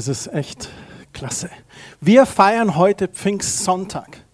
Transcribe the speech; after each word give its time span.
Das 0.00 0.08
ist 0.08 0.32
echt 0.32 0.70
klasse. 1.12 1.50
Wir 2.00 2.24
feiern 2.24 2.76
heute 2.76 3.06
Pfingstsonntag. 3.06 4.24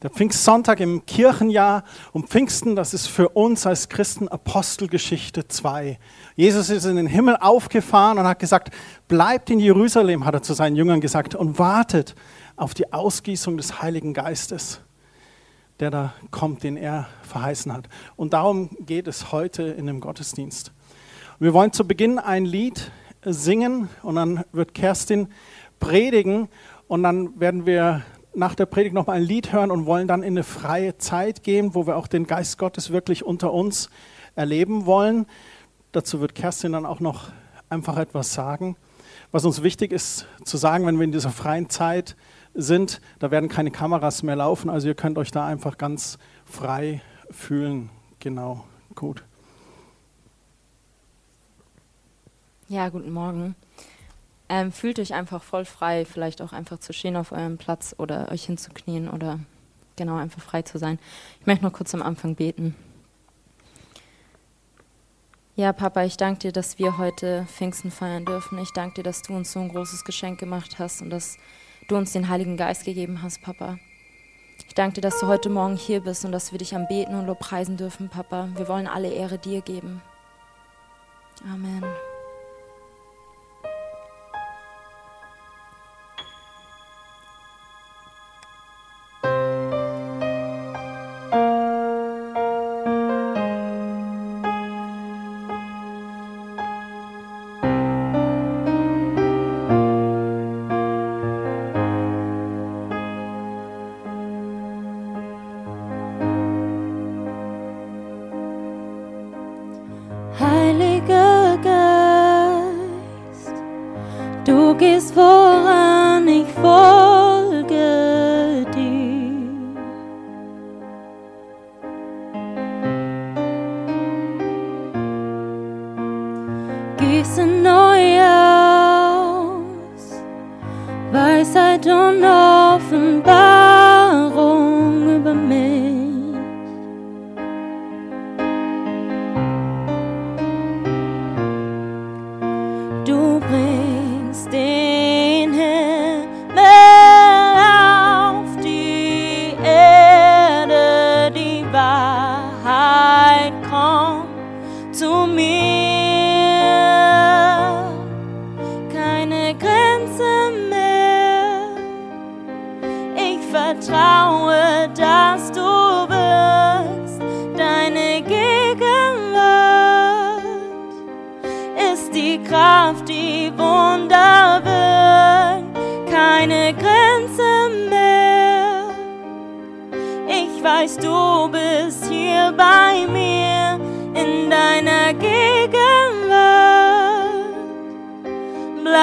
Der 0.00 0.08
Pfingstsonntag 0.08 0.80
im 0.80 1.04
Kirchenjahr 1.04 1.84
und 2.12 2.30
Pfingsten, 2.30 2.76
das 2.76 2.94
ist 2.94 3.08
für 3.08 3.28
uns 3.28 3.66
als 3.66 3.90
Christen 3.90 4.28
Apostelgeschichte 4.28 5.46
2. 5.46 5.98
Jesus 6.34 6.70
ist 6.70 6.86
in 6.86 6.96
den 6.96 7.06
Himmel 7.06 7.36
aufgefahren 7.38 8.16
und 8.16 8.24
hat 8.24 8.38
gesagt, 8.38 8.72
bleibt 9.06 9.50
in 9.50 9.60
Jerusalem, 9.60 10.24
hat 10.24 10.32
er 10.32 10.42
zu 10.42 10.54
seinen 10.54 10.76
Jüngern 10.76 11.02
gesagt, 11.02 11.34
und 11.34 11.58
wartet 11.58 12.14
auf 12.56 12.72
die 12.72 12.90
Ausgießung 12.90 13.58
des 13.58 13.82
Heiligen 13.82 14.14
Geistes, 14.14 14.80
der 15.78 15.90
da 15.90 16.14
kommt, 16.30 16.62
den 16.62 16.78
er 16.78 17.06
verheißen 17.20 17.70
hat. 17.70 17.86
Und 18.16 18.32
darum 18.32 18.70
geht 18.80 19.08
es 19.08 19.30
heute 19.30 19.64
in 19.64 19.86
dem 19.86 20.00
Gottesdienst. 20.00 20.72
Wir 21.38 21.52
wollen 21.52 21.74
zu 21.74 21.86
Beginn 21.86 22.18
ein 22.18 22.46
Lied 22.46 22.90
singen 23.24 23.88
und 24.02 24.16
dann 24.16 24.44
wird 24.52 24.74
Kerstin 24.74 25.28
predigen 25.80 26.48
und 26.88 27.02
dann 27.02 27.38
werden 27.40 27.66
wir 27.66 28.02
nach 28.34 28.54
der 28.54 28.66
Predigt 28.66 28.94
noch 28.94 29.06
mal 29.06 29.14
ein 29.14 29.22
Lied 29.22 29.52
hören 29.52 29.70
und 29.70 29.86
wollen 29.86 30.08
dann 30.08 30.22
in 30.22 30.34
eine 30.34 30.42
freie 30.42 30.96
Zeit 30.98 31.42
gehen, 31.42 31.74
wo 31.74 31.86
wir 31.86 31.96
auch 31.96 32.06
den 32.06 32.26
Geist 32.26 32.58
Gottes 32.58 32.90
wirklich 32.90 33.24
unter 33.24 33.52
uns 33.52 33.90
erleben 34.34 34.86
wollen. 34.86 35.26
Dazu 35.92 36.20
wird 36.20 36.34
Kerstin 36.34 36.72
dann 36.72 36.86
auch 36.86 37.00
noch 37.00 37.30
einfach 37.68 37.98
etwas 37.98 38.32
sagen. 38.32 38.76
Was 39.30 39.44
uns 39.44 39.62
wichtig 39.62 39.92
ist 39.92 40.26
zu 40.44 40.56
sagen, 40.56 40.86
wenn 40.86 40.98
wir 40.98 41.04
in 41.04 41.12
dieser 41.12 41.30
freien 41.30 41.68
Zeit 41.68 42.16
sind, 42.54 43.00
da 43.18 43.30
werden 43.30 43.48
keine 43.48 43.70
Kameras 43.70 44.22
mehr 44.22 44.36
laufen, 44.36 44.68
also 44.68 44.88
ihr 44.88 44.94
könnt 44.94 45.16
euch 45.18 45.30
da 45.30 45.46
einfach 45.46 45.78
ganz 45.78 46.18
frei 46.44 47.00
fühlen. 47.30 47.88
Genau, 48.18 48.64
gut. 48.94 49.24
Ja, 52.72 52.88
guten 52.88 53.12
Morgen. 53.12 53.54
Ähm, 54.48 54.72
fühlt 54.72 54.98
euch 54.98 55.12
einfach 55.12 55.42
voll 55.42 55.66
frei, 55.66 56.06
vielleicht 56.06 56.40
auch 56.40 56.54
einfach 56.54 56.78
zu 56.78 56.94
stehen 56.94 57.16
auf 57.16 57.30
eurem 57.30 57.58
Platz 57.58 57.94
oder 57.98 58.32
euch 58.32 58.44
hinzuknien 58.46 59.10
oder 59.10 59.40
genau 59.94 60.16
einfach 60.16 60.40
frei 60.40 60.62
zu 60.62 60.78
sein. 60.78 60.98
Ich 61.38 61.46
möchte 61.46 61.66
noch 61.66 61.74
kurz 61.74 61.94
am 61.94 62.00
Anfang 62.00 62.34
beten. 62.34 62.74
Ja, 65.54 65.74
Papa, 65.74 66.04
ich 66.04 66.16
danke 66.16 66.38
dir, 66.38 66.52
dass 66.52 66.78
wir 66.78 66.96
heute 66.96 67.44
Pfingsten 67.44 67.90
feiern 67.90 68.24
dürfen. 68.24 68.56
Ich 68.56 68.70
danke 68.70 68.94
dir, 68.94 69.02
dass 69.02 69.20
du 69.20 69.34
uns 69.34 69.52
so 69.52 69.60
ein 69.60 69.68
großes 69.68 70.02
Geschenk 70.06 70.40
gemacht 70.40 70.78
hast 70.78 71.02
und 71.02 71.10
dass 71.10 71.36
du 71.88 71.96
uns 71.98 72.12
den 72.12 72.30
Heiligen 72.30 72.56
Geist 72.56 72.86
gegeben 72.86 73.20
hast, 73.22 73.42
Papa. 73.42 73.76
Ich 74.66 74.74
danke 74.74 74.94
dir, 74.94 75.02
dass 75.02 75.20
du 75.20 75.26
heute 75.26 75.50
Morgen 75.50 75.76
hier 75.76 76.00
bist 76.00 76.24
und 76.24 76.32
dass 76.32 76.52
wir 76.52 76.58
dich 76.58 76.74
anbeten 76.74 77.16
und 77.16 77.26
lobpreisen 77.26 77.76
dürfen, 77.76 78.08
Papa. 78.08 78.48
Wir 78.56 78.66
wollen 78.66 78.86
alle 78.86 79.12
Ehre 79.12 79.36
dir 79.36 79.60
geben. 79.60 80.00
Amen. 81.44 81.84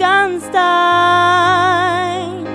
ganz 0.00 0.50
dein, 0.50 2.46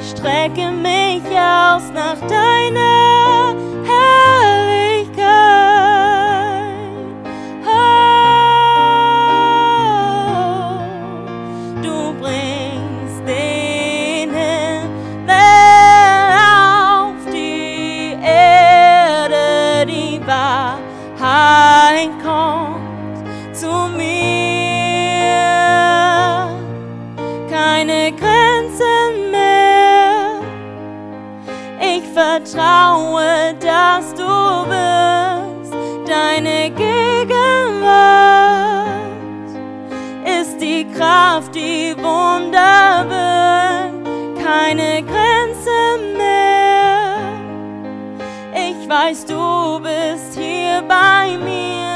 strecke 0.00 0.70
mich 0.70 1.24
aus 1.24 1.90
nach 1.92 2.20
deiner 2.28 3.56
vertraue, 32.78 33.54
dass 33.60 34.14
du 34.14 34.64
bist. 34.68 35.72
Deine 36.06 36.70
Gegenwart 36.70 36.98
ist 40.24 40.60
die 40.60 40.86
Kraft, 40.96 41.54
die 41.54 41.94
Wunder 41.96 43.06
wirkt. 43.08 44.44
Keine 44.44 45.02
Grenze 45.02 45.98
mehr. 46.16 47.16
Ich 48.54 48.88
weiß, 48.88 49.26
du 49.26 49.80
bist 49.80 50.38
hier 50.38 50.82
bei 50.88 51.36
mir 51.36 51.87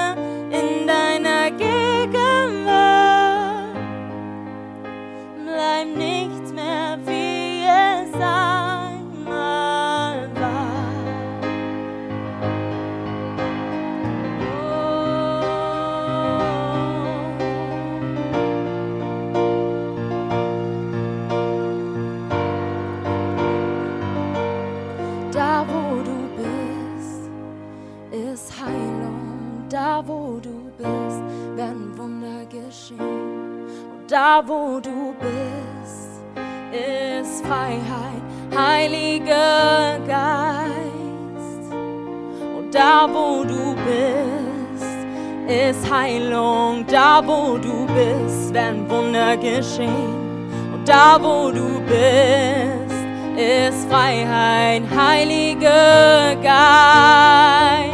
wo 47.20 47.58
du 47.58 47.86
bist, 47.86 48.54
werden 48.54 48.88
Wunder 48.88 49.36
geschehen. 49.36 50.48
Und 50.72 50.88
da 50.88 51.18
wo 51.20 51.50
du 51.50 51.80
bist, 51.80 52.96
ist 53.36 53.88
Freiheit, 53.90 54.82
Heiliger 54.96 56.36
Geist. 56.42 57.92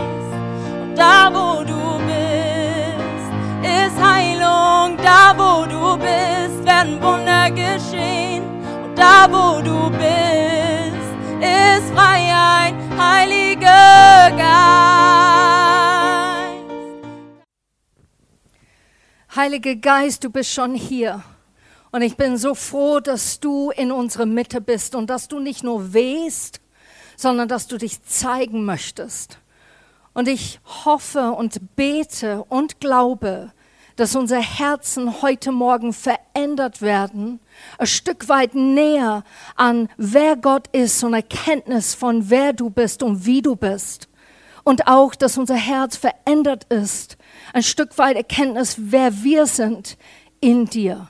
Und 0.82 0.96
da 0.96 1.30
wo 1.32 1.64
du 1.64 1.98
bist, 2.06 3.28
ist 3.62 3.98
Heilung, 4.00 4.96
da 5.02 5.34
wo 5.36 5.66
du 5.66 5.96
bist, 5.96 6.64
werden 6.64 7.02
Wunder 7.02 7.50
geschehen. 7.50 8.44
Und 8.84 8.96
da 8.96 9.26
wo 9.28 9.60
du 9.62 9.90
bist, 9.90 11.08
ist 11.40 11.92
Freiheit, 11.94 12.74
Heiliger 12.96 14.30
Geist. 14.36 14.87
Heiliger 19.38 19.76
Geist, 19.76 20.24
du 20.24 20.30
bist 20.30 20.52
schon 20.52 20.74
hier. 20.74 21.22
Und 21.92 22.02
ich 22.02 22.16
bin 22.16 22.36
so 22.38 22.56
froh, 22.56 22.98
dass 22.98 23.38
du 23.38 23.70
in 23.70 23.92
unserer 23.92 24.26
Mitte 24.26 24.60
bist 24.60 24.96
und 24.96 25.08
dass 25.10 25.28
du 25.28 25.38
nicht 25.38 25.62
nur 25.62 25.92
wehst, 25.92 26.60
sondern 27.16 27.46
dass 27.46 27.68
du 27.68 27.78
dich 27.78 28.02
zeigen 28.02 28.64
möchtest. 28.64 29.38
Und 30.12 30.26
ich 30.26 30.58
hoffe 30.84 31.30
und 31.30 31.76
bete 31.76 32.42
und 32.48 32.80
glaube, 32.80 33.52
dass 33.94 34.16
unsere 34.16 34.42
Herzen 34.42 35.22
heute 35.22 35.52
Morgen 35.52 35.92
verändert 35.92 36.82
werden, 36.82 37.38
ein 37.78 37.86
Stück 37.86 38.28
weit 38.28 38.56
näher 38.56 39.22
an 39.54 39.88
wer 39.96 40.34
Gott 40.34 40.66
ist 40.72 41.04
und 41.04 41.14
Erkenntnis 41.14 41.94
von 41.94 42.28
wer 42.28 42.52
du 42.54 42.70
bist 42.70 43.04
und 43.04 43.24
wie 43.24 43.40
du 43.40 43.54
bist. 43.54 44.08
Und 44.68 44.86
auch, 44.86 45.14
dass 45.14 45.38
unser 45.38 45.54
Herz 45.54 45.96
verändert 45.96 46.64
ist, 46.64 47.16
ein 47.54 47.62
Stück 47.62 47.96
weit 47.96 48.16
Erkenntnis, 48.16 48.76
wer 48.76 49.22
wir 49.24 49.46
sind 49.46 49.96
in 50.42 50.66
dir. 50.66 51.08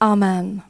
Amen. 0.00 0.64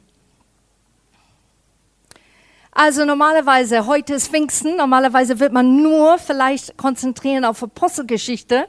Also 2.71 3.05
normalerweise, 3.05 3.87
heute 3.87 4.13
ist 4.13 4.27
Pfingsten, 4.27 4.77
normalerweise 4.77 5.39
wird 5.39 5.51
man 5.51 5.81
nur 5.81 6.19
vielleicht 6.19 6.77
konzentrieren 6.77 7.43
auf 7.43 7.63
Apostelgeschichte, 7.63 8.67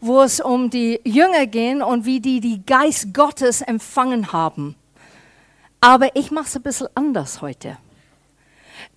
wo 0.00 0.20
es 0.20 0.40
um 0.40 0.70
die 0.70 1.00
Jünger 1.04 1.46
gehen 1.46 1.82
und 1.82 2.04
wie 2.04 2.18
die 2.18 2.40
die 2.40 2.66
Geist 2.66 3.14
Gottes 3.14 3.62
empfangen 3.62 4.32
haben. 4.32 4.74
Aber 5.80 6.16
ich 6.16 6.32
mache 6.32 6.46
es 6.46 6.56
ein 6.56 6.62
bisschen 6.62 6.88
anders 6.96 7.42
heute. 7.42 7.78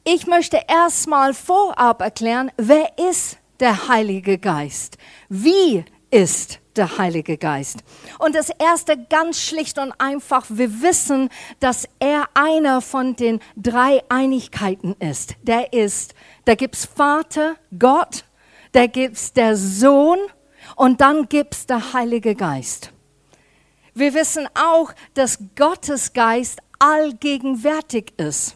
Ich 0.03 0.27
möchte 0.27 0.61
erstmal 0.67 1.33
vorab 1.33 2.01
erklären, 2.01 2.51
wer 2.57 2.97
ist 2.97 3.37
der 3.59 3.87
Heilige 3.87 4.37
Geist? 4.37 4.97
Wie 5.29 5.85
ist 6.11 6.61
der 6.75 6.97
Heilige 6.97 7.37
Geist. 7.37 7.83
Und 8.19 8.35
das 8.35 8.49
erste 8.49 8.97
ganz 8.97 9.41
schlicht 9.41 9.77
und 9.77 9.93
einfach, 9.97 10.45
wir 10.49 10.81
wissen, 10.81 11.29
dass 11.59 11.87
er 11.99 12.29
einer 12.33 12.81
von 12.81 13.15
den 13.15 13.39
drei 13.55 14.03
Einigkeiten 14.09 14.95
ist. 14.99 15.35
Der 15.41 15.73
ist, 15.73 16.13
da 16.45 16.55
gibt's 16.55 16.85
Vater, 16.85 17.55
Gott, 17.77 18.25
da 18.71 18.87
gibt's 18.87 19.33
der 19.33 19.57
Sohn 19.57 20.19
und 20.75 21.01
dann 21.01 21.27
gibt's 21.27 21.65
der 21.65 21.93
Heilige 21.93 22.35
Geist. 22.35 22.91
Wir 23.93 24.13
wissen 24.13 24.47
auch, 24.53 24.93
dass 25.13 25.39
Gottes 25.57 26.13
Geist 26.13 26.59
allgegenwärtig 26.79 28.13
ist. 28.17 28.55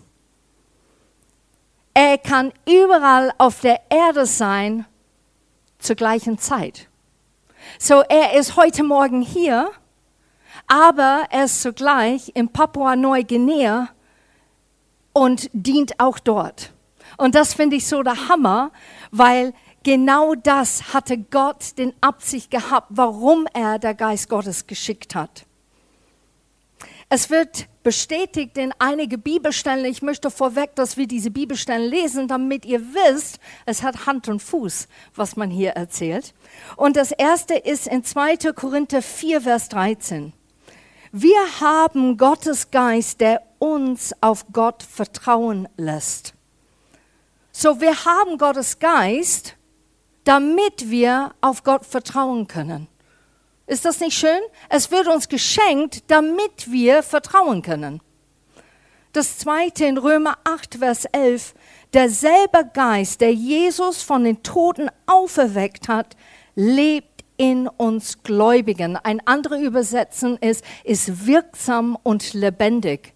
Er 1.97 2.17
kann 2.17 2.51
überall 2.67 3.31
auf 3.37 3.61
der 3.61 3.79
Erde 3.89 4.25
sein 4.25 4.85
zur 5.79 5.95
gleichen 5.95 6.37
Zeit. 6.37 6.89
So, 7.79 8.01
er 8.01 8.33
ist 8.33 8.57
heute 8.57 8.83
Morgen 8.83 9.21
hier, 9.21 9.71
aber 10.67 11.23
er 11.29 11.45
ist 11.45 11.61
zugleich 11.61 12.33
in 12.35 12.49
Papua-Neuguinea 12.49 13.87
und 15.13 15.49
dient 15.53 15.97
auch 16.01 16.19
dort. 16.19 16.73
Und 17.15 17.33
das 17.33 17.53
finde 17.53 17.77
ich 17.77 17.87
so 17.87 18.03
der 18.03 18.27
Hammer, 18.27 18.71
weil 19.11 19.53
genau 19.83 20.35
das 20.35 20.93
hatte 20.93 21.17
Gott 21.17 21.77
den 21.77 21.93
Absicht 22.01 22.51
gehabt, 22.51 22.87
warum 22.89 23.47
er 23.53 23.79
der 23.79 23.93
Geist 23.93 24.27
Gottes 24.27 24.67
geschickt 24.67 25.15
hat. 25.15 25.45
Es 27.07 27.29
wird 27.29 27.67
bestätigt 27.83 28.57
in 28.57 28.73
einige 28.79 29.17
Bibelstellen. 29.19 29.85
Ich 29.85 30.01
möchte 30.01 30.31
vorweg, 30.31 30.75
dass 30.75 30.97
wir 30.97 31.07
diese 31.07 31.29
Bibelstellen 31.29 31.87
lesen, 31.87 32.27
damit 32.27 32.65
ihr 32.65 32.81
wisst, 32.81 33.39
es 33.65 33.83
hat 33.83 34.07
Hand 34.07 34.27
und 34.27 34.41
Fuß, 34.41 34.87
was 35.15 35.35
man 35.35 35.51
hier 35.51 35.71
erzählt. 35.71 36.33
Und 36.75 36.97
das 36.97 37.11
erste 37.11 37.53
ist 37.53 37.87
in 37.87 38.03
2. 38.03 38.37
Korinther 38.53 39.03
4, 39.03 39.41
Vers 39.41 39.69
13. 39.69 40.33
Wir 41.11 41.61
haben 41.61 42.17
Gottes 42.17 42.71
Geist, 42.71 43.21
der 43.21 43.41
uns 43.59 44.13
auf 44.21 44.47
Gott 44.51 44.81
vertrauen 44.83 45.67
lässt. 45.77 46.33
So, 47.51 47.79
wir 47.79 48.03
haben 48.03 48.37
Gottes 48.37 48.79
Geist, 48.79 49.55
damit 50.25 50.89
wir 50.89 51.33
auf 51.39 51.63
Gott 51.63 51.85
vertrauen 51.85 52.47
können. 52.47 52.87
Ist 53.67 53.85
das 53.85 53.99
nicht 53.99 54.17
schön? 54.17 54.39
Es 54.69 54.91
wird 54.91 55.07
uns 55.07 55.27
geschenkt, 55.27 56.03
damit 56.07 56.71
wir 56.71 57.01
vertrauen 57.01 57.61
können. 57.61 58.01
Das 59.11 59.37
zweite 59.37 59.85
in 59.85 59.97
Römer 59.97 60.37
8, 60.43 60.75
Vers 60.75 61.05
11. 61.05 61.55
Derselbe 61.93 62.69
Geist, 62.73 63.21
der 63.21 63.33
Jesus 63.33 64.01
von 64.01 64.23
den 64.23 64.43
Toten 64.43 64.89
auferweckt 65.07 65.87
hat, 65.87 66.15
lebt 66.55 67.23
in 67.37 67.67
uns 67.67 68.21
Gläubigen. 68.23 68.97
Ein 68.97 69.25
anderer 69.25 69.59
Übersetzen 69.59 70.37
ist, 70.37 70.63
ist 70.83 71.25
wirksam 71.25 71.97
und 72.03 72.33
lebendig. 72.33 73.13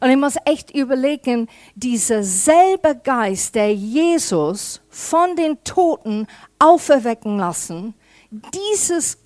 Und 0.00 0.10
ich 0.10 0.16
muss 0.16 0.36
echt 0.44 0.74
überlegen, 0.74 1.48
dieser 1.74 2.22
selbe 2.22 2.96
Geist, 3.02 3.54
der 3.54 3.72
Jesus 3.72 4.80
von 4.88 5.36
den 5.36 5.62
Toten 5.64 6.26
auferwecken 6.58 7.38
lassen, 7.38 7.94
dieses 8.30 9.18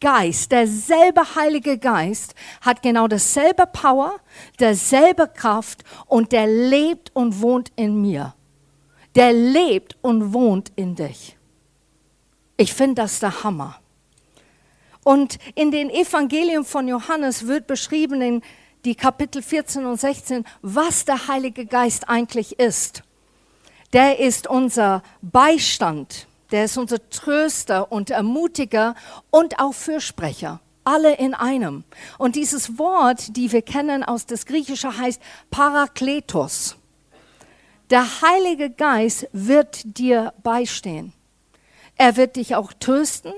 Geist, 0.00 0.50
derselbe 0.50 1.36
Heilige 1.36 1.78
Geist 1.78 2.34
hat 2.60 2.82
genau 2.82 3.06
dasselbe 3.06 3.66
Power, 3.66 4.18
derselbe 4.58 5.28
Kraft 5.28 5.84
und 6.06 6.32
der 6.32 6.48
lebt 6.48 7.14
und 7.14 7.40
wohnt 7.40 7.70
in 7.76 8.00
mir. 8.00 8.34
Der 9.14 9.32
lebt 9.32 9.96
und 10.02 10.32
wohnt 10.32 10.72
in 10.74 10.96
dich. 10.96 11.36
Ich 12.56 12.74
finde 12.74 13.02
das 13.02 13.20
der 13.20 13.44
Hammer. 13.44 13.78
Und 15.04 15.38
in 15.54 15.70
den 15.70 15.88
Evangelien 15.88 16.64
von 16.64 16.88
Johannes 16.88 17.46
wird 17.46 17.68
beschrieben 17.68 18.20
in 18.20 18.42
die 18.84 18.96
Kapitel 18.96 19.40
14 19.40 19.86
und 19.86 20.00
16, 20.00 20.44
was 20.62 21.04
der 21.04 21.28
Heilige 21.28 21.64
Geist 21.64 22.08
eigentlich 22.08 22.58
ist. 22.58 23.04
Der 23.92 24.18
ist 24.18 24.48
unser 24.48 25.04
Beistand 25.22 26.26
der 26.56 26.64
ist 26.64 26.78
unser 26.78 27.10
Tröster 27.10 27.92
und 27.92 28.08
Ermutiger 28.08 28.94
und 29.30 29.58
auch 29.58 29.74
Fürsprecher. 29.74 30.58
Alle 30.84 31.14
in 31.14 31.34
einem. 31.34 31.84
Und 32.16 32.34
dieses 32.34 32.78
Wort, 32.78 33.36
die 33.36 33.52
wir 33.52 33.60
kennen 33.60 34.02
aus 34.02 34.24
des 34.24 34.46
Griechischen, 34.46 34.96
heißt 34.96 35.20
Parakletos. 35.50 36.76
Der 37.90 38.06
Heilige 38.22 38.70
Geist 38.70 39.28
wird 39.34 39.98
dir 39.98 40.32
beistehen. 40.42 41.12
Er 41.96 42.16
wird 42.16 42.36
dich 42.36 42.54
auch 42.54 42.72
trösten, 42.72 43.34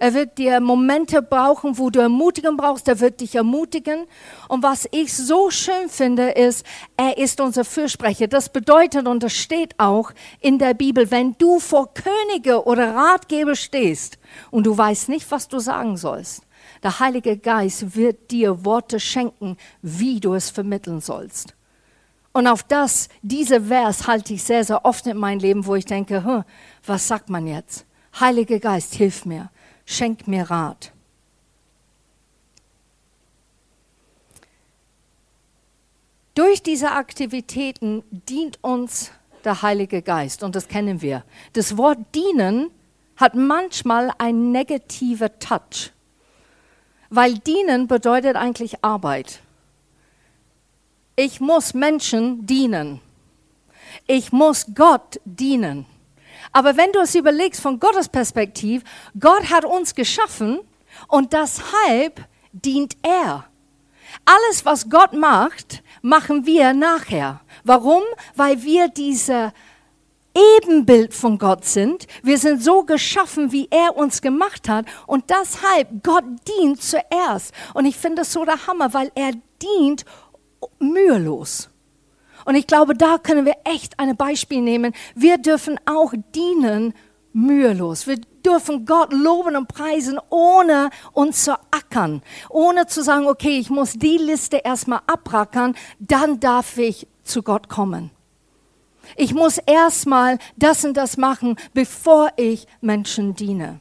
er 0.00 0.14
wird 0.14 0.38
dir 0.38 0.60
Momente 0.60 1.22
brauchen, 1.22 1.76
wo 1.76 1.90
du 1.90 1.98
Ermutigung 1.98 2.56
brauchst. 2.56 2.86
Er 2.86 3.00
wird 3.00 3.20
dich 3.20 3.34
ermutigen. 3.34 4.06
Und 4.46 4.62
was 4.62 4.88
ich 4.92 5.12
so 5.12 5.50
schön 5.50 5.88
finde, 5.88 6.30
ist, 6.30 6.64
er 6.96 7.18
ist 7.18 7.40
unser 7.40 7.64
Fürsprecher. 7.64 8.28
Das 8.28 8.48
bedeutet, 8.48 9.08
und 9.08 9.24
das 9.24 9.32
steht 9.32 9.74
auch 9.76 10.12
in 10.40 10.60
der 10.60 10.74
Bibel, 10.74 11.10
wenn 11.10 11.34
du 11.38 11.58
vor 11.58 11.92
Könige 11.94 12.64
oder 12.64 12.94
Ratgeber 12.94 13.56
stehst 13.56 14.20
und 14.52 14.66
du 14.66 14.78
weißt 14.78 15.08
nicht, 15.08 15.28
was 15.32 15.48
du 15.48 15.58
sagen 15.58 15.96
sollst, 15.96 16.42
der 16.84 17.00
Heilige 17.00 17.36
Geist 17.36 17.96
wird 17.96 18.30
dir 18.30 18.64
Worte 18.64 19.00
schenken, 19.00 19.56
wie 19.82 20.20
du 20.20 20.34
es 20.34 20.48
vermitteln 20.48 21.00
sollst. 21.00 21.56
Und 22.32 22.46
auf 22.46 22.62
das, 22.62 23.08
diese 23.22 23.62
Vers 23.62 24.06
halte 24.06 24.34
ich 24.34 24.44
sehr, 24.44 24.62
sehr 24.62 24.84
oft 24.84 25.08
in 25.08 25.16
meinem 25.16 25.40
Leben, 25.40 25.66
wo 25.66 25.74
ich 25.74 25.86
denke, 25.86 26.24
hm, 26.24 26.44
was 26.86 27.08
sagt 27.08 27.30
man 27.30 27.48
jetzt? 27.48 27.84
Heiliger 28.20 28.60
Geist, 28.60 28.94
hilf 28.94 29.24
mir 29.24 29.50
schenk 29.88 30.28
mir 30.28 30.50
Rat. 30.50 30.92
Durch 36.34 36.62
diese 36.62 36.92
Aktivitäten 36.92 38.04
dient 38.10 38.62
uns 38.62 39.10
der 39.44 39.62
Heilige 39.62 40.02
Geist 40.02 40.42
und 40.42 40.54
das 40.54 40.68
kennen 40.68 41.00
wir. 41.00 41.24
Das 41.54 41.76
Wort 41.76 41.98
dienen 42.14 42.70
hat 43.16 43.34
manchmal 43.34 44.12
einen 44.18 44.52
negativen 44.52 45.30
Touch. 45.40 45.90
Weil 47.10 47.38
dienen 47.38 47.88
bedeutet 47.88 48.36
eigentlich 48.36 48.84
Arbeit. 48.84 49.40
Ich 51.16 51.40
muss 51.40 51.72
Menschen 51.72 52.46
dienen. 52.46 53.00
Ich 54.06 54.30
muss 54.32 54.66
Gott 54.74 55.18
dienen. 55.24 55.86
Aber 56.52 56.76
wenn 56.76 56.92
du 56.92 57.00
es 57.00 57.14
überlegst 57.14 57.60
von 57.60 57.78
Gottes 57.78 58.08
Perspektive, 58.08 58.84
Gott 59.18 59.50
hat 59.50 59.64
uns 59.64 59.94
geschaffen 59.94 60.60
und 61.08 61.32
deshalb 61.32 62.24
dient 62.52 62.96
er. 63.02 63.44
Alles, 64.24 64.64
was 64.64 64.88
Gott 64.88 65.12
macht, 65.12 65.82
machen 66.02 66.46
wir 66.46 66.72
nachher. 66.72 67.40
Warum? 67.64 68.02
Weil 68.34 68.62
wir 68.62 68.88
diese 68.88 69.52
Ebenbild 70.34 71.14
von 71.14 71.38
Gott 71.38 71.64
sind. 71.64 72.06
Wir 72.22 72.38
sind 72.38 72.62
so 72.62 72.84
geschaffen, 72.84 73.52
wie 73.52 73.68
er 73.70 73.96
uns 73.96 74.22
gemacht 74.22 74.68
hat. 74.68 74.86
Und 75.06 75.30
deshalb, 75.30 76.02
Gott 76.02 76.24
dient 76.48 76.82
zuerst. 76.82 77.52
Und 77.74 77.86
ich 77.86 77.96
finde 77.96 78.22
das 78.22 78.32
so 78.32 78.44
der 78.44 78.66
Hammer, 78.66 78.94
weil 78.94 79.10
er 79.14 79.32
dient 79.62 80.04
mühelos. 80.78 81.70
Und 82.48 82.54
ich 82.54 82.66
glaube, 82.66 82.94
da 82.94 83.18
können 83.18 83.44
wir 83.44 83.56
echt 83.64 83.98
ein 84.00 84.16
Beispiel 84.16 84.62
nehmen. 84.62 84.94
Wir 85.14 85.36
dürfen 85.36 85.78
auch 85.84 86.14
dienen 86.34 86.94
mühelos. 87.34 88.06
Wir 88.06 88.16
dürfen 88.42 88.86
Gott 88.86 89.12
loben 89.12 89.54
und 89.54 89.68
preisen, 89.68 90.18
ohne 90.30 90.88
uns 91.12 91.44
zu 91.44 91.52
ackern, 91.70 92.22
ohne 92.48 92.86
zu 92.86 93.02
sagen, 93.02 93.26
okay, 93.26 93.58
ich 93.58 93.68
muss 93.68 93.92
die 93.92 94.16
Liste 94.16 94.62
erstmal 94.64 95.02
abrackern, 95.06 95.76
dann 95.98 96.40
darf 96.40 96.78
ich 96.78 97.06
zu 97.22 97.42
Gott 97.42 97.68
kommen. 97.68 98.10
Ich 99.14 99.34
muss 99.34 99.58
erstmal 99.58 100.38
das 100.56 100.86
und 100.86 100.96
das 100.96 101.18
machen, 101.18 101.56
bevor 101.74 102.30
ich 102.36 102.66
Menschen 102.80 103.34
diene. 103.34 103.78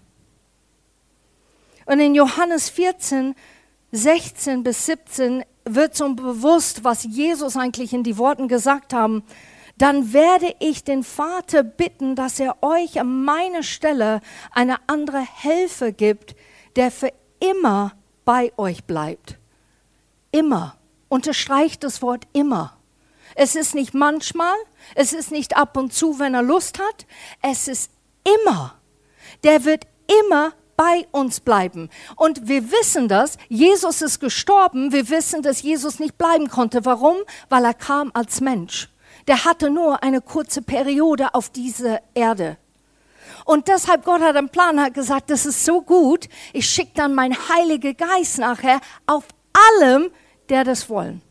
Und 1.86 2.02
in 2.02 2.16
Johannes 2.16 2.70
14, 2.70 3.34
16 3.94 4.64
bis 4.64 4.88
17 4.88 5.46
wird 5.76 5.96
so 5.96 6.14
bewusst, 6.14 6.84
was 6.84 7.04
Jesus 7.04 7.56
eigentlich 7.56 7.94
in 7.94 8.04
die 8.04 8.18
Worten 8.18 8.48
gesagt 8.48 8.94
haben. 8.94 9.24
Dann 9.78 10.12
werde 10.14 10.56
ich 10.60 10.84
den 10.84 11.04
Vater 11.04 11.64
bitten, 11.64 12.16
dass 12.16 12.40
er 12.40 12.64
euch 12.64 13.00
an 13.00 13.24
meiner 13.24 13.64
Stelle 13.64 14.22
eine 14.52 14.78
andere 14.88 15.20
Helfer 15.20 15.92
gibt, 15.92 16.36
der 16.76 16.92
für 16.92 17.12
immer 17.40 17.94
bei 18.26 18.52
euch 18.58 18.84
bleibt. 18.86 19.38
Immer. 20.32 20.76
Unterstreicht 21.10 21.84
das 21.84 22.02
Wort 22.02 22.28
immer. 22.34 22.78
Es 23.36 23.56
ist 23.56 23.76
nicht 23.76 23.94
manchmal, 23.94 24.56
es 24.96 25.14
ist 25.14 25.32
nicht 25.32 25.56
ab 25.56 25.78
und 25.78 25.94
zu, 25.94 26.20
wenn 26.20 26.34
er 26.34 26.42
Lust 26.42 26.80
hat, 26.80 27.06
es 27.42 27.68
ist 27.68 27.92
immer. 28.24 28.74
Der 29.44 29.64
wird 29.64 29.86
immer 30.24 30.54
bei 30.78 31.08
uns 31.12 31.42
bleiben. 31.42 31.90
Und 32.16 32.48
wir 32.48 32.72
wissen 32.72 33.10
das, 33.10 33.38
Jesus 33.50 34.02
ist 34.02 34.20
gestorben, 34.20 34.94
wir 34.94 35.10
wissen, 35.10 35.42
dass 35.42 35.62
Jesus 35.62 36.00
nicht 36.00 36.18
bleiben 36.18 36.48
konnte. 36.50 36.86
Warum? 36.86 37.18
Weil 37.50 37.66
er 37.66 37.74
kam 37.74 38.12
als 38.14 38.40
Mensch. 38.40 38.88
Der 39.28 39.44
hatte 39.44 39.70
nur 39.70 40.04
eine 40.04 40.22
kurze 40.22 40.62
Periode 40.62 41.34
auf 41.34 41.50
dieser 41.50 42.00
Erde. 42.14 42.58
Und 43.44 43.68
deshalb 43.68 44.06
Gott 44.06 44.22
hat 44.22 44.36
einen 44.36 44.50
Plan, 44.50 44.80
hat 44.80 44.94
gesagt, 44.94 45.30
das 45.30 45.46
ist 45.46 45.66
so 45.66 45.82
gut, 45.82 46.30
ich 46.54 46.70
schicke 46.70 46.92
dann 46.96 47.16
meinen 47.16 47.36
Heiligen 47.50 47.96
Geist 47.98 48.40
nachher 48.40 48.80
auf 49.06 49.24
allem, 49.80 50.12
der 50.50 50.64
das 50.64 50.90
wollen. 50.90 51.22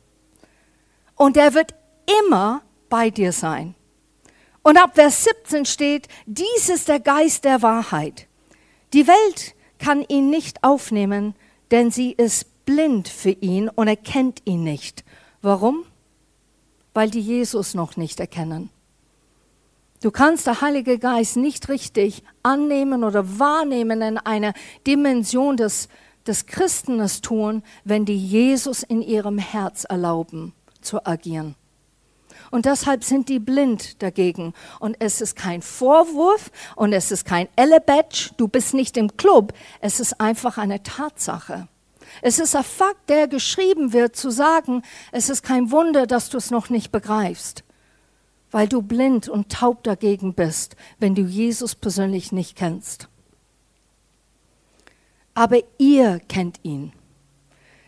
Und 1.15 1.37
der 1.37 1.55
wird 1.55 1.75
immer 2.21 2.62
bei 2.88 3.11
dir 3.11 3.33
sein. 3.33 3.75
Und 4.62 4.76
ab 4.76 4.93
Vers 4.95 5.25
17 5.25 5.65
steht, 5.65 6.09
dies 6.26 6.69
ist 6.69 6.88
der 6.88 7.00
Geist 7.00 7.45
der 7.45 7.62
Wahrheit. 7.62 8.26
Die 8.93 9.07
Welt 9.07 9.55
kann 9.78 10.05
ihn 10.09 10.31
nicht 10.31 10.62
aufnehmen, 10.62 11.35
denn 11.71 11.90
sie 11.90 12.12
ist 12.12 12.64
blind 12.64 13.09
für 13.09 13.31
ihn 13.31 13.69
und 13.69 13.88
erkennt 13.88 14.43
ihn 14.45 14.64
nicht. 14.64 15.05
Warum? 15.43 15.85
Weil 16.95 17.11
die 17.11 17.21
Jesus 17.21 17.75
noch 17.75 17.97
nicht 17.97 18.21
erkennen. 18.21 18.71
Du 20.02 20.11
kannst 20.11 20.47
der 20.47 20.61
Heilige 20.61 20.99
Geist 20.99 21.37
nicht 21.37 21.69
richtig 21.69 22.23
annehmen 22.43 23.02
oder 23.02 23.38
wahrnehmen 23.38 24.02
in 24.02 24.19
einer 24.19 24.52
Dimension 24.87 25.57
des, 25.57 25.88
des 26.26 26.47
Christenes 26.47 27.23
tun, 27.23 27.62
wenn 27.85 28.05
die 28.05 28.19
Jesus 28.19 28.83
in 28.83 29.02
ihrem 29.02 29.38
Herz 29.38 29.85
erlauben 29.85 30.52
zu 30.81 31.05
agieren. 31.05 31.55
Und 32.50 32.67
deshalb 32.67 33.05
sind 33.05 33.29
die 33.29 33.38
blind 33.38 34.03
dagegen. 34.03 34.55
Und 34.81 34.97
es 35.00 35.21
ist 35.21 35.37
kein 35.37 35.62
Vorwurf 35.62 36.50
und 36.75 36.93
es 36.93 37.11
ist 37.11 37.25
kein 37.25 37.49
Elebetsch, 37.57 38.31
du 38.37 38.49
bist 38.49 38.75
nicht 38.75 38.97
im 38.97 39.17
Club. 39.17 39.53
Es 39.81 40.00
ist 40.00 40.21
einfach 40.21 40.59
eine 40.59 40.83
Tatsache. 40.83 41.69
Es 42.23 42.38
ist 42.38 42.57
ein 42.57 42.65
Fakt, 42.65 43.09
der 43.09 43.29
geschrieben 43.29 43.93
wird, 43.93 44.17
zu 44.17 44.31
sagen, 44.31 44.83
es 45.12 45.29
ist 45.29 45.43
kein 45.43 45.71
Wunder, 45.71 46.07
dass 46.07 46.29
du 46.29 46.38
es 46.38 46.50
noch 46.50 46.71
nicht 46.71 46.93
begreifst, 46.93 47.65
weil 48.50 48.69
du 48.69 48.83
blind 48.83 49.29
und 49.29 49.50
taub 49.50 49.83
dagegen 49.83 50.35
bist, 50.35 50.76
wenn 50.99 51.15
du 51.15 51.23
Jesus 51.23 51.75
persönlich 51.75 52.33
nicht 52.33 52.57
kennst. 52.57 53.09
Aber 55.35 55.59
ihr 55.79 56.21
kennt 56.29 56.61
ihn, 56.62 56.93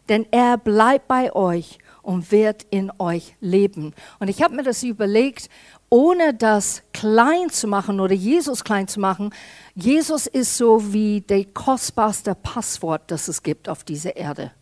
denn 0.09 0.27
er 0.31 0.59
bleibt 0.59 1.09
bei 1.09 1.33
euch 1.35 1.79
und 2.09 2.33
wird 2.33 2.65
in 2.71 2.91
euch 2.99 3.37
leben. 3.39 3.93
Und 4.19 4.29
ich 4.29 4.41
habe 4.41 4.57
mir 4.57 4.63
das 4.63 4.83
überlegt, 4.83 5.51
ohne 5.91 6.33
das 6.33 6.81
klein 6.95 7.51
zu 7.51 7.67
machen 7.69 8.01
oder 8.01 8.15
Jesus 8.15 8.65
klein 8.65 8.89
zu 8.89 8.99
machen. 8.99 9.29
Jesus 9.75 10.27
ist 10.27 10.57
so 10.57 10.95
wie 10.95 11.21
der 11.21 11.45
kostbarste 11.45 12.35
Passwort, 12.35 13.03
das 13.11 13.29
es 13.29 13.43
gibt 13.43 13.69
auf 13.69 13.85
dieser 13.85 14.17
Erde. 14.17 14.53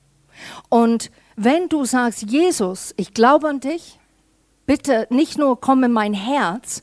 Und 0.70 1.12
wenn 1.36 1.68
du 1.68 1.84
sagst, 1.84 2.22
Jesus, 2.28 2.92
ich 2.96 3.14
glaube 3.14 3.48
an 3.48 3.60
dich, 3.60 4.00
bitte 4.66 5.06
nicht 5.10 5.38
nur 5.38 5.60
komm 5.60 5.84
in 5.84 5.92
mein 5.92 6.14
Herz, 6.14 6.82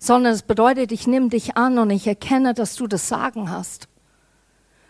sondern 0.00 0.32
es 0.32 0.42
bedeutet, 0.42 0.90
ich 0.90 1.06
nehme 1.06 1.28
dich 1.28 1.56
an 1.56 1.78
und 1.78 1.90
ich 1.90 2.08
erkenne, 2.08 2.52
dass 2.52 2.74
du 2.74 2.88
das 2.88 3.06
Sagen 3.06 3.48
hast, 3.48 3.86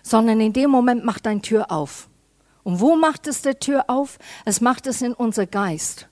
sondern 0.03 0.41
in 0.41 0.55
dem 0.55 0.71
Moment 0.71 1.05
mach 1.05 1.19
dein 1.19 1.43
Tür 1.43 1.71
auf. 1.71 2.09
Und 2.62 2.81
wo 2.81 2.97
macht 2.97 3.26
es 3.26 3.43
die 3.43 3.55
Tür 3.55 3.85
auf? 3.88 4.19
Es 4.45 4.61
macht 4.61 4.87
es 4.87 5.02
in 5.02 5.12
unser 5.12 5.47
Geist. 5.47 6.07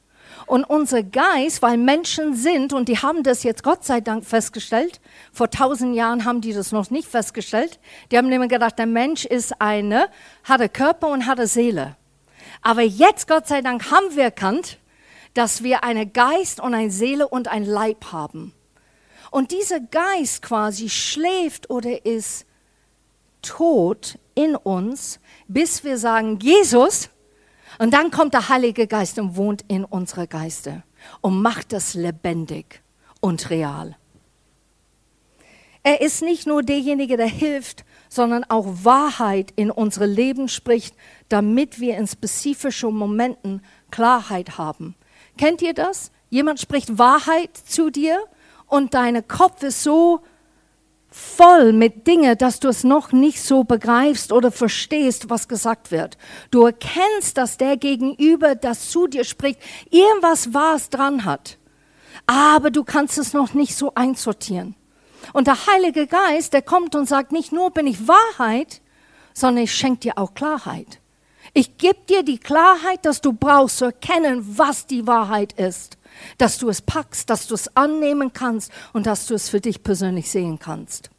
Und 0.47 0.65
unser 0.65 1.03
Geist, 1.03 1.61
weil 1.63 1.77
Menschen 1.77 2.35
sind, 2.35 2.73
und 2.73 2.89
die 2.89 2.99
haben 2.99 3.23
das 3.23 3.43
jetzt 3.43 3.63
Gott 3.63 3.85
sei 3.85 4.01
Dank 4.01 4.25
festgestellt, 4.25 5.01
vor 5.33 5.51
tausend 5.51 5.95
Jahren 5.95 6.25
haben 6.25 6.41
die 6.41 6.53
das 6.53 6.73
noch 6.73 6.91
nicht 6.91 7.09
festgestellt, 7.09 7.79
die 8.11 8.17
haben 8.17 8.29
nämlich 8.29 8.51
gedacht, 8.51 8.79
der 8.79 8.87
Mensch 8.87 9.25
ist 9.25 9.61
eine, 9.61 10.09
hat 10.45 10.61
einen 10.61 10.73
Körper 10.73 11.09
und 11.09 11.27
hat 11.27 11.39
eine 11.39 11.49
Seele. 11.49 11.97
Aber 12.63 12.83
jetzt, 12.83 13.29
Gott 13.29 13.47
sei 13.47 13.61
Dank, 13.61 13.91
haben 13.91 14.17
wir 14.17 14.25
erkannt, 14.25 14.79
dass 15.35 15.63
wir 15.63 15.85
einen 15.85 16.13
Geist 16.13 16.61
und 16.61 16.75
eine 16.75 16.91
Seele 16.91 17.29
und 17.29 17.49
ein 17.49 17.65
Leib 17.65 18.13
haben. 18.13 18.55
Und 19.31 19.53
dieser 19.53 19.81
Geist 19.81 20.43
quasi 20.43 20.89
schläft 20.89 21.69
oder 21.69 22.07
ist 22.07 22.47
tot 23.43 24.19
in 24.35 24.57
uns, 24.57 25.21
bis 25.49 25.83
wir 25.83 25.99
sagen, 25.99 26.39
Jesus, 26.41 27.11
und 27.79 27.93
dann 27.95 28.11
kommt 28.11 28.35
der 28.35 28.49
Heilige 28.49 28.87
Geist 28.87 29.19
und 29.19 29.37
wohnt 29.37 29.65
in 29.69 29.85
unsere 29.85 30.27
Geiste 30.27 30.83
und 31.21 31.41
macht 31.41 31.73
das 31.73 31.95
lebendig 31.95 32.83
und 33.21 33.51
real. 33.51 33.97
Er 35.83 36.01
ist 36.01 36.23
nicht 36.23 36.47
nur 36.47 36.63
derjenige, 36.63 37.17
der 37.17 37.29
hilft, 37.29 37.85
sondern 38.09 38.45
auch 38.45 38.67
Wahrheit 38.83 39.53
in 39.57 39.71
unsere 39.71 40.07
Leben 40.07 40.49
spricht, 40.49 40.95
damit 41.29 41.81
wir 41.81 41.97
in 41.97 42.07
spezifischen 42.07 42.95
Momenten 42.95 43.63
Klarheit 43.91 44.59
haben. 44.59 44.95
Kennt 45.37 45.63
ihr 45.63 45.75
das? 45.75 46.11
Jemand 46.31 46.61
spricht 46.61 46.99
Wahrheit 46.99 47.57
zu 47.57 47.91
dir 47.91 48.19
und 48.67 48.93
dein 48.95 49.27
Kopf 49.29 49.63
ist 49.63 49.83
so 49.83 50.21
voll 51.11 51.73
mit 51.73 52.07
Dingen, 52.07 52.37
dass 52.37 52.61
du 52.61 52.69
es 52.69 52.85
noch 52.85 53.13
nicht 53.13 53.43
so 53.43 53.65
begreifst 53.65 54.33
oder 54.33 54.53
verstehst, 54.53 55.31
was 55.31 55.49
gesagt 55.49 55.91
wird. 55.91 56.19
Du 56.51 56.65
erkennst, 56.65 57.37
dass 57.37 57.57
der 57.57 57.77
Gegenüber, 57.77 58.55
das 58.55 58.91
zu 58.91 59.07
dir 59.07 59.25
spricht, 59.25 59.61
irgendwas 59.91 60.53
Wahres 60.53 60.91
dran 60.91 61.25
hat. 61.25 61.59
Aber 62.27 62.71
du 62.71 62.85
kannst 62.85 63.19
es 63.19 63.33
noch 63.33 63.55
nicht 63.55 63.75
so 63.75 63.93
einsortieren. 63.95 64.75
Und 65.33 65.47
der 65.47 65.67
Heilige 65.67 66.07
Geist, 66.07 66.53
der 66.53 66.63
kommt 66.63 66.95
und 66.95 67.09
sagt, 67.09 67.33
nicht 67.33 67.53
nur 67.53 67.71
bin 67.71 67.87
ich 67.87 68.07
Wahrheit, 68.07 68.81
sondern 69.33 69.65
ich 69.65 69.75
schenke 69.75 70.01
dir 70.01 70.19
auch 70.19 70.35
Klarheit. 70.35 71.01
Ich 71.55 71.79
gebe 71.79 71.99
dir 72.09 72.23
die 72.23 72.39
Klarheit, 72.39 73.05
dass 73.05 73.21
du 73.21 73.33
brauchst 73.33 73.79
zu 73.79 73.87
erkennen, 73.87 74.45
was 74.59 74.87
die 74.87 75.07
Wahrheit 75.07 75.55
ist 75.55 75.98
dass 76.39 76.59
du 76.59 76.69
es 76.69 76.83
packst, 76.83 77.31
dass 77.31 77.47
du 77.47 77.55
es 77.55 77.77
annehmen 77.77 78.33
kannst 78.33 78.73
und 78.93 79.07
dass 79.07 79.27
du 79.27 79.35
es 79.35 79.49
für 79.49 79.61
dich 79.61 79.83
persönlich 79.83 80.31
sehen 80.31 80.59
kannst. 80.59 81.11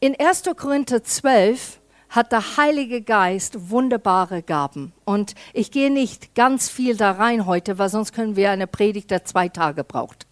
In 0.00 0.18
1. 0.18 0.44
Korinther 0.56 1.04
12 1.04 1.80
hat 2.08 2.32
der 2.32 2.56
Heilige 2.56 3.02
Geist 3.02 3.70
wunderbare 3.70 4.42
Gaben. 4.42 4.92
Und 5.04 5.34
ich 5.52 5.70
gehe 5.70 5.90
nicht 5.90 6.34
ganz 6.34 6.68
viel 6.68 6.96
da 6.96 7.12
rein 7.12 7.46
heute, 7.46 7.78
weil 7.78 7.88
sonst 7.88 8.12
können 8.12 8.34
wir 8.34 8.50
eine 8.50 8.66
Predigt, 8.66 9.10
der 9.10 9.24
zwei 9.24 9.48
Tage 9.48 9.84
braucht. 9.84 10.26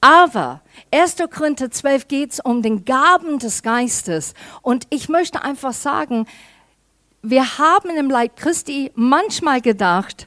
Aber 0.00 0.62
1. 0.90 1.16
Korinther 1.30 1.70
12 1.70 2.08
geht 2.08 2.32
es 2.32 2.40
um 2.40 2.62
den 2.62 2.84
Gaben 2.84 3.38
des 3.38 3.62
Geistes. 3.62 4.34
Und 4.62 4.86
ich 4.90 5.08
möchte 5.08 5.42
einfach 5.42 5.72
sagen, 5.72 6.26
wir 7.22 7.58
haben 7.58 7.90
im 7.90 8.10
Leib 8.10 8.36
Christi 8.36 8.90
manchmal 8.94 9.60
gedacht, 9.60 10.26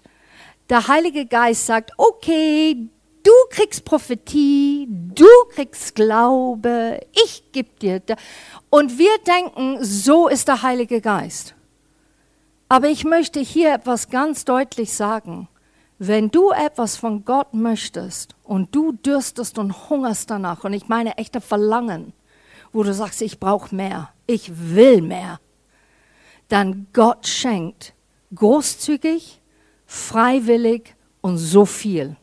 der 0.69 0.87
Heilige 0.87 1.25
Geist 1.25 1.65
sagt, 1.65 1.91
okay, 1.97 2.89
du 3.23 3.31
kriegst 3.49 3.85
Prophetie, 3.85 4.87
du 4.89 5.27
kriegst 5.53 5.95
Glaube, 5.95 6.99
ich 7.11 7.43
gebe 7.51 7.69
dir. 7.79 8.01
Und 8.69 8.97
wir 8.97 9.17
denken, 9.25 9.83
so 9.83 10.27
ist 10.27 10.47
der 10.47 10.61
Heilige 10.61 11.01
Geist. 11.01 11.55
Aber 12.67 12.87
ich 12.87 13.03
möchte 13.03 13.39
hier 13.39 13.73
etwas 13.73 14.09
ganz 14.09 14.45
deutlich 14.45 14.93
sagen. 14.93 15.47
Wenn 15.97 16.29
du 16.29 16.51
etwas 16.51 16.97
von 16.97 17.23
Gott 17.23 17.53
möchtest 17.53 18.35
und 18.43 18.75
du 18.75 18.91
dürstest 18.91 19.57
und 19.57 19.89
hungerst 19.89 20.29
danach, 20.29 20.63
und 20.63 20.73
ich 20.73 20.89
meine 20.89 21.17
echte 21.17 21.39
Verlangen, 21.39 22.11
wo 22.73 22.83
du 22.83 22.93
sagst, 22.93 23.21
ich 23.21 23.39
brauche 23.39 23.73
mehr, 23.73 24.09
ich 24.27 24.51
will 24.75 25.01
mehr, 25.01 25.39
dann 26.49 26.87
Gott 26.91 27.27
schenkt 27.27 27.93
großzügig, 28.33 29.39
freiwillig 29.85 30.95
und 31.21 31.37
so 31.37 31.65
viel. 31.65 32.15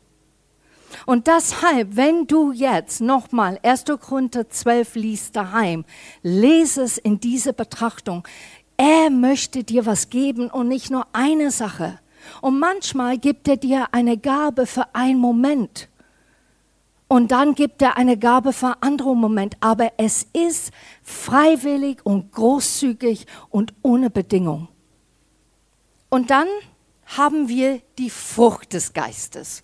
Und 1.07 1.27
deshalb, 1.27 1.97
wenn 1.97 2.27
du 2.27 2.53
jetzt 2.53 3.01
nochmal 3.01 3.59
1. 3.63 3.85
Korinther 4.01 4.49
12 4.49 4.95
liest 4.95 5.37
daheim, 5.37 5.85
lese 6.23 6.83
es 6.83 6.99
in 6.99 7.19
diese 7.19 7.53
Betrachtung. 7.53 8.27
Er 8.77 9.11
möchte 9.11 9.65
dir 9.65 9.87
was 9.87 10.11
geben 10.11 10.49
und 10.49 10.69
nicht 10.69 10.91
nur 10.91 11.07
eine 11.13 11.51
Sache. 11.51 11.99
Und 12.41 12.59
manchmal 12.59 13.19
gibt 13.19 13.49
er 13.49 13.57
dir 13.57 13.89
eine 13.93 14.17
Gabe 14.17 14.67
für 14.67 14.95
einen 14.95 15.19
Moment. 15.19 15.89
Und 17.09 17.31
dann 17.31 17.55
gibt 17.55 17.83
er 17.83 17.97
eine 17.97 18.17
Gabe 18.17 18.53
für 18.53 18.69
einen 18.69 18.83
anderen 18.83 19.19
Moment. 19.19 19.57
Aber 19.61 19.93
es 19.99 20.27
ist 20.33 20.73
freiwillig 21.03 21.99
und 22.05 22.33
großzügig 22.33 23.27
und 23.51 23.75
ohne 23.83 24.09
Bedingung. 24.09 24.69
Und 26.09 26.31
dann 26.31 26.47
haben 27.17 27.49
wir 27.49 27.81
die 27.99 28.11
Frucht 28.11 28.73
des 28.73 28.93
Geistes. 28.93 29.63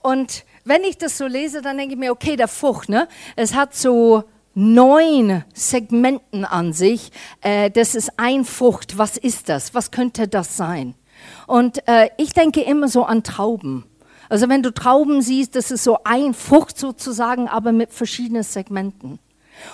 Und 0.00 0.44
wenn 0.64 0.84
ich 0.84 0.98
das 0.98 1.18
so 1.18 1.26
lese, 1.26 1.62
dann 1.62 1.78
denke 1.78 1.94
ich 1.94 2.00
mir, 2.00 2.12
okay, 2.12 2.36
der 2.36 2.48
Frucht, 2.48 2.88
ne? 2.88 3.08
Es 3.36 3.54
hat 3.54 3.74
so 3.74 4.24
neun 4.54 5.44
Segmenten 5.54 6.44
an 6.44 6.72
sich. 6.72 7.10
Äh, 7.40 7.70
das 7.70 7.94
ist 7.94 8.12
ein 8.16 8.44
Frucht. 8.44 8.98
Was 8.98 9.16
ist 9.16 9.48
das? 9.48 9.74
Was 9.74 9.90
könnte 9.90 10.28
das 10.28 10.56
sein? 10.56 10.94
Und 11.46 11.86
äh, 11.88 12.10
ich 12.16 12.32
denke 12.32 12.62
immer 12.62 12.88
so 12.88 13.04
an 13.04 13.22
Trauben. 13.22 13.84
Also 14.28 14.48
wenn 14.48 14.62
du 14.62 14.72
Trauben 14.72 15.22
siehst, 15.22 15.54
das 15.56 15.70
ist 15.70 15.84
so 15.84 15.98
ein 16.04 16.34
Frucht 16.34 16.78
sozusagen, 16.78 17.48
aber 17.48 17.72
mit 17.72 17.92
verschiedenen 17.92 18.42
Segmenten. 18.42 19.18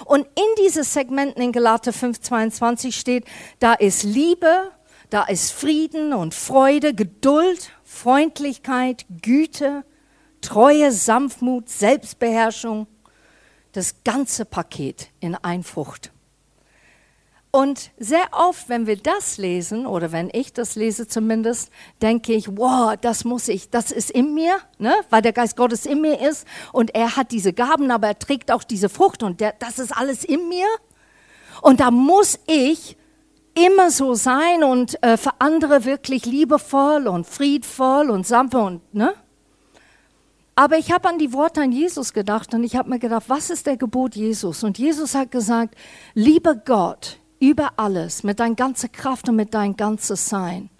Und 0.05 0.27
in 0.27 0.65
diesen 0.65 0.85
Segmenten 0.85 1.43
in 1.43 1.53
Galater 1.53 1.91
5,22 1.91 2.93
steht, 2.93 3.25
da 3.59 3.75
ist 3.75 4.03
Liebe, 4.03 4.71
da 5.11 5.25
ist 5.25 5.53
Frieden 5.53 6.13
und 6.13 6.35
Freude, 6.35 6.95
Geduld, 6.95 7.71
Freundlichkeit, 7.85 9.07
Güte, 9.23 9.85
Treue, 10.41 10.93
Sanftmut, 10.93 11.69
Selbstbeherrschung, 11.69 12.87
das 13.73 14.05
ganze 14.05 14.45
Paket 14.45 15.09
in 15.21 15.35
Einfrucht. 15.35 16.11
Und 17.55 17.93
sehr 17.99 18.27
oft, 18.33 18.69
wenn 18.69 18.89
wir 18.89 18.97
das 18.97 19.39
lesen, 19.39 19.87
oder 19.87 20.11
wenn 20.11 20.29
ich 20.33 20.53
das 20.53 20.75
lese 20.75 21.07
zumindest, 21.07 21.71
denke 22.03 22.33
ich, 22.33 22.57
wow, 22.57 22.97
das 23.01 23.25
muss 23.25 23.47
ich, 23.47 23.71
das 23.71 23.93
ist 23.93 24.11
in 24.11 24.35
mir, 24.35 24.59
ne? 24.79 24.93
weil 25.09 25.23
der 25.23 25.33
Geist 25.33 25.57
Gottes 25.57 25.87
in 25.87 26.01
mir 26.01 26.21
ist 26.21 26.49
und 26.73 26.97
er 26.97 27.15
hat 27.15 27.31
diese 27.31 27.53
Gaben, 27.53 27.93
aber 27.93 28.09
er 28.09 28.19
trägt 28.19 28.51
auch 28.51 28.65
diese 28.65 28.89
Frucht 28.89 29.23
und 29.23 29.41
der, 29.41 29.55
das 29.61 29.79
ist 29.79 29.97
alles 29.97 30.25
in 30.25 30.49
mir. 30.49 30.67
Und 31.63 31.79
da 31.79 31.93
muss 31.93 32.41
ich 32.49 32.97
immer 33.55 33.91
so 33.91 34.15
sein 34.15 34.65
und 34.65 35.03
äh, 35.03 35.17
für 35.17 35.33
andere 35.39 35.85
wirklich 35.85 36.27
liebevoll 36.27 37.07
und 37.07 37.27
friedvoll 37.27 38.11
und 38.11 38.27
sanft 38.27 38.55
und, 38.55 38.95
ne? 38.95 39.15
Aber 40.57 40.79
ich 40.79 40.93
habe 40.93 41.09
an 41.09 41.19
die 41.19 41.33
Worte 41.33 41.63
an 41.63 41.73
Jesus 41.73 42.13
gedacht 42.13 42.55
und 42.55 42.63
ich 42.63 42.77
habe 42.77 42.89
mir 42.89 43.01
gedacht, 43.01 43.25
was 43.27 43.51
ist 43.51 43.67
der 43.67 43.77
Gebot 43.77 44.15
Jesus? 44.15 44.63
Und 44.63 44.79
Jesus 44.79 45.15
hat 45.15 45.33
gesagt, 45.33 45.75
liebe 46.15 46.61
Gott 46.65 47.19
über 47.41 47.73
alles, 47.77 48.23
mit 48.23 48.39
deiner 48.39 48.55
ganzen 48.55 48.93
Kraft 48.93 49.29
und 49.29 49.37
mit 49.37 49.53
deinem 49.53 49.77
ganzen 49.77 50.17
Sein. 50.17 50.71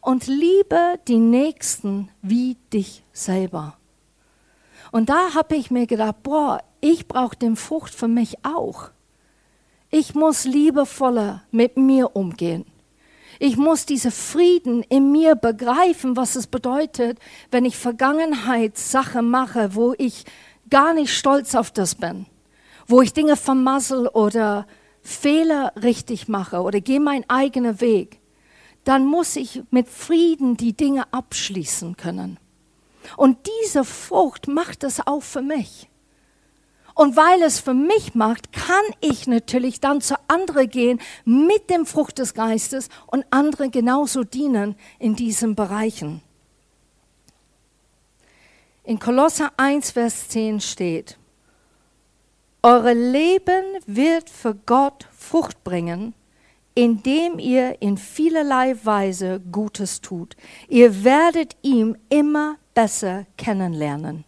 Und 0.00 0.26
liebe 0.26 0.98
die 1.06 1.18
Nächsten 1.18 2.10
wie 2.22 2.56
dich 2.72 3.04
selber. 3.12 3.76
Und 4.90 5.08
da 5.08 5.34
habe 5.34 5.56
ich 5.56 5.70
mir 5.70 5.86
gedacht, 5.86 6.22
boah, 6.22 6.62
ich 6.80 7.08
brauche 7.08 7.36
den 7.36 7.56
Frucht 7.56 7.94
für 7.94 8.08
mich 8.08 8.44
auch. 8.44 8.90
Ich 9.96 10.16
muss 10.16 10.42
liebevoller 10.44 11.44
mit 11.52 11.76
mir 11.76 12.16
umgehen. 12.16 12.64
Ich 13.38 13.56
muss 13.56 13.86
diese 13.86 14.10
Frieden 14.10 14.82
in 14.82 15.12
mir 15.12 15.36
begreifen, 15.36 16.16
was 16.16 16.34
es 16.34 16.48
bedeutet, 16.48 17.20
wenn 17.52 17.64
ich 17.64 17.76
Vergangenheitssache 17.76 19.22
mache, 19.22 19.76
wo 19.76 19.94
ich 19.96 20.24
gar 20.68 20.94
nicht 20.94 21.14
stolz 21.16 21.54
auf 21.54 21.70
das 21.70 21.94
bin, 21.94 22.26
wo 22.88 23.02
ich 23.02 23.12
Dinge 23.12 23.36
vermassel 23.36 24.08
oder 24.08 24.66
Fehler 25.00 25.72
richtig 25.80 26.26
mache 26.26 26.62
oder 26.62 26.80
gehe 26.80 26.98
meinen 26.98 27.30
eigenen 27.30 27.80
Weg, 27.80 28.18
dann 28.82 29.06
muss 29.06 29.36
ich 29.36 29.62
mit 29.70 29.88
Frieden 29.88 30.56
die 30.56 30.72
Dinge 30.72 31.04
abschließen 31.12 31.96
können. 31.96 32.38
Und 33.16 33.38
diese 33.62 33.84
Frucht 33.84 34.48
macht 34.48 34.82
es 34.82 35.06
auch 35.06 35.22
für 35.22 35.42
mich. 35.42 35.88
Und 36.94 37.16
weil 37.16 37.42
es 37.42 37.58
für 37.58 37.74
mich 37.74 38.14
macht, 38.14 38.52
kann 38.52 38.84
ich 39.00 39.26
natürlich 39.26 39.80
dann 39.80 40.00
zu 40.00 40.14
anderen 40.28 40.70
gehen 40.70 41.00
mit 41.24 41.68
dem 41.68 41.86
Frucht 41.86 42.18
des 42.18 42.34
Geistes 42.34 42.88
und 43.08 43.26
anderen 43.30 43.72
genauso 43.72 44.22
dienen 44.22 44.76
in 45.00 45.16
diesen 45.16 45.56
Bereichen. 45.56 46.22
In 48.84 49.00
Kolosser 49.00 49.50
1, 49.56 49.90
Vers 49.90 50.28
10 50.28 50.60
steht, 50.60 51.18
Eure 52.62 52.94
Leben 52.94 53.64
wird 53.86 54.30
für 54.30 54.54
Gott 54.54 55.08
Frucht 55.16 55.64
bringen, 55.64 56.14
indem 56.74 57.38
ihr 57.38 57.82
in 57.82 57.98
vielerlei 57.98 58.76
Weise 58.84 59.40
Gutes 59.52 60.00
tut. 60.00 60.36
Ihr 60.68 61.04
werdet 61.04 61.56
ihm 61.62 61.96
immer 62.08 62.56
besser 62.74 63.26
kennenlernen 63.36 64.24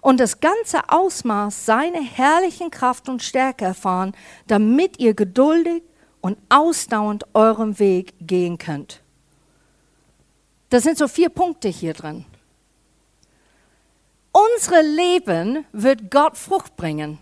und 0.00 0.20
das 0.20 0.40
ganze 0.40 0.88
Ausmaß 0.88 1.66
seiner 1.66 2.02
herrlichen 2.02 2.70
Kraft 2.70 3.08
und 3.08 3.22
Stärke 3.22 3.64
erfahren, 3.64 4.14
damit 4.46 4.98
ihr 4.98 5.14
geduldig 5.14 5.82
und 6.20 6.38
ausdauernd 6.48 7.24
eurem 7.34 7.78
Weg 7.78 8.14
gehen 8.20 8.58
könnt. 8.58 9.00
Das 10.70 10.82
sind 10.82 10.98
so 10.98 11.08
vier 11.08 11.30
Punkte 11.30 11.68
hier 11.68 11.94
drin. 11.94 12.24
Unsere 14.32 14.82
Leben 14.82 15.64
wird 15.72 16.10
Gott 16.10 16.36
Frucht 16.36 16.76
bringen. 16.76 17.18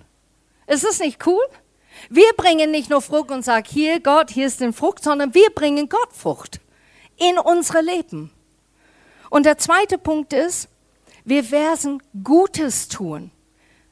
Ist 0.66 0.84
das 0.84 0.98
nicht 0.98 1.24
cool? 1.26 1.42
Wir 2.10 2.32
bringen 2.36 2.70
nicht 2.70 2.90
nur 2.90 3.00
Frucht 3.00 3.30
und 3.30 3.44
sagen, 3.44 3.66
hier 3.70 4.00
Gott, 4.00 4.30
hier 4.30 4.46
ist 4.46 4.60
die 4.60 4.72
Frucht, 4.72 5.02
sondern 5.04 5.32
wir 5.32 5.50
bringen 5.50 5.88
Gott 5.88 6.12
Frucht 6.12 6.60
in 7.16 7.38
unsere 7.38 7.80
Leben. 7.80 8.30
Und 9.30 9.46
der 9.46 9.58
zweite 9.58 9.98
Punkt 9.98 10.32
ist, 10.32 10.68
wir 11.26 11.50
werden 11.50 12.00
Gutes 12.22 12.86
tun. 12.86 13.32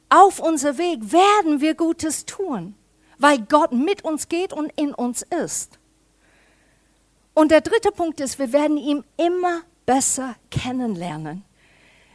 Auf 0.09 0.39
unser 0.39 0.77
Weg 0.77 1.11
werden 1.11 1.59
wir 1.59 1.75
Gutes 1.75 2.25
tun, 2.25 2.75
weil 3.17 3.39
Gott 3.39 3.73
mit 3.73 4.05
uns 4.05 4.29
geht 4.29 4.53
und 4.53 4.71
in 4.77 4.93
uns 4.93 5.21
ist. 5.21 5.77
Und 7.33 7.51
der 7.51 7.59
dritte 7.59 7.91
Punkt 7.91 8.21
ist, 8.21 8.39
wir 8.39 8.53
werden 8.53 8.77
ihn 8.77 9.03
immer 9.17 9.61
besser 9.85 10.35
kennenlernen. 10.49 11.43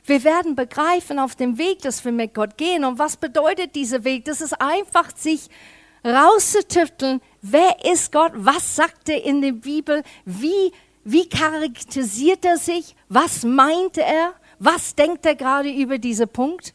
Wir 0.07 0.25
werden 0.25 0.57
begreifen 0.57 1.19
auf 1.19 1.35
dem 1.35 1.59
Weg, 1.59 1.83
dass 1.83 2.03
wir 2.03 2.13
mit 2.13 2.33
Gott 2.33 2.57
gehen. 2.57 2.85
Und 2.85 2.99
was 2.99 3.19
bedeutet 3.19 3.75
dieser 3.75 4.03
Weg? 4.05 4.25
Das 4.25 4.41
ist 4.41 4.59
einfach, 4.59 5.15
sich 5.15 5.51
rauszutüfteln, 6.03 7.21
wer 7.43 7.85
ist 7.85 8.11
Gott, 8.11 8.33
was 8.35 8.75
sagt 8.75 9.11
er 9.11 9.23
in 9.23 9.43
der 9.43 9.53
Bibel, 9.53 10.03
wie, 10.25 10.73
wie 11.05 11.29
charakterisiert 11.29 12.47
er 12.47 12.57
sich, 12.57 12.97
was 13.11 13.45
meint 13.45 13.99
er 13.99 14.33
was 14.61 14.95
denkt 14.95 15.27
er 15.27 15.35
gerade 15.35 15.71
über 15.71 15.99
diesen 15.99 16.29
Punkt? 16.29 16.75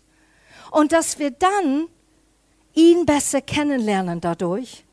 Und 0.72 0.92
dass 0.92 1.20
wir 1.20 1.32
dann 1.32 1.88
ihn 2.74 3.06
besser 3.06 3.42
kennenlernen 3.42 4.20
dadurch 4.20 4.84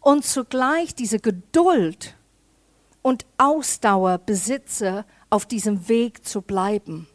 und 0.00 0.24
zugleich 0.24 0.94
diese 0.94 1.18
Geduld 1.18 2.14
und 3.02 3.24
Ausdauer 3.38 4.18
besitze, 4.18 5.04
auf 5.30 5.46
diesem 5.46 5.88
Weg 5.88 6.24
zu 6.24 6.42
bleiben. 6.42 7.08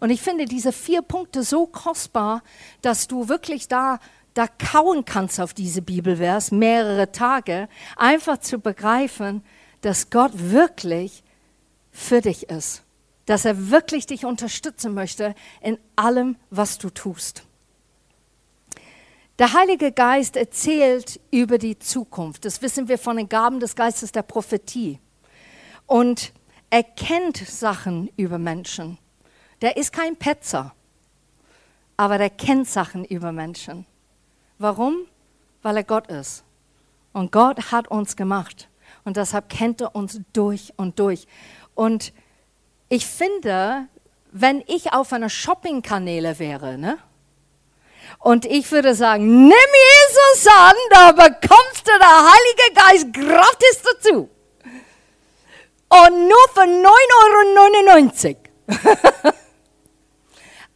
Und 0.00 0.08
ich 0.10 0.22
finde 0.22 0.46
diese 0.46 0.72
vier 0.72 1.02
Punkte 1.02 1.42
so 1.42 1.66
kostbar, 1.66 2.42
dass 2.80 3.06
du 3.06 3.28
wirklich 3.28 3.68
da, 3.68 3.98
da 4.32 4.46
kauen 4.46 5.04
kannst 5.04 5.40
auf 5.40 5.52
diese 5.52 5.82
Bibelvers 5.82 6.52
mehrere 6.52 7.12
Tage, 7.12 7.68
einfach 7.96 8.38
zu 8.38 8.60
begreifen, 8.60 9.44
dass 9.82 10.10
Gott 10.10 10.32
wirklich 10.34 11.22
für 11.92 12.22
dich 12.22 12.48
ist 12.48 12.85
dass 13.26 13.44
er 13.44 13.70
wirklich 13.70 14.06
dich 14.06 14.24
unterstützen 14.24 14.94
möchte 14.94 15.34
in 15.60 15.78
allem, 15.96 16.36
was 16.50 16.78
du 16.78 16.90
tust. 16.90 17.42
Der 19.38 19.52
Heilige 19.52 19.92
Geist 19.92 20.36
erzählt 20.36 21.20
über 21.30 21.58
die 21.58 21.78
Zukunft. 21.78 22.46
Das 22.46 22.62
wissen 22.62 22.88
wir 22.88 22.98
von 22.98 23.18
den 23.18 23.28
Gaben 23.28 23.60
des 23.60 23.76
Geistes 23.76 24.10
der 24.10 24.22
Prophetie. 24.22 24.98
Und 25.86 26.32
er 26.70 26.82
kennt 26.82 27.36
Sachen 27.36 28.08
über 28.16 28.38
Menschen. 28.38 28.96
Der 29.60 29.76
ist 29.76 29.92
kein 29.92 30.16
Petzer, 30.16 30.74
aber 31.96 32.18
der 32.18 32.30
kennt 32.30 32.68
Sachen 32.68 33.04
über 33.04 33.32
Menschen. 33.32 33.84
Warum? 34.58 34.96
Weil 35.62 35.78
er 35.78 35.84
Gott 35.84 36.06
ist. 36.08 36.42
Und 37.12 37.32
Gott 37.32 37.72
hat 37.72 37.88
uns 37.88 38.16
gemacht. 38.16 38.68
Und 39.04 39.16
deshalb 39.16 39.48
kennt 39.48 39.80
er 39.80 39.94
uns 39.94 40.20
durch 40.32 40.72
und 40.76 40.98
durch. 40.98 41.26
Und 41.74 42.12
ich 42.88 43.06
finde, 43.06 43.88
wenn 44.32 44.62
ich 44.66 44.92
auf 44.92 45.12
einer 45.12 45.30
Shopping-Kanäle 45.30 46.38
wäre, 46.38 46.78
ne? 46.78 46.98
Und 48.18 48.44
ich 48.44 48.70
würde 48.70 48.94
sagen, 48.94 49.46
nimm 49.48 49.52
Jesus 49.52 50.46
an, 50.52 50.74
da 50.90 51.12
bekommst 51.12 51.86
du 51.86 51.92
der 51.98 52.32
Heilige 52.32 52.74
Geist 52.74 53.12
gratis 53.12 53.82
dazu. 53.82 54.28
Und 55.88 56.28
nur 56.28 56.48
für 56.52 56.62
9,99 56.62 58.36
Euro. 58.36 59.34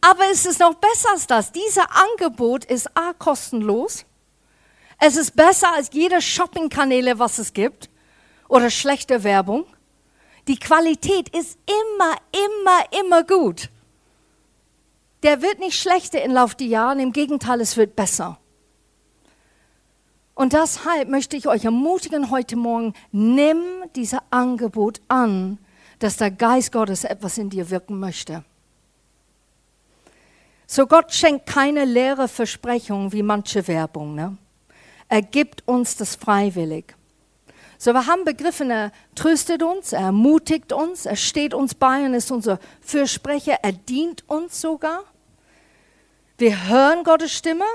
Aber 0.01 0.23
es 0.31 0.45
ist 0.45 0.59
noch 0.59 0.75
besser 0.75 1.09
als 1.11 1.27
das. 1.27 1.51
Dieses 1.51 1.77
Angebot 1.77 2.65
ist 2.65 2.89
A, 2.95 3.13
kostenlos. 3.13 4.05
Es 4.99 5.15
ist 5.15 5.35
besser 5.35 5.73
als 5.73 5.89
jede 5.91 6.21
Shopping-Kanäle, 6.21 7.19
was 7.19 7.37
es 7.37 7.53
gibt. 7.53 7.89
Oder 8.47 8.69
schlechte 8.69 9.23
Werbung. 9.23 9.65
Die 10.51 10.59
Qualität 10.59 11.29
ist 11.29 11.57
immer, 11.65 12.17
immer, 12.33 12.99
immer 12.99 13.23
gut. 13.23 13.69
Der 15.23 15.41
wird 15.41 15.59
nicht 15.59 15.79
schlechter 15.79 16.21
im 16.21 16.33
Laufe 16.33 16.57
der 16.57 16.67
Jahre, 16.67 17.01
im 17.01 17.13
Gegenteil, 17.13 17.61
es 17.61 17.77
wird 17.77 17.95
besser. 17.95 18.37
Und 20.35 20.51
deshalb 20.51 21.07
möchte 21.07 21.37
ich 21.37 21.47
euch 21.47 21.63
ermutigen 21.63 22.31
heute 22.31 22.57
Morgen, 22.57 22.93
nimm 23.13 23.63
dieses 23.95 24.19
Angebot 24.29 24.99
an, 25.07 25.57
dass 25.99 26.17
der 26.17 26.31
Geist 26.31 26.73
Gottes 26.73 27.05
etwas 27.05 27.37
in 27.37 27.49
dir 27.49 27.69
wirken 27.69 27.97
möchte. 27.97 28.43
So 30.67 30.85
Gott 30.85 31.13
schenkt 31.13 31.45
keine 31.45 31.85
leere 31.85 32.27
Versprechung 32.27 33.13
wie 33.13 33.23
manche 33.23 33.69
Werbung. 33.69 34.15
Ne? 34.15 34.35
Er 35.07 35.21
gibt 35.21 35.65
uns 35.65 35.95
das 35.95 36.17
freiwillig. 36.17 36.93
So 37.81 37.93
wir 37.93 38.05
haben 38.05 38.25
begriffen, 38.25 38.69
er 38.69 38.91
tröstet 39.15 39.63
uns, 39.63 39.91
er 39.91 40.01
ermutigt 40.01 40.71
uns, 40.71 41.07
er 41.07 41.15
steht 41.15 41.55
uns 41.55 41.73
bei 41.73 42.05
und 42.05 42.13
ist 42.13 42.29
unser 42.29 42.59
Fürsprecher, 42.81 43.57
er 43.63 43.71
dient 43.71 44.23
uns 44.29 44.61
sogar. 44.61 45.03
Wir 46.37 46.67
hören 46.67 47.03
Gottes 47.03 47.31
Stimme 47.31 47.65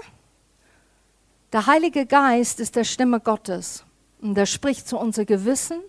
der 1.56 1.66
Heilige 1.66 2.04
Geist 2.04 2.60
ist 2.60 2.76
der 2.76 2.84
Stimme 2.84 3.18
Gottes 3.18 3.84
und 4.20 4.36
er 4.36 4.44
spricht 4.46 4.86
zu 4.86 4.98
unser 4.98 5.24
Gewissen 5.24 5.80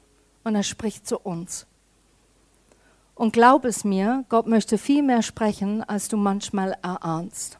und 0.45 0.55
er 0.55 0.63
spricht 0.63 1.07
zu 1.07 1.19
uns. 1.19 1.65
Und 3.15 3.33
glaub 3.33 3.65
es 3.65 3.83
mir, 3.83 4.23
Gott 4.29 4.47
möchte 4.47 4.77
viel 4.77 5.03
mehr 5.03 5.23
sprechen, 5.23 5.83
als 5.83 6.07
du 6.07 6.15
manchmal 6.15 6.77
erahnst. 6.83 7.57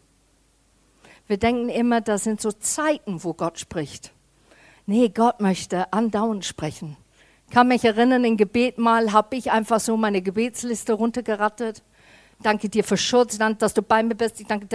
Wir 1.27 1.37
denken 1.37 1.69
immer, 1.69 1.99
das 1.99 2.23
sind 2.23 2.39
so 2.39 2.51
Zeiten, 2.51 3.23
wo 3.23 3.33
Gott 3.33 3.59
spricht. 3.59 4.13
Nee, 4.89 5.09
Gott 5.09 5.41
möchte 5.41 5.91
andauernd 5.91 6.45
sprechen. 6.45 6.95
Ich 7.47 7.53
kann 7.53 7.67
mich 7.67 7.83
erinnern, 7.83 8.23
im 8.23 8.37
Gebet 8.37 8.77
mal 8.77 9.11
habe 9.11 9.35
ich 9.35 9.51
einfach 9.51 9.81
so 9.81 9.97
meine 9.97 10.21
Gebetsliste 10.21 10.93
runtergerattet. 10.93 11.83
Danke 12.41 12.69
dir 12.69 12.85
für 12.85 12.95
Schutz, 12.95 13.37
danke, 13.37 13.59
dass 13.59 13.73
du 13.73 13.81
bei 13.81 14.01
mir 14.01 14.15
bist. 14.15 14.39
Ich 14.39 14.47
danke, 14.47 14.67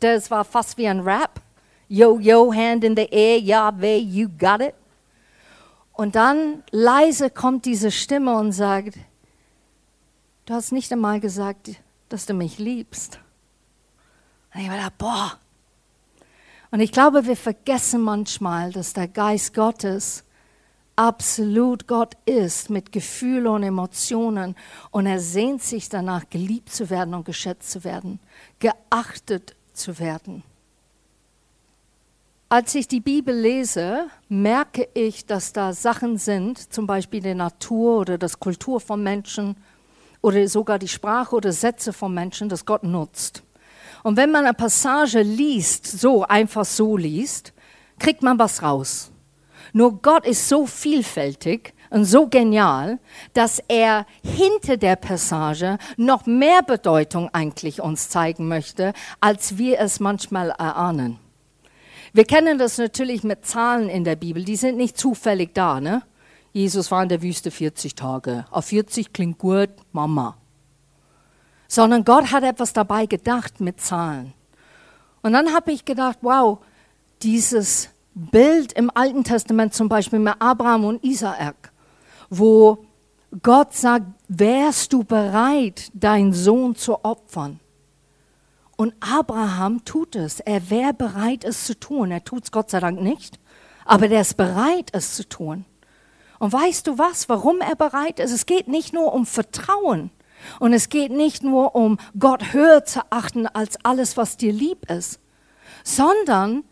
es 0.00 0.30
war 0.30 0.44
fast 0.44 0.76
wie 0.76 0.86
ein 0.86 1.00
Rap. 1.00 1.40
Yo, 1.88 2.18
yo, 2.18 2.52
hand 2.52 2.84
in 2.84 2.94
the 2.94 3.08
air, 3.10 3.38
Yahweh, 3.38 3.96
you 3.96 4.28
got 4.38 4.60
it. 4.60 4.74
Und 5.94 6.14
dann 6.14 6.62
leise 6.70 7.30
kommt 7.30 7.64
diese 7.64 7.90
Stimme 7.90 8.36
und 8.36 8.52
sagt, 8.52 8.98
du 10.44 10.52
hast 10.52 10.70
nicht 10.70 10.92
einmal 10.92 11.18
gesagt, 11.18 11.70
dass 12.10 12.26
du 12.26 12.34
mich 12.34 12.58
liebst. 12.58 13.18
Und 14.54 14.60
ich 14.60 14.68
war 14.68 14.92
boah. 14.98 15.38
Und 16.70 16.80
ich 16.80 16.92
glaube, 16.92 17.26
wir 17.26 17.36
vergessen 17.36 18.02
manchmal, 18.02 18.72
dass 18.72 18.92
der 18.92 19.08
Geist 19.08 19.54
Gottes 19.54 20.24
absolut 20.96 21.86
Gott 21.86 22.14
ist 22.26 22.70
mit 22.70 22.90
Gefühlen 22.90 23.46
und 23.46 23.62
Emotionen 23.62 24.56
und 24.90 25.06
er 25.06 25.20
sehnt 25.20 25.62
sich 25.62 25.88
danach, 25.88 26.28
geliebt 26.28 26.70
zu 26.70 26.90
werden 26.90 27.14
und 27.14 27.24
geschätzt 27.24 27.70
zu 27.70 27.84
werden, 27.84 28.18
geachtet 28.58 29.54
zu 29.72 29.98
werden. 29.98 30.42
Als 32.50 32.74
ich 32.74 32.88
die 32.88 33.00
Bibel 33.00 33.38
lese, 33.38 34.06
merke 34.28 34.88
ich, 34.94 35.26
dass 35.26 35.52
da 35.52 35.72
Sachen 35.72 36.18
sind, 36.18 36.72
zum 36.72 36.86
Beispiel 36.86 37.20
die 37.20 37.34
Natur 37.34 37.98
oder 37.98 38.18
das 38.18 38.40
Kultur 38.40 38.80
von 38.80 39.02
Menschen 39.02 39.54
oder 40.22 40.48
sogar 40.48 40.78
die 40.78 40.88
Sprache 40.88 41.36
oder 41.36 41.52
Sätze 41.52 41.92
von 41.92 42.12
Menschen, 42.12 42.48
das 42.48 42.64
Gott 42.64 42.82
nutzt. 42.82 43.42
Und 44.02 44.16
wenn 44.16 44.30
man 44.30 44.44
eine 44.44 44.54
Passage 44.54 45.22
liest, 45.22 45.86
so 45.86 46.24
einfach 46.24 46.64
so 46.64 46.96
liest, 46.96 47.52
kriegt 47.98 48.22
man 48.22 48.38
was 48.38 48.62
raus. 48.62 49.10
Nur 49.72 50.00
Gott 50.00 50.26
ist 50.26 50.48
so 50.48 50.66
vielfältig 50.66 51.74
und 51.90 52.04
so 52.04 52.26
genial, 52.26 52.98
dass 53.34 53.60
er 53.68 54.06
hinter 54.22 54.76
der 54.76 54.96
Passage 54.96 55.78
noch 55.96 56.26
mehr 56.26 56.62
Bedeutung 56.62 57.28
eigentlich 57.32 57.80
uns 57.80 58.08
zeigen 58.08 58.48
möchte, 58.48 58.92
als 59.20 59.58
wir 59.58 59.78
es 59.80 60.00
manchmal 60.00 60.50
erahnen. 60.50 61.18
Wir 62.12 62.24
kennen 62.24 62.58
das 62.58 62.78
natürlich 62.78 63.22
mit 63.22 63.44
Zahlen 63.44 63.88
in 63.88 64.04
der 64.04 64.16
Bibel, 64.16 64.44
die 64.44 64.56
sind 64.56 64.76
nicht 64.76 64.96
zufällig 64.96 65.54
da. 65.54 65.80
Ne? 65.80 66.02
Jesus 66.52 66.90
war 66.90 67.02
in 67.02 67.10
der 67.10 67.22
Wüste 67.22 67.50
40 67.50 67.94
Tage. 67.94 68.46
Auf 68.50 68.66
40 68.66 69.12
klingt 69.12 69.38
gut, 69.38 69.70
Mama. 69.92 70.37
Sondern 71.68 72.04
Gott 72.04 72.32
hat 72.32 72.42
etwas 72.42 72.72
dabei 72.72 73.06
gedacht 73.06 73.60
mit 73.60 73.80
Zahlen. 73.80 74.32
Und 75.22 75.34
dann 75.34 75.54
habe 75.54 75.70
ich 75.70 75.84
gedacht, 75.84 76.18
wow, 76.22 76.58
dieses 77.22 77.90
Bild 78.14 78.72
im 78.72 78.90
Alten 78.94 79.22
Testament 79.22 79.74
zum 79.74 79.88
Beispiel 79.88 80.18
mit 80.18 80.34
Abraham 80.40 80.86
und 80.86 81.04
Isaak, 81.04 81.70
wo 82.30 82.78
Gott 83.42 83.74
sagt, 83.74 84.06
wärst 84.28 84.92
du 84.92 85.04
bereit, 85.04 85.90
deinen 85.92 86.32
Sohn 86.32 86.74
zu 86.74 87.04
opfern? 87.04 87.60
Und 88.76 88.94
Abraham 89.00 89.84
tut 89.84 90.14
es. 90.16 90.40
Er 90.40 90.70
wäre 90.70 90.94
bereit, 90.94 91.44
es 91.44 91.64
zu 91.64 91.78
tun. 91.78 92.10
Er 92.10 92.22
tut 92.24 92.44
es 92.44 92.52
Gott 92.52 92.70
sei 92.70 92.80
Dank 92.80 93.00
nicht, 93.00 93.38
aber 93.84 94.08
der 94.08 94.20
ist 94.20 94.36
bereit, 94.36 94.90
es 94.92 95.14
zu 95.14 95.28
tun. 95.28 95.64
Und 96.38 96.52
weißt 96.52 96.86
du 96.86 96.96
was, 96.96 97.28
warum 97.28 97.60
er 97.60 97.74
bereit 97.74 98.20
ist? 98.20 98.30
Es 98.30 98.46
geht 98.46 98.68
nicht 98.68 98.92
nur 98.92 99.12
um 99.12 99.26
Vertrauen 99.26 100.10
und 100.60 100.72
es 100.72 100.88
geht 100.88 101.12
nicht 101.12 101.42
nur 101.42 101.74
um 101.74 101.98
Gott 102.18 102.52
höher 102.52 102.84
zu 102.84 103.00
achten 103.10 103.46
als 103.46 103.78
alles, 103.84 104.16
was 104.16 104.36
dir 104.36 104.52
lieb 104.52 104.90
ist, 104.90 105.20
sondern 105.84 106.64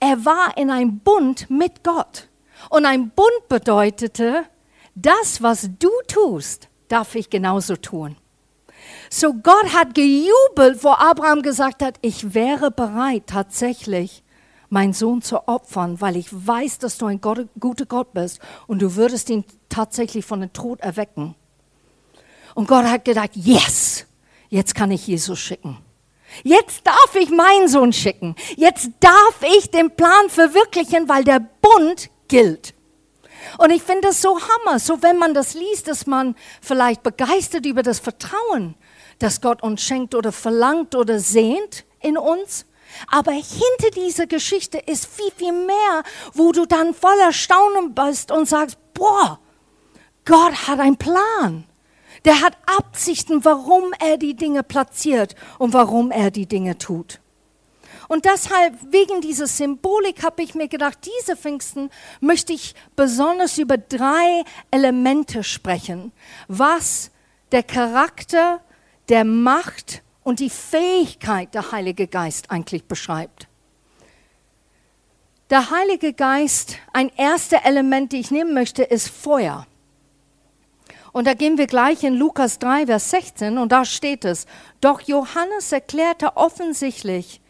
er 0.00 0.24
war 0.24 0.56
in 0.56 0.70
einem 0.70 0.98
Bund 1.00 1.50
mit 1.50 1.84
Gott. 1.84 2.28
Und 2.68 2.86
ein 2.86 3.10
Bund 3.10 3.48
bedeutete, 3.48 4.44
das, 4.94 5.42
was 5.42 5.70
du 5.78 5.90
tust, 6.08 6.68
darf 6.88 7.14
ich 7.14 7.30
genauso 7.30 7.76
tun. 7.76 8.16
So 9.08 9.34
Gott 9.34 9.74
hat 9.74 9.94
gejubelt, 9.94 10.82
wo 10.82 10.90
Abraham 10.90 11.42
gesagt 11.42 11.82
hat, 11.82 11.96
ich 12.00 12.34
wäre 12.34 12.70
bereit 12.70 13.24
tatsächlich 13.26 14.22
meinen 14.68 14.92
Sohn 14.92 15.20
zu 15.20 15.48
opfern, 15.48 16.00
weil 16.00 16.16
ich 16.16 16.28
weiß, 16.30 16.78
dass 16.78 16.96
du 16.96 17.06
ein 17.06 17.20
Gott, 17.20 17.48
guter 17.58 17.86
Gott 17.86 18.12
bist 18.12 18.40
und 18.66 18.80
du 18.80 18.94
würdest 18.94 19.28
ihn 19.30 19.44
tatsächlich 19.68 20.24
von 20.24 20.40
dem 20.40 20.52
Tod 20.52 20.80
erwecken. 20.80 21.34
Und 22.54 22.68
Gott 22.68 22.84
hat 22.84 23.04
gedacht, 23.04 23.30
yes, 23.34 24.06
jetzt 24.48 24.74
kann 24.74 24.90
ich 24.90 25.06
Jesus 25.06 25.38
schicken. 25.38 25.78
Jetzt 26.42 26.86
darf 26.86 27.14
ich 27.14 27.30
meinen 27.30 27.68
Sohn 27.68 27.92
schicken. 27.92 28.36
Jetzt 28.56 28.90
darf 29.00 29.42
ich 29.58 29.70
den 29.70 29.94
Plan 29.94 30.28
verwirklichen, 30.28 31.08
weil 31.08 31.24
der 31.24 31.40
Bund 31.60 32.10
gilt. 32.28 32.74
Und 33.58 33.70
ich 33.70 33.82
finde 33.82 34.08
das 34.08 34.22
so 34.22 34.38
hammer, 34.38 34.78
so 34.78 35.02
wenn 35.02 35.18
man 35.18 35.34
das 35.34 35.54
liest, 35.54 35.88
dass 35.88 36.06
man 36.06 36.36
vielleicht 36.60 37.02
begeistert 37.02 37.66
über 37.66 37.82
das 37.82 37.98
Vertrauen, 37.98 38.74
das 39.18 39.40
Gott 39.40 39.62
uns 39.62 39.82
schenkt 39.82 40.14
oder 40.14 40.32
verlangt 40.32 40.94
oder 40.94 41.18
sehnt 41.18 41.84
in 42.00 42.16
uns. 42.16 42.66
Aber 43.08 43.32
hinter 43.32 43.90
dieser 43.94 44.26
Geschichte 44.26 44.78
ist 44.78 45.06
viel, 45.06 45.30
viel 45.36 45.52
mehr, 45.52 46.02
wo 46.34 46.52
du 46.52 46.66
dann 46.66 46.94
voller 46.94 47.32
Staunen 47.32 47.94
bist 47.94 48.30
und 48.30 48.48
sagst, 48.48 48.76
boah, 48.94 49.38
Gott 50.24 50.68
hat 50.68 50.80
einen 50.80 50.96
Plan. 50.96 51.64
Der 52.24 52.42
hat 52.42 52.56
Absichten, 52.66 53.44
warum 53.44 53.92
er 53.98 54.18
die 54.18 54.34
Dinge 54.34 54.62
platziert 54.62 55.34
und 55.58 55.72
warum 55.72 56.10
er 56.10 56.30
die 56.30 56.46
Dinge 56.46 56.76
tut. 56.76 57.20
Und 58.08 58.24
deshalb, 58.24 58.74
wegen 58.90 59.20
dieser 59.20 59.46
Symbolik, 59.46 60.24
habe 60.24 60.42
ich 60.42 60.54
mir 60.54 60.68
gedacht, 60.68 60.98
diese 61.20 61.36
Pfingsten 61.36 61.90
möchte 62.20 62.52
ich 62.52 62.74
besonders 62.96 63.56
über 63.56 63.78
drei 63.78 64.42
Elemente 64.70 65.44
sprechen, 65.44 66.12
was 66.48 67.12
der 67.52 67.62
Charakter 67.62 68.60
der 69.08 69.24
Macht 69.24 70.02
und 70.24 70.40
die 70.40 70.50
Fähigkeit 70.50 71.54
der 71.54 71.72
Heilige 71.72 72.06
Geist 72.06 72.50
eigentlich 72.50 72.84
beschreibt. 72.84 73.46
Der 75.50 75.70
Heilige 75.70 76.12
Geist, 76.12 76.78
ein 76.92 77.10
erstes 77.16 77.60
Element, 77.64 78.12
die 78.12 78.20
ich 78.20 78.30
nehmen 78.30 78.54
möchte, 78.54 78.82
ist 78.82 79.08
Feuer. 79.08 79.66
Und 81.12 81.26
da 81.26 81.34
gehen 81.34 81.58
wir 81.58 81.66
gleich 81.66 82.04
in 82.04 82.14
Lukas 82.14 82.58
3, 82.58 82.86
Vers 82.86 83.10
16 83.10 83.58
und 83.58 83.72
da 83.72 83.84
steht 83.84 84.24
es, 84.24 84.46
doch 84.80 85.00
Johannes 85.00 85.72
erklärte 85.72 86.36
offensichtlich, 86.36 87.40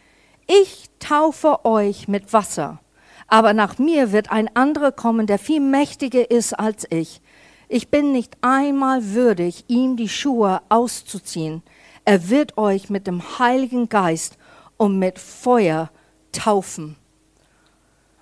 ich 0.46 0.88
taufe 0.98 1.64
euch 1.64 2.08
mit 2.08 2.32
Wasser, 2.32 2.80
aber 3.28 3.52
nach 3.52 3.78
mir 3.78 4.12
wird 4.12 4.32
ein 4.32 4.54
anderer 4.56 4.92
kommen, 4.92 5.26
der 5.26 5.38
viel 5.38 5.60
mächtiger 5.60 6.30
ist 6.30 6.54
als 6.54 6.86
ich. 6.90 7.20
Ich 7.68 7.88
bin 7.88 8.10
nicht 8.10 8.36
einmal 8.40 9.12
würdig, 9.14 9.64
ihm 9.68 9.96
die 9.96 10.08
Schuhe 10.08 10.60
auszuziehen. 10.68 11.62
Er 12.04 12.28
wird 12.30 12.58
euch 12.58 12.90
mit 12.90 13.06
dem 13.06 13.38
Heiligen 13.38 13.88
Geist 13.88 14.38
und 14.76 14.98
mit 14.98 15.20
Feuer 15.20 15.90
taufen. 16.32 16.96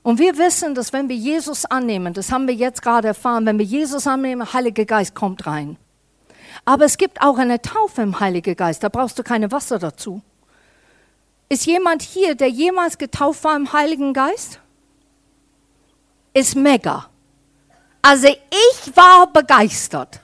Und 0.02 0.18
wir 0.18 0.38
wissen, 0.38 0.74
dass 0.74 0.92
wenn 0.92 1.08
wir 1.08 1.16
Jesus 1.16 1.64
annehmen, 1.64 2.14
das 2.14 2.32
haben 2.32 2.46
wir 2.46 2.54
jetzt 2.54 2.82
gerade 2.82 3.08
erfahren, 3.08 3.46
wenn 3.46 3.58
wir 3.58 3.66
Jesus 3.66 4.06
annehmen, 4.06 4.40
der 4.46 4.52
Heilige 4.52 4.86
Geist 4.86 5.14
kommt 5.14 5.46
rein. 5.46 5.76
Aber 6.64 6.84
es 6.84 6.96
gibt 6.98 7.20
auch 7.20 7.38
eine 7.38 7.60
Taufe 7.60 8.02
im 8.02 8.20
Heiligen 8.20 8.56
Geist, 8.56 8.82
da 8.82 8.88
brauchst 8.88 9.18
du 9.18 9.22
keine 9.22 9.50
Wasser 9.52 9.78
dazu. 9.78 10.22
Ist 11.48 11.66
jemand 11.66 12.02
hier, 12.02 12.34
der 12.34 12.48
jemals 12.48 12.98
getauft 12.98 13.44
war 13.44 13.56
im 13.56 13.72
Heiligen 13.72 14.12
Geist? 14.12 14.60
Ist 16.34 16.54
mega. 16.56 17.08
Also 18.02 18.28
ich 18.28 18.96
war 18.96 19.32
begeistert. 19.32 20.20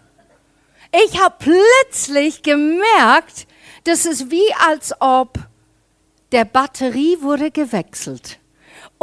Ich 0.92 1.20
habe 1.20 1.34
plötzlich 1.38 2.42
gemerkt, 2.42 3.46
das 3.84 4.06
ist 4.06 4.30
wie 4.30 4.54
als 4.68 4.92
ob 5.00 5.38
der 6.30 6.44
Batterie 6.44 7.18
wurde 7.20 7.50
gewechselt. 7.50 8.38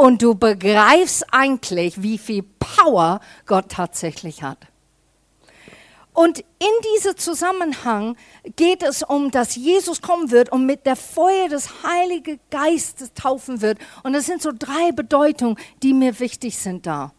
Und 0.02 0.20
du 0.20 0.34
begreifst 0.34 1.32
eigentlich, 1.32 2.02
wie 2.02 2.18
viel 2.18 2.42
Power 2.42 3.20
Gott 3.46 3.68
tatsächlich 3.68 4.42
hat. 4.42 4.58
Und 6.12 6.40
in 6.40 6.96
diesem 6.96 7.16
Zusammenhang 7.16 8.16
geht 8.56 8.82
es 8.82 9.04
um, 9.04 9.30
dass 9.30 9.54
Jesus 9.54 10.02
kommen 10.02 10.32
wird 10.32 10.50
und 10.50 10.66
mit 10.66 10.86
der 10.86 10.96
Feuer 10.96 11.48
des 11.48 11.84
Heiligen 11.84 12.40
Geistes 12.50 13.14
taufen 13.14 13.60
wird. 13.60 13.78
Und 14.02 14.14
das 14.14 14.26
sind 14.26 14.42
so 14.42 14.50
drei 14.52 14.90
Bedeutungen, 14.90 15.56
die 15.84 15.94
mir 15.94 16.18
wichtig 16.18 16.58
sind 16.58 16.84
da. 16.84 17.12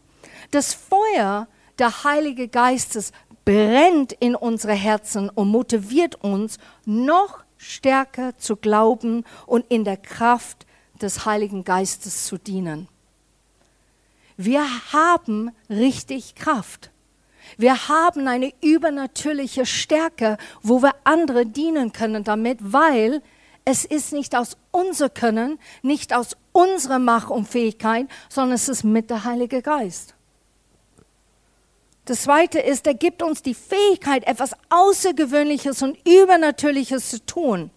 Das 0.50 0.74
Feuer 0.74 1.48
der 1.78 2.04
Heilige 2.04 2.48
Geistes 2.48 3.12
brennt 3.46 4.12
in 4.12 4.34
unsere 4.34 4.74
Herzen 4.74 5.30
und 5.30 5.48
motiviert 5.48 6.16
uns, 6.16 6.58
noch 6.84 7.44
stärker 7.56 8.36
zu 8.36 8.56
glauben 8.56 9.24
und 9.46 9.64
in 9.70 9.84
der 9.84 9.96
Kraft 9.96 10.66
des 11.04 11.24
Heiligen 11.26 11.64
Geistes 11.64 12.26
zu 12.26 12.38
dienen. 12.38 12.88
Wir 14.36 14.66
haben 14.92 15.52
richtig 15.70 16.34
Kraft. 16.34 16.90
Wir 17.56 17.88
haben 17.88 18.26
eine 18.26 18.52
übernatürliche 18.62 19.66
Stärke, 19.66 20.38
wo 20.62 20.82
wir 20.82 20.94
andere 21.04 21.46
dienen 21.46 21.92
können 21.92 22.24
damit, 22.24 22.58
weil 22.60 23.22
es 23.64 23.84
ist 23.84 24.12
nicht 24.12 24.34
aus 24.34 24.56
unser 24.72 25.08
Können, 25.08 25.58
nicht 25.82 26.12
aus 26.12 26.36
unserer 26.52 26.98
Macht 26.98 27.30
und 27.30 27.48
Fähigkeit, 27.48 28.06
sondern 28.28 28.54
es 28.54 28.68
ist 28.68 28.82
mit 28.82 29.08
der 29.10 29.24
Heilige 29.24 29.62
Geist. 29.62 30.14
Das 32.06 32.22
Zweite 32.22 32.58
ist, 32.58 32.86
er 32.86 32.94
gibt 32.94 33.22
uns 33.22 33.40
die 33.40 33.54
Fähigkeit, 33.54 34.26
etwas 34.26 34.52
Außergewöhnliches 34.68 35.80
und 35.82 35.96
Übernatürliches 36.06 37.08
zu 37.08 37.24
tun. 37.24 37.70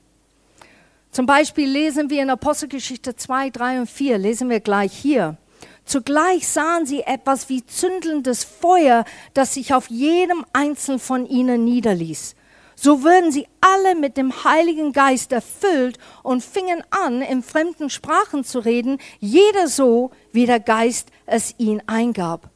Zum 1.17 1.25
Beispiel 1.25 1.67
lesen 1.67 2.11
wir 2.11 2.21
in 2.21 2.29
Apostelgeschichte 2.29 3.15
2, 3.15 3.49
3 3.49 3.79
und 3.79 3.89
4, 3.89 4.19
lesen 4.19 4.51
wir 4.51 4.59
gleich 4.59 4.93
hier. 4.93 5.35
Zugleich 5.83 6.47
sahen 6.47 6.85
sie 6.85 7.01
etwas 7.01 7.49
wie 7.49 7.65
zündelndes 7.65 8.43
Feuer, 8.43 9.03
das 9.33 9.55
sich 9.55 9.73
auf 9.73 9.87
jedem 9.87 10.45
einzelnen 10.53 10.99
von 10.99 11.25
ihnen 11.25 11.65
niederließ. 11.65 12.35
So 12.75 13.03
würden 13.03 13.31
sie 13.31 13.47
alle 13.61 13.95
mit 13.95 14.15
dem 14.15 14.43
Heiligen 14.43 14.93
Geist 14.93 15.31
erfüllt 15.31 15.97
und 16.21 16.43
fingen 16.43 16.83
an, 16.91 17.23
in 17.23 17.41
fremden 17.41 17.89
Sprachen 17.89 18.43
zu 18.43 18.59
reden, 18.59 18.99
jeder 19.19 19.67
so, 19.67 20.11
wie 20.33 20.45
der 20.45 20.59
Geist 20.59 21.09
es 21.25 21.55
ihnen 21.57 21.81
eingab. 21.87 22.47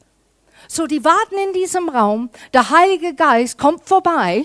So, 0.68 0.86
die 0.86 1.04
warten 1.04 1.34
in 1.48 1.52
diesem 1.52 1.88
Raum, 1.88 2.30
der 2.54 2.70
Heilige 2.70 3.12
Geist 3.16 3.58
kommt 3.58 3.82
vorbei 3.88 4.44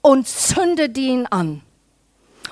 und 0.00 0.28
zündet 0.28 0.96
ihn 0.96 1.26
an. 1.26 1.62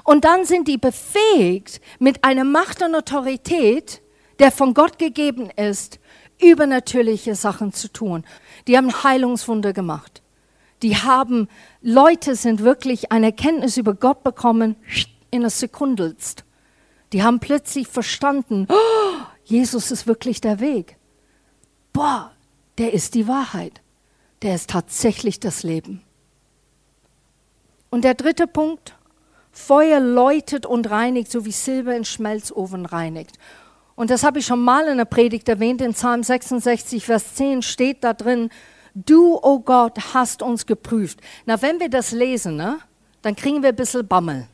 Und 0.06 0.24
dann 0.24 0.44
sind 0.44 0.68
die 0.68 0.78
befähigt, 0.78 1.80
mit 1.98 2.22
einer 2.22 2.44
Macht 2.44 2.80
und 2.80 2.94
Autorität, 2.94 4.00
der 4.38 4.52
von 4.52 4.72
Gott 4.72 5.00
gegeben 5.00 5.50
ist, 5.50 5.98
übernatürliche 6.40 7.34
Sachen 7.34 7.72
zu 7.72 7.92
tun. 7.92 8.24
Die 8.68 8.76
haben 8.76 9.02
Heilungswunder 9.02 9.72
gemacht. 9.72 10.22
Die 10.82 10.96
haben, 10.96 11.48
Leute 11.82 12.36
sind 12.36 12.62
wirklich 12.62 13.10
eine 13.10 13.32
Kenntnis 13.32 13.76
über 13.78 13.94
Gott 13.94 14.22
bekommen 14.22 14.76
in 15.32 15.40
einer 15.40 15.50
Sekundelst. 15.50 16.44
Die 17.12 17.24
haben 17.24 17.40
plötzlich 17.40 17.88
verstanden, 17.88 18.68
oh, 18.70 19.22
Jesus 19.44 19.90
ist 19.90 20.06
wirklich 20.06 20.40
der 20.40 20.60
Weg. 20.60 20.96
Boah, 21.92 22.30
der 22.78 22.92
ist 22.92 23.14
die 23.14 23.26
Wahrheit. 23.26 23.80
Der 24.42 24.54
ist 24.54 24.70
tatsächlich 24.70 25.40
das 25.40 25.64
Leben. 25.64 26.02
Und 27.90 28.04
der 28.04 28.14
dritte 28.14 28.46
Punkt, 28.46 28.94
Feuer 29.56 30.00
läutet 30.00 30.66
und 30.66 30.90
reinigt, 30.90 31.32
so 31.32 31.46
wie 31.46 31.50
Silber 31.50 31.96
in 31.96 32.04
Schmelzofen 32.04 32.84
reinigt. 32.84 33.38
Und 33.94 34.10
das 34.10 34.22
habe 34.22 34.38
ich 34.38 34.46
schon 34.46 34.60
mal 34.60 34.86
in 34.86 34.98
der 34.98 35.06
Predigt 35.06 35.48
erwähnt, 35.48 35.80
in 35.80 35.94
Psalm 35.94 36.22
66, 36.22 37.06
Vers 37.06 37.34
10 37.34 37.62
steht 37.62 38.04
da 38.04 38.12
drin, 38.12 38.50
du, 38.94 39.34
o 39.34 39.40
oh 39.42 39.58
Gott, 39.60 40.12
hast 40.12 40.42
uns 40.42 40.66
geprüft. 40.66 41.20
Na, 41.46 41.60
wenn 41.62 41.80
wir 41.80 41.88
das 41.88 42.12
lesen, 42.12 42.56
ne, 42.56 42.78
dann 43.22 43.34
kriegen 43.34 43.62
wir 43.62 43.70
ein 43.70 43.76
bisschen 43.76 44.06
Bammel. 44.06 44.46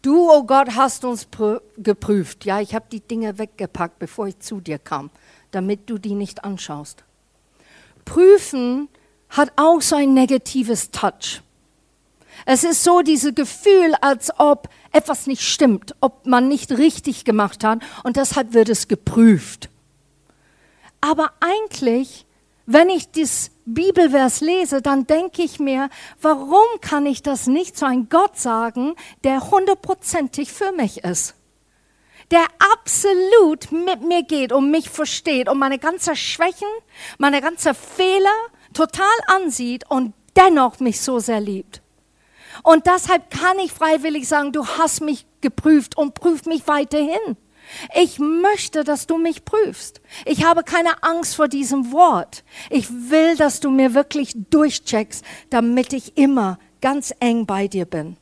Du, 0.00 0.30
o 0.30 0.38
oh 0.38 0.44
Gott, 0.44 0.74
hast 0.74 1.04
uns 1.04 1.28
geprüft. 1.76 2.46
Ja, 2.46 2.60
ich 2.60 2.74
habe 2.74 2.86
die 2.90 3.00
Dinge 3.00 3.36
weggepackt, 3.36 3.98
bevor 3.98 4.28
ich 4.28 4.38
zu 4.40 4.62
dir 4.62 4.78
kam, 4.78 5.10
damit 5.50 5.90
du 5.90 5.98
die 5.98 6.14
nicht 6.14 6.42
anschaust. 6.42 7.04
Prüfen 8.06 8.88
hat 9.28 9.52
auch 9.56 9.82
so 9.82 9.96
ein 9.96 10.14
negatives 10.14 10.90
Touch. 10.90 11.42
Es 12.46 12.64
ist 12.64 12.84
so 12.84 13.00
dieses 13.00 13.34
Gefühl, 13.34 13.94
als 14.00 14.30
ob 14.38 14.68
etwas 14.92 15.26
nicht 15.26 15.42
stimmt, 15.42 15.94
ob 16.00 16.26
man 16.26 16.48
nicht 16.48 16.72
richtig 16.72 17.24
gemacht 17.24 17.64
hat 17.64 17.80
und 18.02 18.16
deshalb 18.16 18.52
wird 18.52 18.68
es 18.68 18.86
geprüft. 18.88 19.70
Aber 21.00 21.32
eigentlich, 21.40 22.26
wenn 22.66 22.88
ich 22.88 23.10
das 23.10 23.50
Bibelvers 23.66 24.40
lese, 24.40 24.82
dann 24.82 25.06
denke 25.06 25.42
ich 25.42 25.58
mir, 25.58 25.88
warum 26.20 26.64
kann 26.80 27.06
ich 27.06 27.22
das 27.22 27.46
nicht 27.46 27.76
zu 27.76 27.86
einem 27.86 28.08
Gott 28.08 28.38
sagen, 28.38 28.94
der 29.22 29.50
hundertprozentig 29.50 30.52
für 30.52 30.72
mich 30.72 31.04
ist? 31.04 31.34
Der 32.30 32.46
absolut 32.72 33.70
mit 33.70 34.02
mir 34.02 34.22
geht 34.22 34.52
und 34.52 34.70
mich 34.70 34.88
versteht 34.88 35.48
und 35.48 35.58
meine 35.58 35.78
ganzen 35.78 36.16
Schwächen, 36.16 36.68
meine 37.18 37.40
ganzen 37.40 37.74
Fehler 37.74 38.34
total 38.72 39.04
ansieht 39.26 39.84
und 39.90 40.14
dennoch 40.36 40.80
mich 40.80 41.00
so 41.00 41.18
sehr 41.18 41.40
liebt. 41.40 41.83
Und 42.62 42.86
deshalb 42.86 43.30
kann 43.30 43.58
ich 43.58 43.72
freiwillig 43.72 44.28
sagen, 44.28 44.52
du 44.52 44.66
hast 44.66 45.00
mich 45.00 45.26
geprüft 45.40 45.96
und 45.96 46.14
prüf 46.14 46.46
mich 46.46 46.66
weiterhin. 46.66 47.36
Ich 47.94 48.18
möchte, 48.18 48.84
dass 48.84 49.06
du 49.06 49.16
mich 49.16 49.44
prüfst. 49.44 50.00
Ich 50.24 50.44
habe 50.44 50.62
keine 50.62 51.02
Angst 51.02 51.34
vor 51.34 51.48
diesem 51.48 51.92
Wort. 51.92 52.44
Ich 52.70 52.88
will, 52.90 53.36
dass 53.36 53.60
du 53.60 53.70
mir 53.70 53.94
wirklich 53.94 54.34
durchcheckst, 54.50 55.24
damit 55.50 55.92
ich 55.92 56.16
immer 56.16 56.58
ganz 56.80 57.14
eng 57.20 57.46
bei 57.46 57.66
dir 57.66 57.86
bin. 57.86 58.16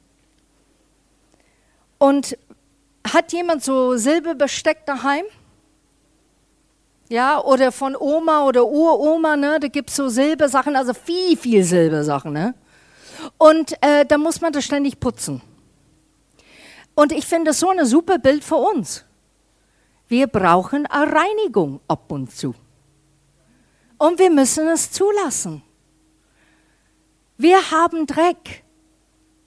Und 1.98 2.36
hat 3.12 3.32
jemand 3.32 3.64
so 3.64 3.96
Silberbesteck 3.96 4.86
daheim? 4.86 5.24
Ja, 7.08 7.42
oder 7.42 7.72
von 7.72 7.94
Oma 7.96 8.46
oder 8.46 8.64
Uroma, 8.64 9.36
ne? 9.36 9.58
Da 9.60 9.68
gibt 9.68 9.90
es 9.90 9.96
so 9.96 10.08
Silbersachen, 10.08 10.76
also 10.76 10.94
viel, 10.94 11.36
viel 11.36 11.62
Silbersachen, 11.62 12.32
ne? 12.32 12.54
Und 13.38 13.74
äh, 13.82 14.04
da 14.06 14.18
muss 14.18 14.40
man 14.40 14.52
das 14.52 14.64
ständig 14.64 15.00
putzen. 15.00 15.40
Und 16.94 17.12
ich 17.12 17.26
finde 17.26 17.50
das 17.50 17.60
so 17.60 17.70
ein 17.70 17.84
super 17.86 18.18
Bild 18.18 18.44
für 18.44 18.56
uns. 18.56 19.04
Wir 20.08 20.26
brauchen 20.26 20.86
eine 20.86 21.12
Reinigung 21.12 21.80
ab 21.88 22.10
und 22.12 22.34
zu. 22.36 22.54
Und 23.96 24.18
wir 24.18 24.30
müssen 24.30 24.68
es 24.68 24.90
zulassen. 24.90 25.62
Wir 27.38 27.70
haben 27.70 28.06
Dreck. 28.06 28.62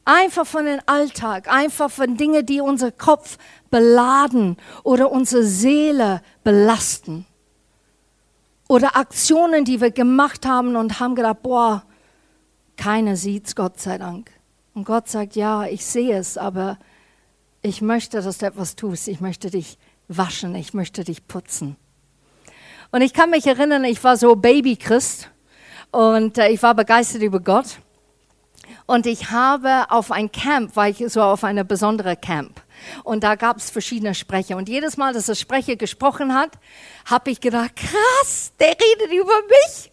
Einfach 0.08 0.46
von 0.46 0.66
dem 0.66 0.80
Alltag, 0.86 1.52
einfach 1.52 1.90
von 1.90 2.16
Dingen, 2.16 2.46
die 2.46 2.62
unser 2.62 2.92
Kopf 2.92 3.38
beladen 3.72 4.58
oder 4.84 5.12
unsere 5.12 5.44
Seele 5.44 6.22
belasten. 6.44 7.26
Oder 8.68 8.96
Aktionen, 8.96 9.66
die 9.66 9.82
wir 9.82 9.92
gemacht 9.92 10.46
haben 10.46 10.76
und 10.76 11.00
haben 11.00 11.16
gedacht, 11.16 11.42
boah, 11.42 11.84
keiner 12.78 13.16
sieht's, 13.16 13.56
Gott 13.56 13.80
sei 13.80 13.98
Dank. 13.98 14.32
Und 14.74 14.86
Gott 14.86 15.08
sagt, 15.08 15.36
ja, 15.36 15.66
ich 15.66 15.86
sehe 15.86 16.18
es, 16.18 16.38
aber 16.38 16.78
ich 17.62 17.82
möchte, 17.82 18.22
dass 18.22 18.38
du 18.38 18.46
etwas 18.46 18.76
tust. 18.76 19.08
Ich 19.08 19.22
möchte 19.22 19.50
dich 19.50 19.78
waschen, 20.08 20.54
ich 20.56 20.74
möchte 20.74 21.04
dich 21.04 21.28
putzen. 21.28 21.78
Und 22.92 23.02
ich 23.02 23.14
kann 23.14 23.30
mich 23.30 23.48
erinnern, 23.48 23.84
ich 23.84 24.04
war 24.04 24.18
so 24.18 24.36
Baby-Christ 24.36 25.30
und 25.92 26.38
äh, 26.38 26.50
ich 26.50 26.62
war 26.62 26.76
begeistert 26.76 27.22
über 27.22 27.40
Gott. 27.40 27.80
Und 28.86 29.08
ich 29.08 29.32
habe 29.32 29.90
auf 29.90 30.12
ein 30.12 30.32
Camp, 30.32 30.76
war 30.76 30.90
ich 30.90 31.04
so 31.08 31.22
auf 31.22 31.44
eine 31.44 31.66
besondere 31.66 32.16
Camp. 32.16 32.62
Und 33.04 33.24
da 33.24 33.36
gab 33.36 33.58
es 33.58 33.70
verschiedene 33.70 34.14
Sprecher. 34.14 34.58
Und 34.58 34.70
jedes 34.70 34.98
Mal, 34.98 35.14
dass 35.14 35.26
der 35.26 35.36
Sprecher 35.36 35.76
gesprochen 35.76 36.36
hat, 36.36 36.52
habe 37.06 37.32
ich 37.32 37.42
gedacht, 37.42 37.76
krass, 37.76 38.52
der 38.60 38.70
redet 38.70 39.12
über 39.12 39.34
mich. 39.48 39.92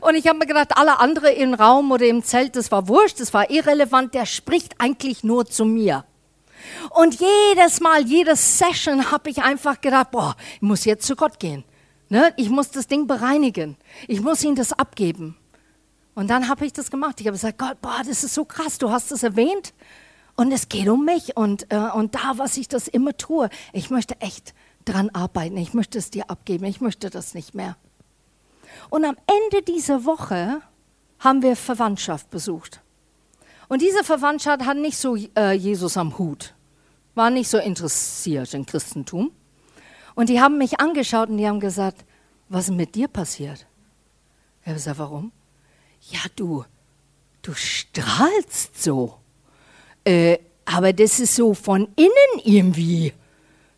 Und 0.00 0.14
ich 0.14 0.26
habe 0.26 0.38
mir 0.38 0.46
gedacht, 0.46 0.76
alle 0.76 1.00
anderen 1.00 1.34
im 1.34 1.54
Raum 1.54 1.90
oder 1.90 2.06
im 2.06 2.22
Zelt, 2.22 2.56
das 2.56 2.70
war 2.70 2.88
wurscht, 2.88 3.20
das 3.20 3.34
war 3.34 3.50
irrelevant, 3.50 4.14
der 4.14 4.26
spricht 4.26 4.80
eigentlich 4.80 5.24
nur 5.24 5.46
zu 5.46 5.64
mir. 5.64 6.04
Und 6.90 7.18
jedes 7.20 7.80
Mal, 7.80 8.02
jede 8.02 8.36
Session 8.36 9.10
habe 9.10 9.30
ich 9.30 9.42
einfach 9.42 9.80
gedacht, 9.80 10.10
boah, 10.10 10.36
ich 10.54 10.62
muss 10.62 10.84
jetzt 10.84 11.06
zu 11.06 11.16
Gott 11.16 11.38
gehen. 11.38 11.64
Ne? 12.08 12.32
Ich 12.36 12.50
muss 12.50 12.70
das 12.70 12.86
Ding 12.86 13.06
bereinigen. 13.06 13.76
Ich 14.06 14.20
muss 14.20 14.44
ihm 14.44 14.54
das 14.54 14.72
abgeben. 14.72 15.36
Und 16.14 16.28
dann 16.28 16.48
habe 16.48 16.64
ich 16.64 16.72
das 16.72 16.90
gemacht. 16.90 17.20
Ich 17.20 17.26
habe 17.26 17.36
gesagt, 17.36 17.58
Gott, 17.58 17.80
boah, 17.80 18.02
das 18.06 18.24
ist 18.24 18.34
so 18.34 18.44
krass, 18.44 18.78
du 18.78 18.90
hast 18.90 19.12
es 19.12 19.22
erwähnt. 19.22 19.74
Und 20.36 20.52
es 20.52 20.68
geht 20.68 20.88
um 20.88 21.04
mich 21.04 21.36
und, 21.36 21.70
äh, 21.72 21.76
und 21.76 22.14
da, 22.14 22.34
was 22.36 22.56
ich 22.56 22.68
das 22.68 22.88
immer 22.88 23.16
tue. 23.16 23.48
Ich 23.72 23.90
möchte 23.90 24.20
echt 24.20 24.54
dran 24.84 25.10
arbeiten. 25.10 25.56
Ich 25.56 25.74
möchte 25.74 25.98
es 25.98 26.10
dir 26.10 26.30
abgeben. 26.30 26.64
Ich 26.66 26.80
möchte 26.80 27.10
das 27.10 27.34
nicht 27.34 27.54
mehr. 27.54 27.76
Und 28.90 29.04
am 29.04 29.16
Ende 29.26 29.62
dieser 29.62 30.04
Woche 30.04 30.60
haben 31.18 31.42
wir 31.42 31.56
Verwandtschaft 31.56 32.30
besucht. 32.30 32.80
Und 33.68 33.82
diese 33.82 34.04
Verwandtschaft 34.04 34.64
hat 34.64 34.76
nicht 34.76 34.96
so 34.96 35.16
äh, 35.36 35.52
Jesus 35.52 35.96
am 35.96 36.18
Hut, 36.18 36.54
war 37.14 37.30
nicht 37.30 37.48
so 37.48 37.58
interessiert 37.58 38.54
im 38.54 38.64
Christentum. 38.64 39.32
Und 40.14 40.28
die 40.28 40.40
haben 40.40 40.58
mich 40.58 40.80
angeschaut 40.80 41.28
und 41.28 41.38
die 41.38 41.46
haben 41.46 41.60
gesagt, 41.60 42.04
was 42.48 42.68
ist 42.68 42.74
mit 42.74 42.94
dir 42.94 43.08
passiert? 43.08 43.66
Ich 44.60 44.66
habe 44.66 44.74
gesagt, 44.74 44.98
warum? 44.98 45.32
Ja, 46.10 46.20
du, 46.36 46.64
du 47.42 47.54
strahlst 47.54 48.82
so. 48.82 49.16
Äh, 50.04 50.38
aber 50.64 50.92
das 50.92 51.20
ist 51.20 51.34
so 51.34 51.54
von 51.54 51.88
innen 51.96 52.42
irgendwie. 52.44 53.12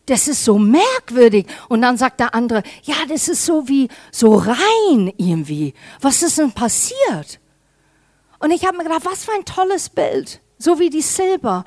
Das 0.09 0.27
ist 0.27 0.43
so 0.43 0.57
merkwürdig. 0.57 1.45
Und 1.67 1.83
dann 1.83 1.95
sagt 1.95 2.19
der 2.19 2.33
andere, 2.33 2.63
ja, 2.81 2.95
das 3.07 3.27
ist 3.27 3.45
so 3.45 3.67
wie 3.67 3.89
so 4.11 4.33
rein 4.33 5.13
irgendwie. 5.17 5.75
Was 6.01 6.23
ist 6.23 6.39
denn 6.39 6.51
passiert? 6.51 7.39
Und 8.39 8.49
ich 8.49 8.65
habe 8.65 8.77
mir 8.77 8.85
gedacht, 8.85 9.05
was 9.05 9.23
für 9.23 9.33
ein 9.33 9.45
tolles 9.45 9.89
Bild. 9.89 10.41
So 10.57 10.79
wie 10.79 10.89
die 10.89 11.03
Silber. 11.03 11.63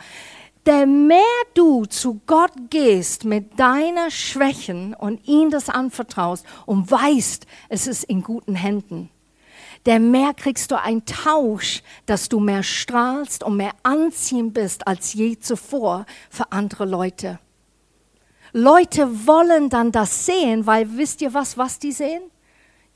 Der 0.66 0.86
mehr 0.86 1.22
du 1.54 1.84
zu 1.86 2.20
Gott 2.26 2.52
gehst 2.70 3.24
mit 3.24 3.60
deiner 3.60 4.10
Schwächen 4.10 4.94
und 4.94 5.26
ihm 5.28 5.50
das 5.50 5.68
anvertraust 5.68 6.44
und 6.66 6.90
weißt, 6.90 7.46
es 7.68 7.86
ist 7.86 8.04
in 8.04 8.22
guten 8.22 8.54
Händen, 8.54 9.10
der 9.86 9.98
mehr 9.98 10.34
kriegst 10.34 10.70
du 10.70 10.80
einen 10.80 11.04
Tausch, 11.04 11.82
dass 12.06 12.28
du 12.28 12.38
mehr 12.38 12.62
strahlst 12.62 13.42
und 13.42 13.56
mehr 13.56 13.72
anziehend 13.82 14.54
bist 14.54 14.86
als 14.86 15.14
je 15.14 15.38
zuvor 15.38 16.06
für 16.30 16.50
andere 16.52 16.84
Leute. 16.84 17.40
Leute 18.52 19.26
wollen 19.26 19.70
dann 19.70 19.92
das 19.92 20.26
sehen, 20.26 20.66
weil 20.66 20.96
wisst 20.96 21.22
ihr 21.22 21.32
was, 21.32 21.56
was 21.56 21.78
die 21.78 21.92
sehen? 21.92 22.22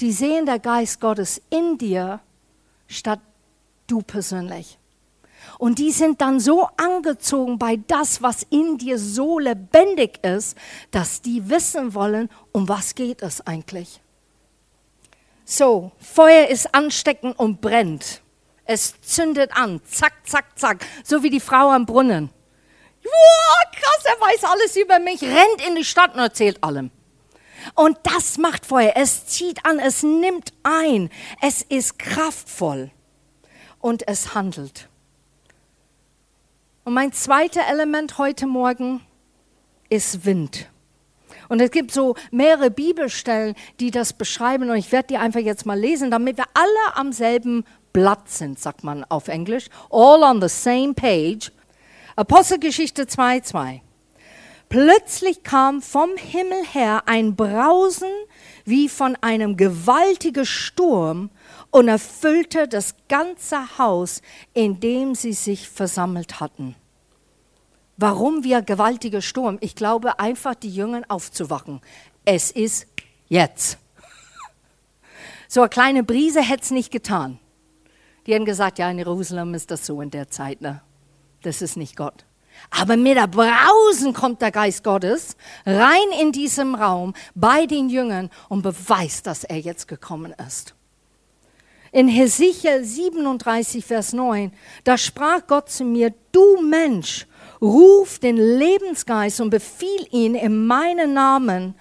Die 0.01 0.13
sehen 0.13 0.45
der 0.45 0.59
Geist 0.59 1.01
Gottes 1.01 1.41
in 1.49 1.79
dir 1.79 2.21
statt 2.89 3.21
du 3.87 4.03
persönlich. 4.03 4.79
Und 5.59 5.79
die 5.79 5.91
sind 5.91 6.21
dann 6.21 6.41
so 6.41 6.69
angezogen 6.77 7.59
bei 7.59 7.77
das, 7.77 8.21
was 8.21 8.43
in 8.51 8.77
dir 8.79 8.99
so 8.99 9.39
lebendig 9.39 10.23
ist, 10.23 10.57
dass 10.91 11.23
die 11.23 11.49
wissen 11.49 11.95
wollen, 11.95 12.29
um 12.53 12.69
was 12.69 12.95
geht 12.95 13.23
es 13.23 13.47
eigentlich. 13.47 14.01
So, 15.45 15.93
Feuer 15.99 16.49
ist 16.49 16.75
ansteckend 16.75 17.39
und 17.39 17.61
brennt. 17.61 18.21
Es 18.65 19.01
zündet 19.01 19.57
an, 19.57 19.81
zack, 19.89 20.13
zack, 20.25 20.59
zack, 20.59 20.85
so 21.05 21.23
wie 21.23 21.31
die 21.31 21.41
Frau 21.41 21.71
am 21.71 21.87
Brunnen. 21.87 22.31
Wow, 23.07 23.73
krass, 23.73 24.05
er 24.05 24.21
weiß 24.21 24.45
alles 24.45 24.77
über 24.77 24.99
mich, 24.99 25.23
rennt 25.23 25.67
in 25.67 25.77
die 25.77 25.85
Stadt 25.85 26.15
und 26.15 26.21
erzählt 26.21 26.63
allem. 26.63 26.91
Und 27.75 27.99
das 28.03 28.39
macht 28.39 28.67
Feuer. 28.67 28.93
Es 28.97 29.27
zieht 29.27 29.65
an, 29.65 29.79
es 29.79 30.03
nimmt 30.03 30.53
ein, 30.63 31.11
es 31.41 31.63
ist 31.63 31.99
kraftvoll 31.99 32.91
und 33.81 34.07
es 34.09 34.35
handelt. 34.35 34.89
Und 36.85 36.95
mein 36.95 37.13
zweites 37.13 37.63
Element 37.69 38.19
heute 38.19 38.47
Morgen 38.47 39.05
ist 39.89 40.25
Wind. 40.25 40.69
Und 41.49 41.61
es 41.61 41.71
gibt 41.71 41.93
so 41.93 42.17
mehrere 42.31 42.71
Bibelstellen, 42.71 43.55
die 43.81 43.91
das 43.91 44.13
beschreiben. 44.13 44.71
Und 44.71 44.77
ich 44.77 44.91
werde 44.93 45.09
die 45.09 45.17
einfach 45.17 45.41
jetzt 45.41 45.67
mal 45.67 45.79
lesen, 45.79 46.11
damit 46.11 46.37
wir 46.37 46.47
alle 46.55 46.97
am 46.97 47.13
selben 47.13 47.65
Blatt 47.93 48.29
sind, 48.29 48.59
sagt 48.59 48.85
man 48.85 49.05
auf 49.05 49.29
Englisch. 49.29 49.69
All 49.91 50.23
on 50.23 50.41
the 50.41 50.49
same 50.49 50.95
page. 50.95 51.51
Apostelgeschichte 52.17 53.03
2,2. 53.03 53.81
Plötzlich 54.71 55.43
kam 55.43 55.83
vom 55.83 56.17
Himmel 56.17 56.65
her 56.73 57.03
ein 57.05 57.37
Brausen 57.37 58.09
wie 58.65 58.89
von 58.89 59.17
einem 59.21 59.59
gewaltigen 59.59 60.47
Sturm 60.47 61.29
und 61.71 61.89
erfüllte 61.89 62.69
das 62.69 62.95
ganze 63.09 63.79
Haus, 63.79 64.23
in 64.55 64.81
dem 64.81 65.15
sie 65.15 65.35
sich 65.35 65.69
versammelt 65.69 66.41
hatten. 66.41 66.75
Warum 67.99 68.45
wir 68.45 68.63
gewaltiger 68.63 69.21
Sturm? 69.21 69.59
Ich 69.61 69.75
glaube 69.75 70.19
einfach, 70.19 70.55
die 70.55 70.75
Jünger 70.75 71.03
aufzuwachen. 71.09 71.83
Es 72.25 72.51
ist 72.51 72.87
jetzt. 73.29 73.79
So 75.49 75.61
eine 75.61 75.69
kleine 75.69 76.03
Brise 76.03 76.43
hätte 76.43 76.65
es 76.65 76.71
nicht 76.73 76.91
getan. 76.91 77.39
Die 78.27 78.35
haben 78.35 78.45
gesagt, 78.45 78.81
ja, 78.81 78.91
in 78.91 78.99
Jerusalem 78.99 79.55
ist 79.55 79.71
das 79.71 79.87
so 79.87 80.01
in 80.01 80.11
der 80.11 80.29
Zeit. 80.29 80.61
Ne? 80.61 80.81
Das 81.43 81.63
ist 81.63 81.77
nicht 81.77 81.97
Gott. 81.97 82.25
Aber 82.71 82.97
mit 82.97 83.17
der 83.17 83.27
Brausen 83.27 84.13
kommt 84.13 84.43
der 84.43 84.51
Geist 84.51 84.83
Gottes 84.83 85.37
rein 85.65 86.11
in 86.21 86.33
diesem 86.33 86.75
Raum 86.75 87.15
bei 87.35 87.67
den 87.67 87.89
Jüngern 87.89 88.31
und 88.49 88.63
beweist, 88.63 89.27
dass 89.27 89.45
er 89.45 89.59
jetzt 89.59 89.89
gekommen 89.89 90.35
ist. 90.47 90.75
In 91.93 92.09
Hesekiel 92.09 92.85
37, 92.85 93.85
Vers 93.85 94.13
9, 94.13 94.53
da 94.85 94.99
sprach 94.99 95.47
Gott 95.47 95.71
zu 95.71 95.85
mir, 95.85 96.13
du 96.33 96.61
Mensch, 96.61 97.27
ruf 97.63 98.19
den 98.19 98.37
Lebensgeist 98.37 99.41
und 99.41 99.51
befiehl 99.51 100.07
ihn 100.11 100.35
in 100.35 100.67
meinen 100.67 101.15
Namen, 101.15 101.75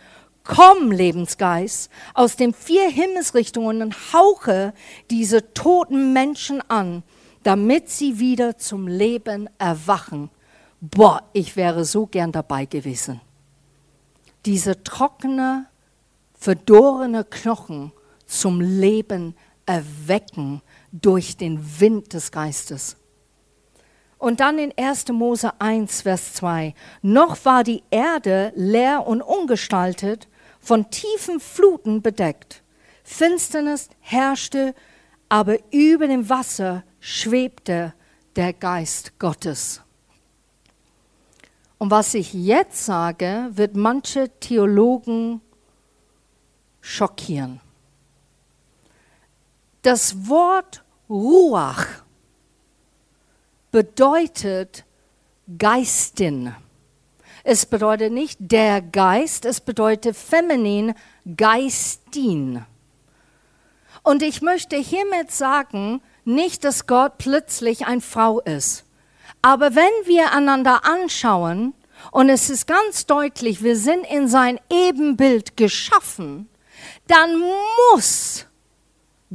komm, 0.46 0.92
Lebensgeist, 0.92 1.90
aus 2.14 2.38
den 2.38 2.54
vier 2.54 2.88
Himmelsrichtungen 2.88 3.82
und 3.82 4.14
hauche 4.14 4.74
diese 5.10 5.54
toten 5.54 6.14
Menschen 6.14 6.62
an, 6.70 7.04
damit 7.46 7.92
sie 7.92 8.18
wieder 8.18 8.58
zum 8.58 8.88
Leben 8.88 9.48
erwachen. 9.60 10.32
Boah, 10.82 11.22
ich 11.32 11.56
wäre 11.56 11.86
so 11.86 12.08
gern 12.08 12.32
dabei 12.32 12.66
gewesen. 12.66 13.22
Diese 14.48 14.84
trockene, 14.84 15.68
verdorrene 16.40 17.24
Knochen 17.24 17.92
zum 18.26 18.62
Leben 18.62 19.36
erwecken 19.68 20.64
durch 20.92 21.38
den 21.38 21.80
Wind 21.80 22.14
des 22.14 22.32
Geistes. 22.32 22.98
Und 24.18 24.40
dann 24.40 24.58
in 24.58 24.74
1. 24.76 25.10
Mose 25.10 25.52
1, 25.60 26.02
Vers 26.02 26.34
2. 26.34 26.74
Noch 27.04 27.46
war 27.46 27.64
die 27.64 27.84
Erde 27.92 28.54
leer 28.56 29.06
und 29.06 29.22
ungestaltet, 29.22 30.28
von 30.60 30.90
tiefen 30.90 31.40
Fluten 31.40 32.02
bedeckt. 32.02 32.64
Finsternis 33.04 33.90
herrschte, 34.00 34.74
aber 35.30 35.58
über 35.72 36.08
dem 36.08 36.28
Wasser 36.28 36.84
schwebte 37.06 37.94
der 38.36 38.52
Geist 38.52 39.20
Gottes. 39.20 39.80
Und 41.78 41.92
was 41.92 42.16
ich 42.16 42.34
jetzt 42.34 42.84
sage, 42.84 43.52
wird 43.52 43.76
manche 43.76 44.28
Theologen 44.40 45.40
schockieren. 46.82 47.60
Das 49.84 50.28
Wort 50.28 50.84
Ruach 51.08 51.86
bedeutet 53.70 54.84
Geistin. 55.60 56.56
Es 57.44 57.68
bedeutet 57.68 58.14
nicht 58.14 58.40
der 58.40 58.82
Geist, 58.82 59.46
es 59.46 59.62
bedeutet 59.62 60.18
feminin 60.18 60.96
Geistin. 61.38 62.66
Und 64.02 64.24
ich 64.24 64.42
möchte 64.42 64.76
hiermit 64.78 65.30
sagen, 65.32 66.02
nicht, 66.26 66.64
dass 66.64 66.88
Gott 66.88 67.18
plötzlich 67.18 67.86
eine 67.86 68.02
Frau 68.02 68.40
ist. 68.42 68.84
Aber 69.42 69.76
wenn 69.76 69.92
wir 70.06 70.34
einander 70.34 70.86
anschauen, 70.86 71.74
und 72.12 72.30
es 72.30 72.50
ist 72.50 72.68
ganz 72.68 73.06
deutlich, 73.06 73.64
wir 73.64 73.78
sind 73.78 74.06
in 74.06 74.28
sein 74.28 74.60
Ebenbild 74.70 75.58
geschaffen, 75.58 76.50
dann 77.08 77.42
muss 77.94 78.46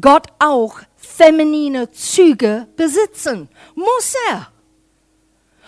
Gott 0.01 0.29
auch 0.39 0.81
feminine 0.97 1.91
Züge 1.91 2.67
besitzen. 2.77 3.49
Muss 3.75 4.15
er. 4.31 4.49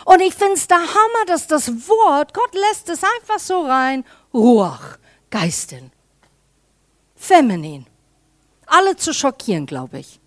Und 0.04 0.20
ich 0.20 0.34
finde 0.34 0.54
es 0.54 0.66
der 0.66 0.78
Hammer, 0.78 1.26
dass 1.26 1.46
das 1.46 1.68
Wort, 1.88 2.34
Gott 2.34 2.54
lässt 2.54 2.88
es 2.88 3.02
einfach 3.04 3.38
so 3.38 3.62
rein, 3.62 4.04
Ruach, 4.34 4.98
Geistin, 5.30 5.92
feminin. 7.14 7.86
Alle 8.66 8.96
zu 8.96 9.12
schockieren, 9.12 9.66
glaube 9.66 10.00
ich. 10.00 10.18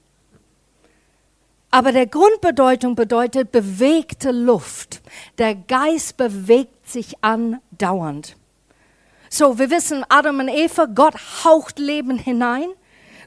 Aber 1.76 1.92
der 1.92 2.08
Grundbedeutung 2.08 2.96
bedeutet 2.96 3.52
bewegte 3.52 4.32
Luft. 4.32 5.02
Der 5.38 5.56
Geist 5.56 6.16
bewegt 6.16 6.90
sich 6.90 7.22
andauernd. 7.22 8.38
So, 9.30 9.60
wir 9.60 9.70
wissen, 9.70 10.06
Adam 10.08 10.40
und 10.40 10.48
Eva, 10.48 10.86
Gott 10.86 11.16
haucht 11.44 11.78
Leben 11.78 12.18
hinein. 12.18 12.70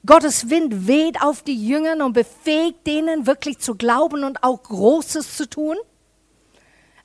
Gottes 0.06 0.48
Wind 0.48 0.86
weht 0.86 1.20
auf 1.20 1.42
die 1.42 1.62
Jüngern 1.62 2.00
und 2.00 2.14
befähigt 2.14 2.86
denen 2.86 3.26
wirklich 3.26 3.58
zu 3.58 3.74
glauben 3.74 4.24
und 4.24 4.42
auch 4.42 4.62
Großes 4.62 5.36
zu 5.36 5.50
tun. 5.50 5.76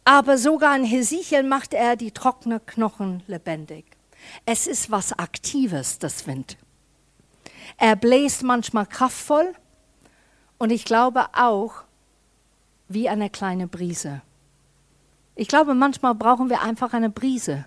Aber 0.06 0.38
sogar 0.38 0.74
in 0.78 0.86
Hesekiel 0.86 1.44
macht 1.44 1.74
er 1.74 1.98
die 1.98 2.12
trockenen 2.12 2.66
Knochen 2.66 3.22
lebendig. 3.28 3.84
Es 4.46 4.66
ist 4.66 4.91
was 4.91 5.12
Aktives, 5.12 6.00
das 6.00 6.26
Wind. 6.26 6.56
Er 7.78 7.98
bläst 7.98 8.44
manchmal 8.44 8.86
kraftvoll, 8.86 9.54
und 10.64 10.70
ich 10.70 10.86
glaube 10.86 11.26
auch 11.34 11.74
wie 12.88 13.09
eine 13.09 13.30
kleine 13.30 13.68
Brise. 13.68 14.22
Ich 15.36 15.49
glaube, 15.49 15.74
manchmal 15.74 16.16
brauchen 16.16 16.49
wir 16.49 16.61
einfach 16.61 16.93
eine 16.93 17.09
Brise, 17.09 17.66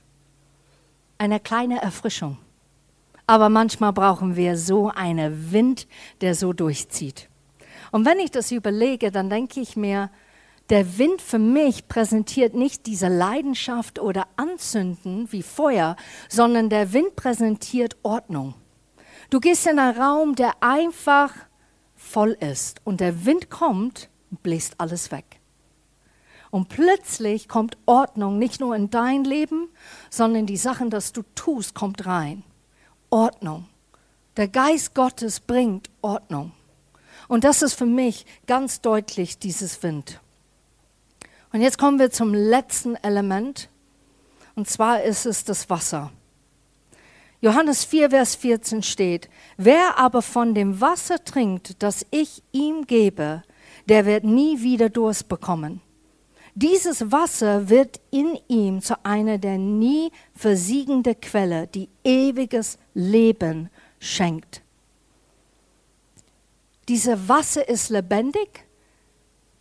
eine 1.19 1.39
kleine 1.39 1.83
Erfrischung. 1.83 2.39
Aber 3.27 3.51
manchmal 3.51 3.93
brauchen 3.93 4.35
wir 4.35 4.57
so 4.57 4.89
einen 4.89 5.53
Wind, 5.53 5.87
der 6.23 6.35
so 6.35 6.55
durchzieht. 6.55 7.29
Und 7.93 8.07
wenn 8.07 8.19
ich 8.19 8.31
das 8.31 8.51
überlege, 8.51 9.13
dann 9.13 9.29
denke 9.29 9.61
ich 9.61 9.77
mir, 9.77 10.09
der 10.71 10.97
Wind 10.97 11.21
für 11.21 11.39
mich 11.39 11.89
präsentiert 11.89 12.55
nicht 12.55 12.87
diese 12.87 13.09
Leidenschaft 13.09 13.99
oder 13.99 14.27
Anzünden 14.37 15.31
wie 15.33 15.43
Feuer, 15.43 15.97
sondern 16.31 16.71
der 16.71 16.95
Wind 16.95 17.15
präsentiert 17.15 17.95
Ordnung. 18.03 18.55
Du 19.29 19.39
gehst 19.39 19.67
in 19.67 19.79
einen 19.79 20.01
Raum, 20.01 20.35
der 20.35 20.55
einfach 20.63 21.35
voll 22.07 22.37
ist 22.41 22.81
und 22.85 23.01
der 23.01 23.27
Wind 23.27 23.51
kommt 23.51 24.09
und 24.31 24.43
bläst 24.43 24.75
alles 24.79 25.11
weg. 25.11 25.25
Und 26.51 26.69
plötzlich 26.69 27.49
kommt 27.49 27.77
Ordnung 27.87 28.39
nicht 28.39 28.61
nur 28.61 28.75
in 28.75 28.89
dein 28.89 29.25
Leben, 29.25 29.69
sondern 30.09 30.41
in 30.41 30.47
die 30.47 30.57
Sachen, 30.57 30.91
dass 30.91 31.13
du 31.13 31.23
tust, 31.35 31.75
kommt 31.75 32.07
rein. 32.07 32.45
Ordnung. 33.11 33.67
Der 34.37 34.49
Geist 34.49 34.95
Gottes 34.95 35.41
bringt 35.41 35.91
Ordnung. 36.03 36.53
Und 37.29 37.45
das 37.45 37.63
ist 37.63 37.75
für 37.75 37.87
mich 37.87 38.25
ganz 38.47 38.81
deutlich 38.81 39.39
dieses 39.39 39.83
Wind. 39.83 40.21
Und 41.53 41.61
jetzt 41.61 41.79
kommen 41.79 41.99
wir 41.99 42.11
zum 42.11 42.33
letzten 42.35 42.97
Element. 42.97 43.69
Und 44.55 44.69
zwar 44.69 45.03
ist 45.03 45.27
es 45.27 45.45
das 45.45 45.69
Wasser. 45.69 46.13
Johannes 47.41 47.85
4, 47.85 48.11
Vers 48.11 48.35
14 48.37 48.83
steht, 48.83 49.29
wer 49.57 49.99
aber 49.99 50.23
von 50.23 50.55
dem 50.55 50.81
Wasser 50.81 51.23
trinkt, 51.23 51.83
das 51.83 52.07
ich 52.11 52.43
ihm 52.53 52.87
gebe, 52.87 53.43
der 53.89 54.07
wird 54.07 54.25
nie 54.25 54.63
wieder 54.63 54.89
Durst 54.89 55.29
bekommen. 55.29 55.81
Dieses 56.55 57.13
Wasser 57.13 57.69
wird 57.69 58.01
in 58.11 58.39
ihm 58.49 58.81
zu 58.81 59.05
einer 59.05 59.37
der 59.37 59.59
nie 59.59 60.11
versiegende 60.35 61.15
Quelle, 61.15 61.67
die 61.67 61.89
ewiges 62.03 62.79
Leben 62.95 63.69
schenkt. 64.01 64.63
Diese 66.89 67.29
Wasser 67.29 67.69
ist 67.69 67.91
lebendig, 67.91 68.65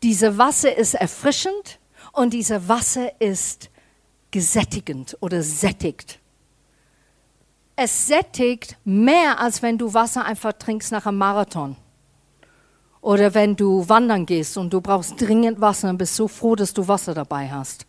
diese 0.02 0.38
Wasser 0.38 0.78
ist 0.78 0.94
erfrischend 0.94 1.80
und 2.14 2.34
diese 2.34 2.70
Wasser 2.70 3.20
ist 3.20 3.70
gesättigend 4.32 5.18
oder 5.20 5.44
sättigt 5.44 6.20
es 7.76 8.08
sättigt 8.08 8.78
mehr, 8.86 9.40
als 9.40 9.62
wenn 9.62 9.78
du 9.78 9.94
Wasser 9.94 10.26
einfach 10.26 10.54
trinkst 10.54 10.92
nach 10.92 11.06
einem 11.06 11.18
Marathon. 11.18 11.76
Oder 13.02 13.34
wenn 13.34 13.56
du 13.56 13.88
wandern 13.88 14.26
gehst 14.26 14.58
und 14.58 14.74
du 14.74 14.82
brauchst 14.82 15.20
dringend 15.22 15.62
Wasser 15.62 15.90
und 15.90 15.98
bist 15.98 16.16
so 16.16 16.28
froh, 16.28 16.56
dass 16.56 16.74
du 16.74 16.88
Wasser 16.88 17.14
dabei 17.14 17.50
hast. 17.50 17.86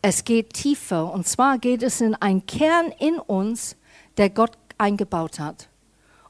Es 0.00 0.24
geht 0.24 0.52
tiefer 0.52 1.12
und 1.12 1.26
zwar 1.26 1.58
geht 1.58 1.82
es 1.82 2.00
in 2.00 2.14
einen 2.14 2.46
Kern 2.46 2.92
in 2.98 3.18
uns, 3.18 3.74
der 4.16 4.30
Gott 4.30 4.52
eingebaut 4.76 5.40
hat. 5.40 5.68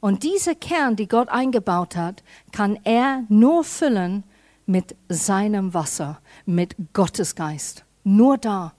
Und 0.01 0.23
dieser 0.23 0.55
Kern, 0.55 0.97
die 0.97 1.09
Gott 1.09 1.29
eingebaut 1.29 1.97
hat, 1.97 2.23
kann 2.53 2.79
er 2.85 3.25
nur 3.29 3.65
füllen 3.65 4.23
mit 4.65 4.95
seinem 5.09 5.75
Wasser, 5.75 6.21
mit 6.47 6.77
Gottes 6.93 7.35
Geist. 7.35 7.85
Nur 8.05 8.39
da. 8.39 8.73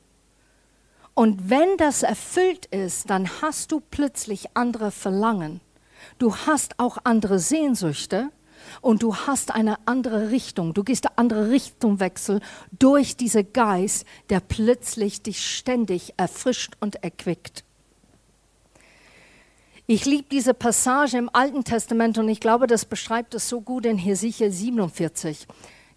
Und 1.20 1.49
wenn 1.49 1.76
das 1.76 2.01
erfüllt 2.01 2.67
ist, 2.67 3.09
dann 3.09 3.30
hast 3.41 3.74
du 3.74 3.82
plötzlich 3.82 4.55
andere 4.55 4.89
Verlangen. 4.89 5.59
Du 6.17 6.34
hast 6.34 6.80
auch 6.80 6.97
andere 7.03 7.39
Sehnsüchte 7.39 8.30
und 8.80 9.03
du 9.03 9.13
hast 9.13 9.51
eine 9.53 9.86
andere 9.86 10.32
Richtung. 10.32 10.74
Du 10.74 10.86
gehst 10.86 11.07
eine 11.07 11.17
andere 11.17 11.49
Richtungwechsel 11.49 12.39
durch 12.72 13.17
diesen 13.17 13.51
Geist, 13.51 14.05
der 14.30 14.39
plötzlich 14.39 15.22
dich 15.22 15.45
ständig 15.45 16.13
erfrischt 16.15 16.78
und 16.80 17.03
erquickt. 17.03 17.65
Ich 19.88 20.05
liebe 20.05 20.30
diese 20.32 20.53
Passage 20.53 21.17
im 21.17 21.30
Alten 21.34 21.65
Testament 21.65 22.17
und 22.17 22.30
ich 22.30 22.39
glaube, 22.39 22.65
das 22.65 22.86
beschreibt 22.86 23.34
es 23.34 23.49
so 23.49 23.59
gut 23.59 23.86
in 23.86 23.97
Hesekiel 23.97 24.53
47. 24.53 25.47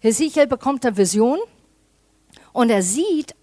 Hesekiel 0.01 0.47
bekommt 0.47 0.85
eine 0.85 0.97
Vision 0.97 1.39
und 2.51 2.69
er 2.69 2.83
sieht 2.83 3.33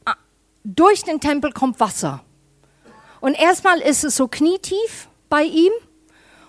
durch 0.64 1.02
den 1.04 1.20
Tempel 1.20 1.52
kommt 1.52 1.80
Wasser. 1.80 2.22
Und 3.20 3.34
erstmal 3.34 3.78
ist 3.80 4.04
es 4.04 4.16
so 4.16 4.28
knietief 4.28 5.08
bei 5.28 5.44
ihm. 5.44 5.72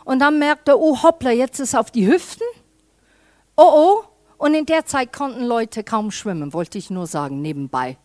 Und 0.03 0.20
dann 0.20 0.39
merkt 0.39 0.68
er, 0.68 0.80
oh 0.80 1.03
hoppla, 1.03 1.32
jetzt 1.32 1.59
ist 1.59 1.70
es 1.70 1.76
auf 1.76 1.91
die 1.91 2.07
Hüften. 2.07 2.47
Oh 3.55 3.72
oh. 3.74 4.03
Und 4.38 4.55
in 4.55 4.66
der 4.66 4.86
Zeit 4.86 5.14
konnten 5.14 5.43
Leute 5.43 5.84
kaum 5.84 6.09
schwimmen, 6.09 6.53
wollte 6.53 6.78
ich 6.80 6.89
nur 6.89 7.05
sagen, 7.05 7.41
nebenbei. 7.41 7.97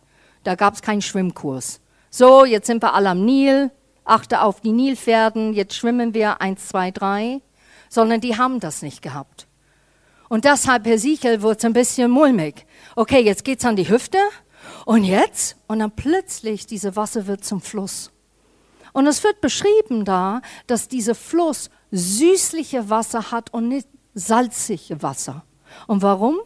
Da 0.43 0.53
gab 0.53 0.75
es 0.75 0.83
keinen 0.83 1.01
Schwimmkurs. 1.01 1.81
So, 2.11 2.45
jetzt 2.45 2.67
sind 2.67 2.83
wir 2.83 2.93
alle 2.93 3.09
am 3.09 3.25
Nil, 3.25 3.71
achte 4.05 4.41
auf 4.41 4.61
die 4.61 4.71
Nilpferden, 4.71 5.53
jetzt 5.53 5.75
schwimmen 5.75 6.13
wir 6.13 6.39
eins, 6.39 6.67
zwei, 6.67 6.91
drei. 6.91 7.41
Sondern 7.89 8.21
die 8.21 8.37
haben 8.37 8.59
das 8.59 8.81
nicht 8.81 9.01
gehabt. 9.01 9.47
Und 10.29 10.45
deshalb, 10.45 10.85
Herr 10.85 10.99
Sichel, 10.99 11.41
wurde 11.41 11.57
es 11.57 11.65
ein 11.65 11.73
bisschen 11.73 12.11
mulmig. 12.11 12.65
Okay, 12.95 13.21
jetzt 13.21 13.43
geht's 13.43 13.65
an 13.65 13.75
die 13.75 13.89
Hüfte 13.89 14.19
und 14.87 15.03
jetzt? 15.03 15.57
Und 15.67 15.79
dann 15.79 15.91
plötzlich, 15.91 16.65
diese 16.65 16.95
Wasser 16.95 17.27
wird 17.27 17.43
zum 17.43 17.59
Fluss. 17.59 18.09
Und 18.93 19.05
es 19.05 19.21
wird 19.21 19.41
beschrieben 19.41 20.05
da, 20.05 20.41
dass 20.65 20.87
dieser 20.87 21.13
Fluss 21.13 21.69
süßliche 21.91 22.89
Wasser 22.89 23.31
hat 23.31 23.53
und 23.53 23.67
nicht 23.67 23.87
salzige 24.13 25.01
Wasser. 25.03 25.43
Und 25.87 26.03
warum? 26.03 26.37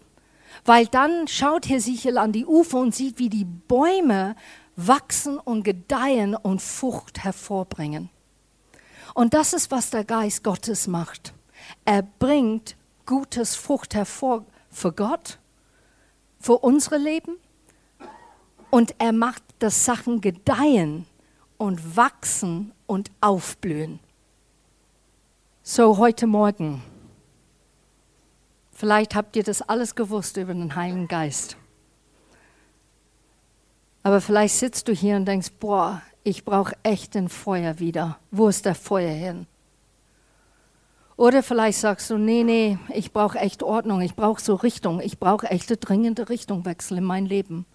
Weil 0.66 0.88
dann 0.88 1.28
schaut 1.28 1.70
Hesekiel 1.70 2.18
an 2.18 2.32
die 2.32 2.48
Ufer 2.48 2.80
und 2.80 2.96
sieht, 2.96 3.20
wie 3.20 3.30
die 3.30 3.46
Bäume 3.46 4.36
wachsen 4.76 5.38
und 5.38 5.62
gedeihen 5.62 6.34
und 6.34 6.64
Frucht 6.64 7.24
hervorbringen. 7.24 8.10
Und 9.14 9.36
das 9.36 9.54
ist, 9.54 9.70
was 9.70 9.92
der 9.92 10.04
Geist 10.04 10.44
Gottes 10.44 10.88
macht. 10.88 11.32
Er 11.86 12.02
bringt 12.02 12.76
gutes 13.06 13.56
Frucht 13.56 13.94
hervor 13.94 14.46
für 14.72 14.94
Gott, 14.94 15.38
für 16.40 16.58
unsere 16.58 16.98
Leben 16.98 17.38
und 18.72 18.96
er 18.98 19.12
macht, 19.12 19.44
dass 19.60 19.86
Sachen 19.86 20.22
gedeihen 20.22 21.06
und 21.58 21.96
wachsen 21.96 22.72
und 22.88 23.12
aufblühen. 23.22 24.00
So 25.62 25.98
heute 25.98 26.26
Morgen. 26.26 26.82
Vielleicht 28.74 29.14
habt 29.14 29.36
ihr 29.36 29.44
das 29.44 29.62
alles 29.62 29.94
gewusst 29.94 30.38
über 30.38 30.54
den 30.54 30.76
Heiligen 30.76 31.08
Geist. 31.08 31.56
Aber 34.02 34.22
vielleicht 34.22 34.56
sitzt 34.56 34.88
du 34.88 34.94
hier 34.94 35.18
und 35.18 35.26
denkst, 35.26 35.52
boah, 35.60 36.02
ich 36.24 36.46
brauche 36.46 36.76
echt 36.82 37.16
ein 37.16 37.30
Feuer 37.30 37.78
wieder. 37.78 38.18
Wo 38.32 38.48
ist 38.48 38.66
der 38.66 38.74
Feuer 38.74 39.14
hin? 39.14 39.46
Oder 41.18 41.44
vielleicht 41.44 41.78
sagst 41.78 42.10
du, 42.10 42.18
nee, 42.18 42.44
nee, 42.44 42.80
ich 42.96 43.12
brauche 43.12 43.38
echt 43.38 43.62
Ordnung, 43.62 44.02
ich 44.02 44.16
brauche 44.16 44.42
so 44.42 44.56
Richtung, 44.56 45.00
ich 45.02 45.20
brauche 45.20 45.48
echte 45.48 45.78
dringende 45.78 46.30
Richtungwechsel 46.30 46.98
in 46.98 47.04
mein 47.04 47.28
Leben. 47.28 47.68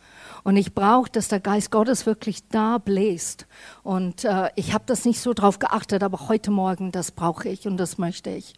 Und 0.46 0.56
ich 0.56 0.74
brauche, 0.74 1.10
dass 1.10 1.26
der 1.26 1.40
Geist 1.40 1.72
Gottes 1.72 2.06
wirklich 2.06 2.46
da 2.50 2.78
bläst. 2.78 3.46
Und 3.82 4.22
äh, 4.22 4.50
ich 4.54 4.72
habe 4.72 4.84
das 4.86 5.04
nicht 5.04 5.20
so 5.20 5.34
drauf 5.34 5.58
geachtet, 5.58 6.04
aber 6.04 6.28
heute 6.28 6.52
Morgen, 6.52 6.92
das 6.92 7.10
brauche 7.10 7.48
ich 7.48 7.66
und 7.66 7.78
das 7.78 7.98
möchte 7.98 8.30
ich. 8.30 8.54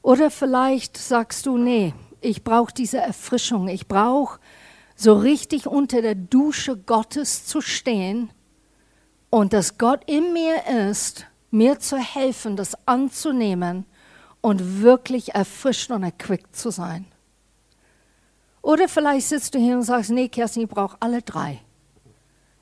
Oder 0.00 0.30
vielleicht 0.30 0.96
sagst 0.96 1.46
du, 1.46 1.58
nee, 1.58 1.92
ich 2.20 2.44
brauche 2.44 2.72
diese 2.72 2.98
Erfrischung. 2.98 3.66
Ich 3.66 3.88
brauche 3.88 4.38
so 4.94 5.14
richtig 5.14 5.66
unter 5.66 6.02
der 6.02 6.14
Dusche 6.14 6.76
Gottes 6.76 7.44
zu 7.44 7.60
stehen 7.60 8.30
und 9.30 9.52
dass 9.52 9.76
Gott 9.76 10.02
in 10.06 10.32
mir 10.32 10.88
ist, 10.88 11.26
mir 11.50 11.80
zu 11.80 11.96
helfen, 11.96 12.54
das 12.54 12.76
anzunehmen 12.86 13.86
und 14.40 14.82
wirklich 14.82 15.34
erfrischt 15.34 15.90
und 15.90 16.04
erquickt 16.04 16.54
zu 16.54 16.70
sein. 16.70 17.06
Oder 18.68 18.86
vielleicht 18.86 19.26
sitzt 19.26 19.54
du 19.54 19.58
hier 19.58 19.76
und 19.76 19.82
sagst, 19.82 20.10
nee, 20.10 20.28
Kerstin, 20.28 20.64
ich 20.64 20.68
brauche 20.68 20.98
alle 21.00 21.22
drei. 21.22 21.58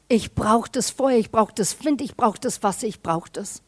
Ich 0.06 0.36
brauche 0.36 0.70
das 0.70 0.90
Feuer, 0.90 1.18
ich 1.18 1.32
brauche 1.32 1.52
das 1.52 1.84
Wind, 1.84 2.00
ich 2.00 2.14
brauche 2.14 2.38
das 2.38 2.62
Wasser, 2.62 2.86
ich 2.86 3.02
brauche 3.02 3.28
das. 3.32 3.60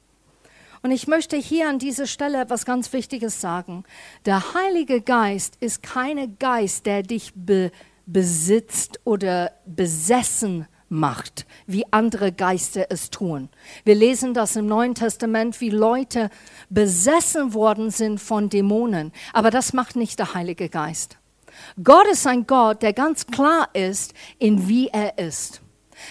Und 0.82 0.92
ich 0.92 1.08
möchte 1.08 1.36
hier 1.36 1.68
an 1.68 1.80
dieser 1.80 2.06
Stelle 2.06 2.40
etwas 2.40 2.64
ganz 2.64 2.92
Wichtiges 2.92 3.40
sagen. 3.40 3.82
Der 4.24 4.54
Heilige 4.54 5.00
Geist 5.00 5.56
ist 5.58 5.82
kein 5.82 6.38
Geist, 6.38 6.86
der 6.86 7.02
dich 7.02 7.32
be 7.34 7.72
besitzt 8.06 9.00
oder 9.02 9.50
besessen 9.66 10.68
macht, 10.88 11.44
wie 11.66 11.92
andere 11.92 12.30
Geister 12.30 12.86
es 12.90 13.10
tun. 13.10 13.48
Wir 13.82 13.96
lesen 13.96 14.32
das 14.32 14.54
im 14.54 14.66
Neuen 14.66 14.94
Testament, 14.94 15.60
wie 15.60 15.70
Leute 15.70 16.30
besessen 16.70 17.52
worden 17.52 17.90
sind 17.90 18.20
von 18.20 18.48
Dämonen. 18.48 19.12
Aber 19.32 19.50
das 19.50 19.72
macht 19.72 19.96
nicht 19.96 20.20
der 20.20 20.34
Heilige 20.34 20.68
Geist. 20.68 21.17
Gott 21.82 22.06
ist 22.08 22.26
ein 22.26 22.46
Gott, 22.46 22.82
der 22.82 22.92
ganz 22.92 23.26
klar 23.26 23.68
ist, 23.72 24.14
in 24.38 24.68
wie 24.68 24.88
er 24.88 25.18
ist. 25.18 25.60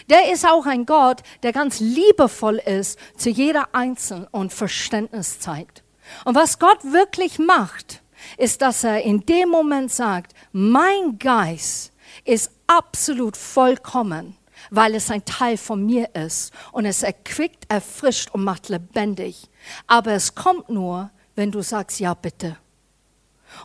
Der 0.10 0.32
ist 0.32 0.46
auch 0.46 0.66
ein 0.66 0.86
Gott, 0.86 1.22
der 1.44 1.54
ganz 1.54 1.80
liebevoll 1.80 2.58
ist 2.58 3.00
zu 3.18 3.30
jeder 3.30 3.74
Einzelnen 3.74 4.28
und 4.32 4.54
Verständnis 4.54 5.40
zeigt. 5.40 5.84
Und 6.26 6.36
was 6.36 6.60
Gott 6.60 6.84
wirklich 6.84 7.40
macht, 7.40 8.02
ist, 8.38 8.62
dass 8.62 8.84
er 8.84 9.02
in 9.04 9.26
dem 9.26 9.50
Moment 9.50 9.92
sagt, 9.92 10.34
mein 10.52 11.20
Geist 11.20 11.94
ist 12.26 12.52
absolut 12.68 13.38
vollkommen, 13.38 14.36
weil 14.70 14.96
es 14.96 15.12
ein 15.12 15.24
Teil 15.26 15.58
von 15.58 15.86
mir 15.86 16.14
ist 16.16 16.52
und 16.72 16.86
es 16.86 17.04
erquickt, 17.04 17.72
erfrischt 17.72 18.32
und 18.32 18.44
macht 18.44 18.70
lebendig. 18.70 19.50
Aber 19.86 20.12
es 20.14 20.36
kommt 20.36 20.70
nur, 20.70 21.12
wenn 21.36 21.52
du 21.52 21.62
sagst, 21.62 22.00
ja 22.00 22.14
bitte. 22.14 22.58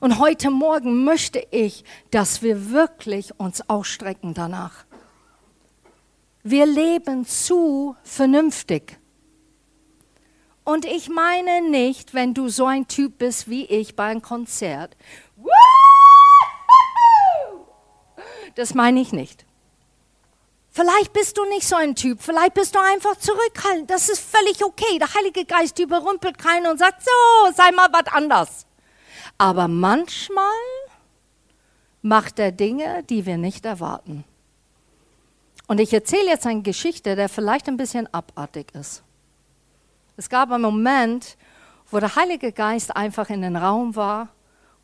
Und 0.00 0.18
heute 0.18 0.50
Morgen 0.50 1.04
möchte 1.04 1.46
ich, 1.50 1.84
dass 2.10 2.42
wir 2.42 2.70
wirklich 2.70 3.38
uns 3.38 3.68
ausstrecken 3.68 4.34
danach. 4.34 4.84
Wir 6.42 6.66
leben 6.66 7.26
zu 7.26 7.96
vernünftig. 8.02 8.98
Und 10.64 10.84
ich 10.84 11.08
meine 11.08 11.60
nicht, 11.68 12.14
wenn 12.14 12.34
du 12.34 12.48
so 12.48 12.66
ein 12.66 12.86
Typ 12.88 13.18
bist 13.18 13.48
wie 13.48 13.64
ich 13.64 13.96
bei 13.96 14.06
einem 14.06 14.22
Konzert. 14.22 14.96
Das 18.54 18.74
meine 18.74 19.00
ich 19.00 19.12
nicht. 19.12 19.44
Vielleicht 20.74 21.12
bist 21.12 21.36
du 21.36 21.44
nicht 21.46 21.68
so 21.68 21.76
ein 21.76 21.94
Typ, 21.94 22.22
vielleicht 22.22 22.54
bist 22.54 22.74
du 22.74 22.78
einfach 22.78 23.16
zurückhaltend. 23.16 23.90
Das 23.90 24.08
ist 24.08 24.20
völlig 24.20 24.64
okay. 24.64 24.98
Der 24.98 25.12
Heilige 25.12 25.44
Geist 25.44 25.78
überrumpelt 25.78 26.38
keinen 26.38 26.66
und 26.66 26.78
sagt, 26.78 27.02
so, 27.02 27.52
sei 27.54 27.70
mal 27.72 27.88
was 27.92 28.06
anders. 28.12 28.66
Aber 29.42 29.66
manchmal 29.66 30.44
macht 32.00 32.38
er 32.38 32.52
Dinge, 32.52 33.02
die 33.10 33.26
wir 33.26 33.38
nicht 33.38 33.64
erwarten. 33.64 34.22
Und 35.66 35.80
ich 35.80 35.92
erzähle 35.92 36.28
jetzt 36.28 36.46
eine 36.46 36.62
Geschichte, 36.62 37.16
der 37.16 37.28
vielleicht 37.28 37.66
ein 37.66 37.76
bisschen 37.76 38.06
abartig 38.14 38.72
ist. 38.72 39.02
Es 40.16 40.28
gab 40.28 40.52
einen 40.52 40.62
Moment, 40.62 41.36
wo 41.90 41.98
der 41.98 42.14
Heilige 42.14 42.52
Geist 42.52 42.94
einfach 42.94 43.30
in 43.30 43.42
den 43.42 43.56
Raum 43.56 43.96
war 43.96 44.28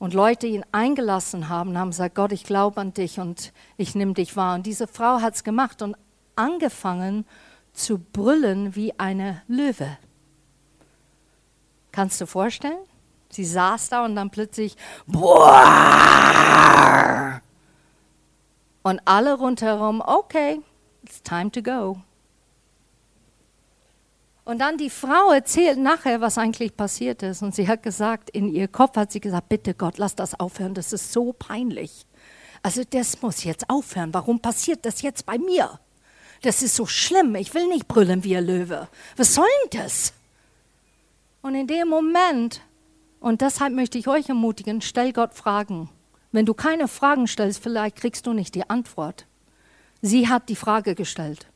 und 0.01 0.13
Leute 0.13 0.49
ihn 0.49 0.65
eingelassen 0.73 1.49
haben, 1.49 1.79
haben 1.79 1.91
gesagt, 1.91 2.17
Gott, 2.17 2.33
ich 2.33 2.43
glaube 2.43 2.81
an 2.81 2.93
dich 2.93 3.21
und 3.21 3.53
ich 3.77 3.95
nehme 3.95 4.15
dich 4.15 4.35
wahr. 4.35 4.57
Und 4.57 4.67
diese 4.67 4.89
Frau 4.89 5.21
hat 5.21 5.37
es 5.37 5.45
gemacht 5.45 5.83
und 5.83 5.95
angefangen 6.35 7.27
zu 7.75 8.01
brüllen 8.01 8.75
wie 8.75 8.93
eine 8.99 9.41
Löwe. 9.47 9.99
Kannst 11.93 12.21
du 12.21 12.27
vorstellen? 12.27 12.88
Sie 13.31 13.45
saß 13.45 13.91
da 13.91 14.05
und 14.05 14.17
dann 14.17 14.31
plötzlich 14.31 14.77
Boah! 15.07 16.49
und 18.83 19.01
alle 19.05 19.35
rundherum, 19.35 20.03
okay, 20.05 20.61
it's 21.05 21.23
time 21.23 21.51
to 21.51 21.63
go. 21.63 21.99
Und 24.45 24.61
dann 24.61 24.79
die 24.79 24.89
Frau 24.89 25.31
erzählt 25.31 25.79
nachher, 25.79 26.23
was 26.23 26.39
eigentlich 26.39 26.75
passiert 26.75 27.23
ist. 27.23 27.43
Und 27.43 27.55
sie 27.55 27.69
hat 27.69 27.83
gesagt, 27.83 28.31
in 28.31 28.49
ihr 28.49 28.67
Kopf 28.67 28.97
hat 28.97 29.13
sie 29.13 29.21
gesagt, 29.21 29.51
bitte 29.51 29.75
Gott, 29.75 29.99
lass 29.99 30.15
das 30.15 30.41
aufhören, 30.41 30.73
das 30.73 30.95
ist 30.95 31.13
so 31.13 31.35
peinlich. 31.35 32.07
Also 32.63 32.83
das 32.89 33.21
muss 33.21 33.45
jetzt 33.45 33.69
aufhören. 33.69 34.15
Warum 34.15 34.41
passiert 34.41 34.87
das 34.87 35.03
jetzt 35.03 35.27
bei 35.27 35.37
mir? 35.37 35.79
Das 36.41 36.63
ist 36.63 36.77
so 36.77 36.87
schlimm. 36.87 37.35
Ich 37.35 37.53
will 37.53 37.67
nicht 37.67 37.89
brüllen 37.89 38.25
wie 38.25 38.39
ein 38.39 38.47
Löwe. 38.47 38.89
Was 39.17 39.35
soll 39.35 39.47
denn 39.65 39.81
das? 39.83 40.15
Und 41.43 41.55
in 41.55 41.67
dem 41.67 41.89
Moment 41.89 42.63
und 43.21 43.41
deshalb 43.41 43.75
möchte 43.75 43.99
ich 43.99 44.09
euch 44.09 44.29
ermutigen, 44.29 44.81
stell 44.81 45.13
Gott 45.13 45.35
Fragen. 45.35 45.89
Wenn 46.31 46.47
du 46.47 46.55
keine 46.55 46.89
Fragen 46.89 47.27
stellst, 47.27 47.63
vielleicht 47.63 47.97
kriegst 47.97 48.27
du 48.27 48.33
nicht 48.33 48.55
die 48.55 48.69
Antwort. 48.69 49.27
Sie 50.03 50.29
hat 50.29 50.49
die 50.49 50.57
Frage 50.57 50.95
gestellt. 50.95 51.47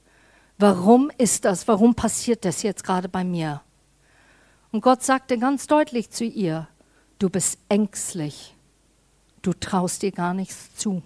Warum 0.59 1.11
ist 1.19 1.45
das? 1.45 1.69
Warum 1.69 1.95
passiert 1.95 2.45
das 2.45 2.63
jetzt 2.63 2.85
gerade 2.85 3.09
bei 3.09 3.25
mir? 3.25 3.61
Und 4.73 4.81
Gott 4.81 5.03
sagte 5.03 5.39
ganz 5.39 5.67
deutlich 5.67 6.11
zu 6.11 6.25
ihr, 6.25 6.69
du 7.19 7.29
bist 7.29 7.59
ängstlich. 7.69 8.55
Du 9.43 9.53
traust 9.53 10.03
dir 10.03 10.13
gar 10.13 10.35
nichts 10.35 10.75
zu. 10.75 11.03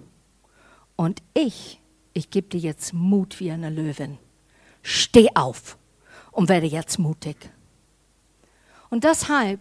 Und 0.95 1.23
ich, 1.35 1.81
ich 2.13 2.31
gebe 2.31 2.49
dir 2.49 2.61
jetzt 2.61 2.93
Mut 2.93 3.41
wie 3.41 3.51
eine 3.51 3.71
Löwin. 3.71 4.19
Steh 4.83 5.29
auf 5.35 5.77
und 6.31 6.49
werde 6.49 6.67
jetzt 6.67 6.99
mutig. 6.99 7.37
Und 8.89 9.05
deshalb 9.05 9.61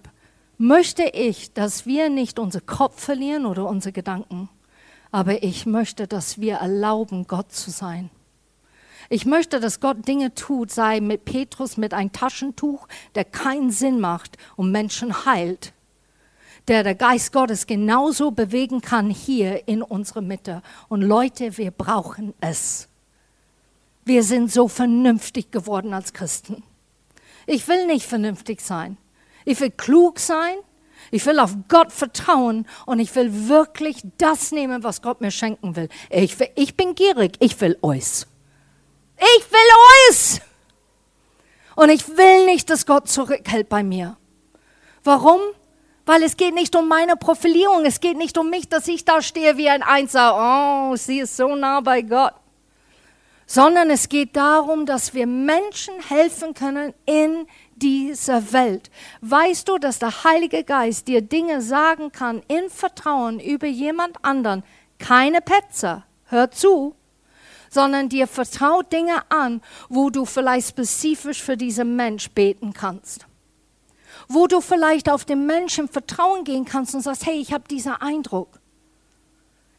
möchte 0.58 1.03
ich, 1.03 1.53
dass 1.53 1.86
wir 1.86 2.10
nicht 2.10 2.39
unseren 2.39 2.66
Kopf 2.66 3.01
verlieren 3.01 3.45
oder 3.45 3.68
unsere 3.68 3.91
Gedanken, 3.91 4.49
aber 5.12 5.43
ich 5.43 5.66
möchte, 5.66 6.08
dass 6.08 6.39
wir 6.39 6.56
erlauben, 6.56 7.28
Gott 7.28 7.51
zu 7.51 7.72
sein. 7.72 8.10
Ich 9.10 9.26
möchte, 9.26 9.60
dass 9.60 9.80
Gott 9.80 10.08
Dinge 10.08 10.34
tut, 10.34 10.72
sei 10.72 10.99
mit 10.99 11.26
Petrus 11.26 11.78
mit 11.78 11.93
einem 11.93 12.12
Taschentuch, 12.12 12.88
der 13.14 13.24
keinen 13.24 13.72
Sinn 13.72 13.99
macht 13.99 14.38
und 14.56 14.72
Menschen 14.72 15.26
heilt, 15.26 15.74
der 16.68 16.84
der 16.84 16.95
Geist 16.95 17.32
Gottes 17.32 17.68
genauso 17.68 18.32
bewegen 18.32 18.82
kann 18.82 19.10
hier 19.10 19.68
in 19.68 19.84
unserer 19.84 20.22
Mitte. 20.22 20.64
Und 20.89 21.01
Leute, 21.01 21.58
wir 21.58 21.72
brauchen 21.72 22.34
es. 22.41 22.88
Wir 24.06 24.24
sind 24.24 24.51
so 24.51 24.68
vernünftig 24.68 25.51
geworden 25.51 25.93
als 25.93 26.14
Christen. 26.14 26.64
Ich 27.45 27.68
will 27.68 27.86
nicht 27.86 28.08
vernünftig 28.08 28.62
sein. 28.62 28.97
Ich 29.45 29.59
will 29.59 29.71
klug 29.71 30.19
sein. 30.19 30.57
Ich 31.11 31.25
will 31.25 31.39
auf 31.39 31.55
Gott 31.67 31.91
vertrauen 31.91 32.67
und 32.85 32.99
ich 32.99 33.15
will 33.15 33.47
wirklich 33.47 34.01
das 34.17 34.51
nehmen, 34.51 34.83
was 34.83 35.01
Gott 35.01 35.21
mir 35.21 35.31
schenken 35.31 35.75
will. 35.75 35.87
Ich, 36.09 36.39
will, 36.39 36.49
ich 36.55 36.75
bin 36.75 36.95
gierig. 36.95 37.37
Ich 37.39 37.61
will 37.61 37.77
euch. 37.81 38.25
Ich 39.17 39.51
will 39.51 40.09
euch. 40.09 40.41
Und 41.75 41.89
ich 41.89 42.07
will 42.07 42.45
nicht, 42.45 42.69
dass 42.69 42.85
Gott 42.85 43.07
zurückhält 43.07 43.69
bei 43.69 43.83
mir. 43.83 44.17
Warum? 45.03 45.39
Weil 46.05 46.23
es 46.23 46.37
geht 46.37 46.53
nicht 46.53 46.75
um 46.75 46.87
meine 46.87 47.15
Profilierung. 47.15 47.85
Es 47.85 47.99
geht 47.99 48.17
nicht 48.17 48.37
um 48.37 48.49
mich, 48.49 48.69
dass 48.69 48.87
ich 48.87 49.05
da 49.05 49.21
stehe 49.21 49.57
wie 49.57 49.69
ein 49.69 49.83
Einser. 49.83 50.89
Oh, 50.91 50.95
sie 50.95 51.19
ist 51.19 51.35
so 51.35 51.55
nah 51.55 51.81
bei 51.81 52.01
Gott. 52.01 52.33
Sondern 53.47 53.89
es 53.89 54.09
geht 54.09 54.35
darum, 54.35 54.85
dass 54.85 55.13
wir 55.13 55.27
Menschen 55.27 55.93
helfen 56.09 56.53
können 56.53 56.93
in 57.05 57.47
dieser 57.76 58.51
Welt. 58.53 58.89
Weißt 59.21 59.67
du, 59.67 59.78
dass 59.78 59.99
der 59.99 60.23
Heilige 60.23 60.63
Geist 60.63 61.07
dir 61.07 61.21
Dinge 61.21 61.61
sagen 61.61 62.11
kann 62.11 62.41
in 62.47 62.69
Vertrauen 62.69 63.39
über 63.39 63.67
jemand 63.67 64.23
anderen? 64.23 64.63
Keine 64.97 65.41
Petzer, 65.41 66.03
hör 66.28 66.51
zu, 66.51 66.95
sondern 67.69 68.09
dir 68.09 68.28
vertraut 68.28 68.91
Dinge 68.91 69.30
an, 69.30 69.61
wo 69.89 70.09
du 70.09 70.26
vielleicht 70.26 70.69
spezifisch 70.69 71.43
für 71.43 71.57
diesen 71.57 71.95
Mensch 71.95 72.30
beten 72.30 72.73
kannst. 72.73 73.26
Wo 74.28 74.47
du 74.47 74.61
vielleicht 74.61 75.09
auf 75.09 75.26
den 75.26 75.45
Menschen 75.45 75.89
Vertrauen 75.89 76.45
gehen 76.45 76.65
kannst 76.65 76.95
und 76.95 77.01
sagst, 77.01 77.26
hey, 77.26 77.36
ich 77.39 77.53
habe 77.53 77.67
diesen 77.67 77.91
Eindruck. 77.93 78.59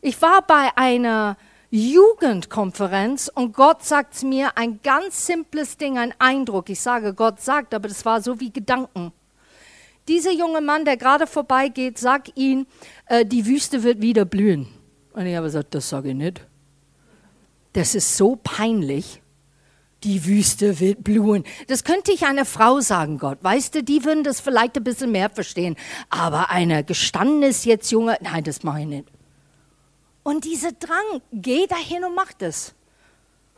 Ich 0.03 0.21
war 0.21 0.43
bei 0.43 0.77
einer 0.77 1.37
Jugendkonferenz 1.77 3.31
und 3.35 3.53
Gott 3.53 3.85
sagt 3.85 4.23
mir 4.23 4.57
ein 4.57 4.81
ganz 4.83 5.27
simples 5.27 5.77
Ding, 5.77 5.99
ein 5.99 6.15
Eindruck. 6.19 6.71
Ich 6.71 6.81
sage, 6.81 7.13
Gott 7.13 7.43
sagt, 7.43 7.75
aber 7.75 7.89
das 7.89 8.03
war 8.07 8.23
so 8.23 8.41
wie 8.41 8.51
Gedanken. 8.51 9.13
Dieser 10.09 10.33
junge 10.33 10.63
Mann, 10.63 10.87
der 10.87 10.97
gerade 10.97 11.27
vorbeigeht, 11.27 11.99
sagt 11.99 12.33
ihm, 12.35 12.67
äh, 13.07 13.27
die 13.27 13.45
Wüste 13.45 13.83
wird 13.83 14.01
wieder 14.01 14.25
blühen. 14.25 14.69
Und 15.13 15.27
ich 15.27 15.37
habe 15.37 15.49
gesagt, 15.49 15.75
das 15.75 15.91
sage 15.91 16.11
ich 16.11 16.15
nicht. 16.15 16.41
Das 17.75 17.95
ist 17.95 18.17
so 18.17 18.37
peinlich. 18.43 19.21
Die 20.03 20.25
Wüste 20.25 20.81
wird 20.81 21.05
blühen. 21.05 21.45
Das 21.67 21.85
könnte 21.85 22.11
ich 22.11 22.25
einer 22.25 22.47
Frau 22.47 22.81
sagen, 22.81 23.19
Gott. 23.19 23.39
Weißt 23.43 23.75
du, 23.75 23.83
die 23.83 24.03
würden 24.03 24.25
das 24.25 24.41
vielleicht 24.41 24.79
ein 24.79 24.85
bisschen 24.85 25.13
mehr 25.13 25.29
verstehen. 25.29 25.77
Aber 26.09 26.51
eine 26.51 26.85
gestandenes 26.85 27.67
jetzt 27.67 27.91
junge, 27.91 28.17
nein, 28.23 28.45
das 28.45 28.63
mache 28.63 28.81
ich 28.81 28.87
nicht. 28.87 29.16
Und 30.27 30.45
dieser 30.45 30.73
Drang, 30.73 31.23
geh 31.33 31.69
dahin 31.69 32.05
und 32.05 32.17
mach 32.17 32.33
das. 32.33 32.75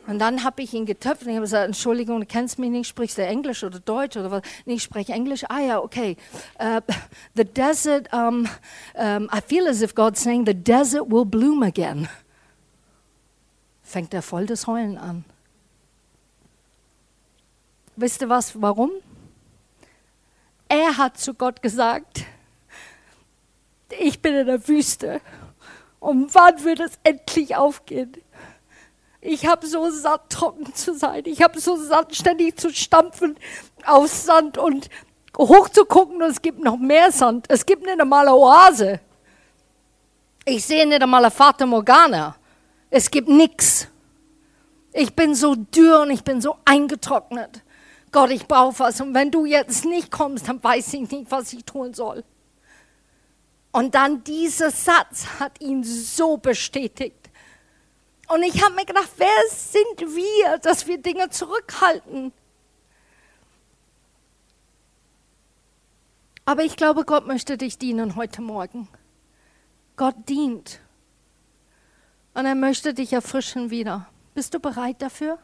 Und 0.05 0.19
dann 0.19 0.43
habe 0.43 0.61
ich 0.61 0.71
ihn 0.71 0.85
getöpft 0.85 1.23
und 1.23 1.29
ich 1.29 1.35
habe 1.35 1.45
gesagt, 1.45 1.65
Entschuldigung, 1.65 2.19
du 2.19 2.27
kennst 2.27 2.59
mich 2.59 2.69
nicht, 2.69 2.87
sprichst 2.87 3.17
du 3.17 3.25
Englisch 3.25 3.63
oder 3.63 3.79
Deutsch 3.79 4.17
oder 4.17 4.29
was? 4.29 4.43
Nee, 4.67 4.75
ich 4.75 4.83
spreche 4.83 5.13
Englisch. 5.13 5.45
Ah 5.49 5.61
ja, 5.61 5.79
okay. 5.79 6.15
Uh, 6.59 6.79
the 7.33 7.43
desert, 7.43 8.13
um, 8.13 8.47
um, 8.93 9.27
I 9.33 9.41
feel 9.43 9.67
as 9.67 9.81
if 9.81 9.95
God's 9.95 10.21
saying, 10.21 10.45
the 10.45 10.53
desert 10.53 11.09
will 11.09 11.25
bloom 11.25 11.63
again. 11.63 12.07
Fängt 13.83 14.13
er 14.13 14.21
voll 14.21 14.45
das 14.45 14.67
Heulen 14.67 14.99
an. 14.99 15.25
Wisst 17.95 18.21
ihr 18.21 18.29
was, 18.29 18.61
warum? 18.61 18.91
Er 20.67 20.97
hat 20.97 21.17
zu 21.17 21.33
Gott 21.33 21.63
gesagt, 21.63 22.25
ich 23.97 24.21
bin 24.21 24.35
in 24.35 24.45
der 24.45 24.67
Wüste. 24.67 25.19
Und 25.99 26.33
wann 26.33 26.63
wird 26.63 26.79
es 26.79 26.93
endlich 27.03 27.55
aufgehen? 27.55 28.13
Ich 29.21 29.45
habe 29.45 29.67
so 29.67 29.89
satt, 29.89 30.29
trocken 30.29 30.73
zu 30.73 30.93
sein. 30.95 31.23
Ich 31.25 31.41
habe 31.41 31.59
so 31.59 31.75
satt, 31.75 32.15
ständig 32.15 32.57
zu 32.57 32.71
stampfen 32.73 33.37
aus 33.85 34.25
Sand 34.25 34.57
und 34.57 34.89
hochzugucken 35.37 36.21
und 36.21 36.29
es 36.29 36.41
gibt 36.41 36.59
noch 36.59 36.77
mehr 36.77 37.11
Sand. 37.11 37.45
Es 37.49 37.65
gibt 37.65 37.87
eine 37.87 38.09
Oase. 38.09 39.01
Ich 40.45 40.65
sehe 40.65 40.83
eine 40.83 41.31
Fata 41.31 41.65
Morgana. 41.65 42.35
Es 42.89 43.11
gibt 43.11 43.27
nichts. 43.27 43.87
Ich 44.93 45.13
bin 45.13 45.35
so 45.35 45.55
dürr 45.55 46.01
und 46.01 46.11
ich 46.11 46.23
bin 46.23 46.41
so 46.41 46.55
eingetrocknet. 46.65 47.61
Gott, 48.11 48.31
ich 48.31 48.47
brauche 48.47 48.79
was. 48.79 48.99
Und 49.01 49.13
wenn 49.13 49.31
du 49.31 49.45
jetzt 49.45 49.85
nicht 49.85 50.11
kommst, 50.11 50.47
dann 50.47 50.63
weiß 50.63 50.93
ich 50.93 51.11
nicht, 51.11 51.29
was 51.29 51.53
ich 51.53 51.63
tun 51.65 51.93
soll. 51.93 52.23
Und 53.71 53.95
dann 53.95 54.23
dieser 54.23 54.71
Satz 54.71 55.25
hat 55.39 55.61
ihn 55.61 55.83
so 55.83 56.37
bestätigt. 56.37 57.29
Und 58.27 58.43
ich 58.43 58.63
habe 58.63 58.75
mir 58.75 58.85
gedacht, 58.85 59.09
wer 59.17 59.27
sind 59.49 60.15
wir, 60.15 60.57
dass 60.59 60.87
wir 60.87 60.99
Dinge 60.99 61.29
zurückhalten? 61.29 62.31
Aber 66.45 66.63
ich 66.63 66.75
glaube, 66.77 67.05
Gott 67.05 67.27
möchte 67.27 67.57
dich 67.57 67.77
dienen 67.77 68.15
heute 68.15 68.41
Morgen. 68.41 68.87
Gott 69.97 70.15
dient. 70.27 70.79
Und 72.33 72.45
er 72.45 72.55
möchte 72.55 72.93
dich 72.93 73.13
erfrischen 73.13 73.69
wieder. 73.69 74.07
Bist 74.33 74.53
du 74.53 74.59
bereit 74.59 75.01
dafür? 75.01 75.37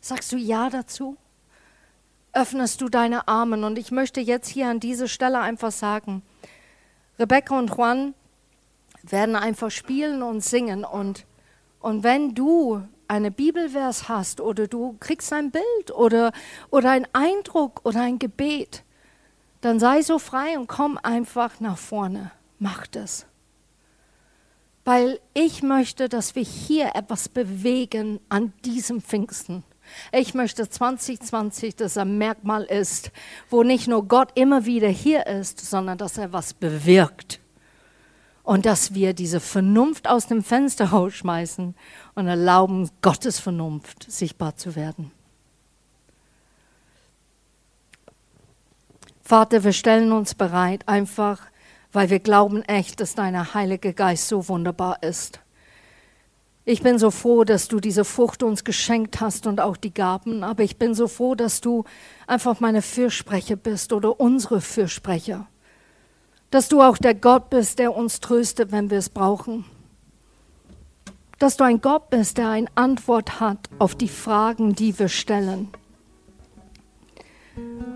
Sagst 0.00 0.32
du 0.32 0.36
Ja 0.36 0.70
dazu? 0.70 1.16
Öffnest 2.32 2.80
du 2.80 2.88
deine 2.88 3.28
Arme? 3.28 3.64
Und 3.66 3.78
ich 3.78 3.90
möchte 3.90 4.20
jetzt 4.20 4.48
hier 4.48 4.68
an 4.68 4.80
dieser 4.80 5.08
Stelle 5.08 5.40
einfach 5.40 5.72
sagen, 5.72 6.22
Rebecca 7.22 7.58
und 7.58 7.70
Juan 7.70 8.14
werden 9.02 9.36
einfach 9.36 9.70
spielen 9.70 10.22
und 10.22 10.42
singen 10.44 10.84
und 10.84 11.24
und 11.82 12.04
wenn 12.04 12.34
du 12.34 12.80
eine 13.08 13.30
Bibelvers 13.30 14.08
hast 14.08 14.40
oder 14.40 14.68
du 14.68 14.96
kriegst 15.00 15.32
ein 15.32 15.50
Bild 15.50 15.90
oder, 15.92 16.32
oder 16.70 16.92
ein 16.92 17.06
Eindruck 17.12 17.80
oder 17.84 18.00
ein 18.02 18.18
Gebet, 18.18 18.84
dann 19.60 19.80
sei 19.80 20.00
so 20.02 20.18
frei 20.18 20.58
und 20.58 20.68
komm 20.68 20.98
einfach 21.02 21.60
nach 21.60 21.76
vorne. 21.76 22.30
Mach 22.58 22.86
das. 22.86 23.26
Weil 24.84 25.20
ich 25.34 25.62
möchte, 25.62 26.08
dass 26.08 26.36
wir 26.36 26.44
hier 26.44 26.94
etwas 26.94 27.28
bewegen 27.28 28.20
an 28.28 28.52
diesem 28.64 29.02
Pfingsten. 29.02 29.64
Ich 30.12 30.34
möchte 30.34 30.68
2020, 30.68 31.76
dass 31.76 31.96
ein 31.96 32.18
Merkmal 32.18 32.64
ist, 32.64 33.10
wo 33.50 33.62
nicht 33.62 33.88
nur 33.88 34.06
Gott 34.06 34.30
immer 34.34 34.64
wieder 34.66 34.88
hier 34.88 35.26
ist, 35.26 35.60
sondern 35.60 35.98
dass 35.98 36.18
er 36.18 36.32
was 36.32 36.54
bewirkt 36.54 37.40
und 38.42 38.66
dass 38.66 38.94
wir 38.94 39.14
diese 39.14 39.40
Vernunft 39.40 40.08
aus 40.08 40.26
dem 40.26 40.42
Fenster 40.42 40.86
rausschmeißen 40.86 41.74
und 42.14 42.26
erlauben, 42.26 42.90
Gottes 43.00 43.38
Vernunft 43.38 44.10
sichtbar 44.10 44.56
zu 44.56 44.74
werden. 44.74 45.10
Vater, 49.22 49.64
wir 49.64 49.72
stellen 49.72 50.12
uns 50.12 50.34
bereit, 50.34 50.88
einfach 50.88 51.40
weil 51.92 52.10
wir 52.10 52.20
glauben 52.20 52.62
echt, 52.62 53.00
dass 53.00 53.14
dein 53.14 53.54
Heiliger 53.54 53.92
Geist 53.92 54.28
so 54.28 54.48
wunderbar 54.48 55.02
ist. 55.02 55.40
Ich 56.64 56.82
bin 56.82 56.98
so 56.98 57.10
froh, 57.10 57.44
dass 57.44 57.68
du 57.68 57.80
diese 57.80 58.04
Frucht 58.04 58.42
uns 58.42 58.62
geschenkt 58.62 59.20
hast 59.20 59.46
und 59.46 59.60
auch 59.60 59.76
die 59.76 59.92
Gaben, 59.92 60.44
aber 60.44 60.62
ich 60.62 60.76
bin 60.76 60.94
so 60.94 61.08
froh, 61.08 61.34
dass 61.34 61.60
du 61.60 61.84
einfach 62.26 62.60
meine 62.60 62.82
Fürsprecher 62.82 63.56
bist 63.56 63.92
oder 63.92 64.20
unsere 64.20 64.60
Fürsprecher 64.60 65.46
dass 66.52 66.68
du 66.68 66.82
auch 66.82 66.98
der 66.98 67.14
Gott 67.14 67.48
bist, 67.48 67.78
der 67.78 67.96
uns 67.96 68.20
tröstet, 68.20 68.72
wenn 68.72 68.90
wir 68.90 68.98
es 68.98 69.08
brauchen. 69.08 69.64
Dass 71.38 71.56
du 71.56 71.64
ein 71.64 71.80
Gott 71.80 72.10
bist, 72.10 72.36
der 72.36 72.50
eine 72.50 72.68
Antwort 72.74 73.40
hat 73.40 73.58
auf 73.78 73.94
die 73.94 74.08
Fragen, 74.08 74.74
die 74.74 74.96
wir 74.98 75.08
stellen. 75.08 75.68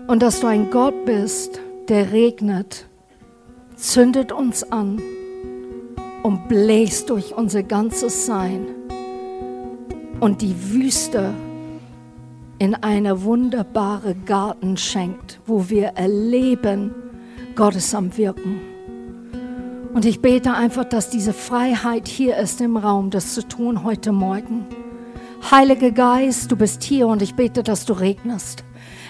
Und 0.07 0.21
dass 0.23 0.39
du 0.39 0.47
ein 0.47 0.71
Gott 0.71 1.05
bist, 1.05 1.59
der 1.87 2.11
regnet, 2.11 2.87
zündet 3.75 4.31
uns 4.31 4.63
an 4.63 5.01
und 6.23 6.47
bläst 6.47 7.09
durch 7.09 7.35
unser 7.35 7.63
ganzes 7.63 8.25
Sein 8.25 8.67
und 10.19 10.41
die 10.41 10.55
Wüste 10.71 11.33
in 12.59 12.75
eine 12.75 13.23
wunderbare 13.23 14.15
Garten 14.15 14.77
schenkt, 14.77 15.39
wo 15.45 15.69
wir 15.69 15.89
erleben, 15.89 16.93
Gott 17.55 17.75
ist 17.75 17.93
am 17.93 18.17
Wirken. 18.17 18.59
Und 19.93 20.05
ich 20.05 20.21
bete 20.21 20.53
einfach, 20.53 20.85
dass 20.85 21.09
diese 21.09 21.33
Freiheit 21.33 22.07
hier 22.07 22.37
ist 22.37 22.61
im 22.61 22.77
Raum, 22.77 23.09
das 23.09 23.33
zu 23.33 23.47
tun 23.47 23.83
heute 23.83 24.11
Morgen. 24.11 24.65
Heiliger 25.49 25.91
Geist, 25.91 26.51
du 26.51 26.55
bist 26.55 26.83
hier 26.83 27.07
und 27.07 27.21
ich 27.21 27.35
bete, 27.35 27.63
dass 27.63 27.85
du 27.85 27.93
regnest. 27.93 28.63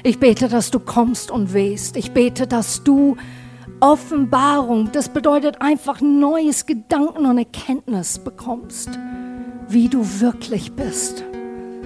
Ich 0.04 0.20
bete, 0.20 0.48
dass 0.48 0.72
du 0.72 0.80
kommst 0.80 1.32
und 1.32 1.54
wehst. 1.54 1.98
Ich 1.98 2.12
bete, 2.12 2.48
dass 2.48 2.84
du 2.84 3.18
Offenbarung, 3.80 4.92
das 4.92 5.10
bedeutet 5.10 5.62
einfach 5.62 6.02
neues 6.02 6.66
Gedanken 6.66 7.28
und 7.28 7.38
Erkenntnis 7.38 8.18
bekommst, 8.18 8.90
wie 9.70 9.88
du 9.88 10.20
wirklich 10.20 10.74
bist. 10.74 11.24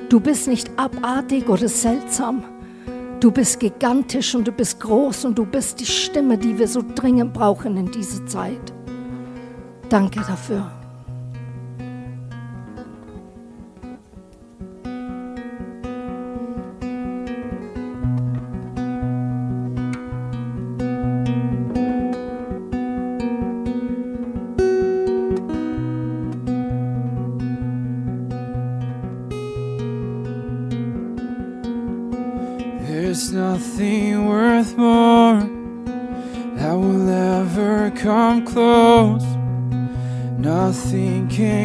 Du 0.08 0.22
bist 0.22 0.48
nicht 0.48 0.72
abartig 0.78 1.50
oder 1.50 1.68
seltsam. 1.68 2.44
Du 3.20 3.30
bist 3.30 3.60
gigantisch 3.60 4.34
und 4.36 4.48
du 4.48 4.54
bist 4.54 4.80
groß 4.80 5.26
und 5.26 5.38
du 5.38 5.46
bist 5.46 5.82
die 5.82 5.86
Stimme, 5.86 6.38
die 6.38 6.58
wir 6.58 6.68
so 6.68 6.82
dringend 6.96 7.34
brauchen 7.34 7.76
in 7.76 7.92
dieser 7.92 8.26
Zeit. 8.26 8.74
Danke 9.90 10.22
dafür. 10.22 10.81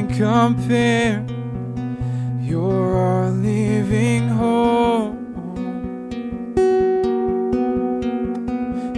Compare. 0.08 1.24
You're 2.40 2.96
our 2.96 3.30
living 3.30 4.28
hope. 4.28 5.16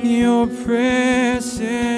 Your 0.02 0.46
presence. 0.64 1.97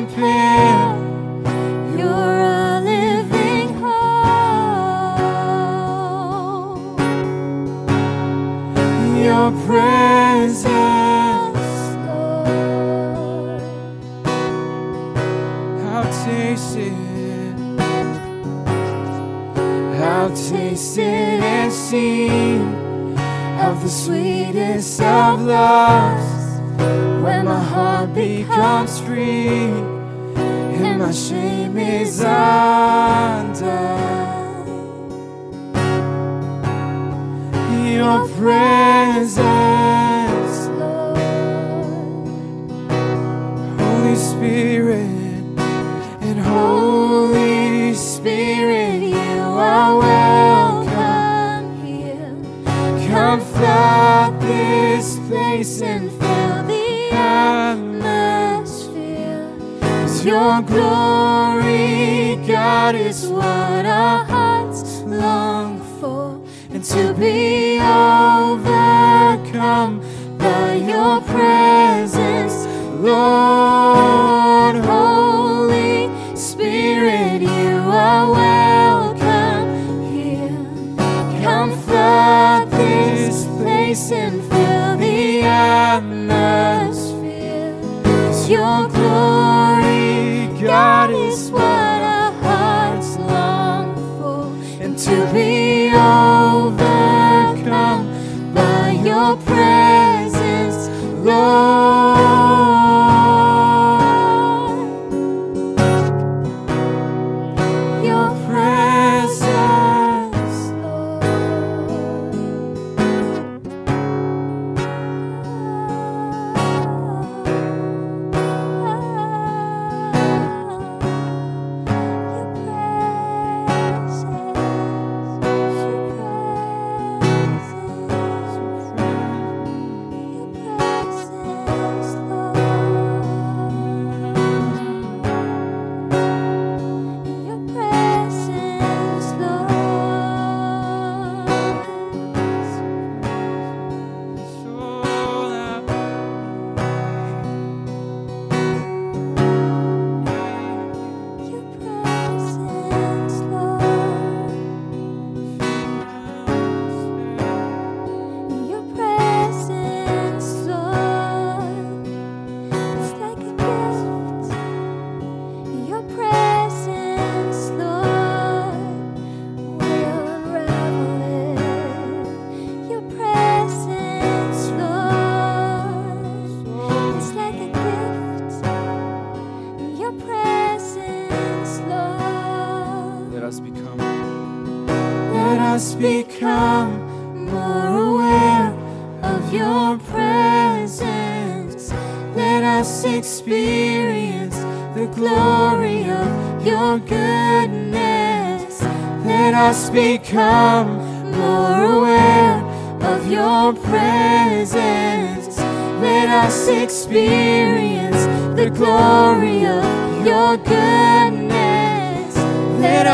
jumping. 0.00 0.29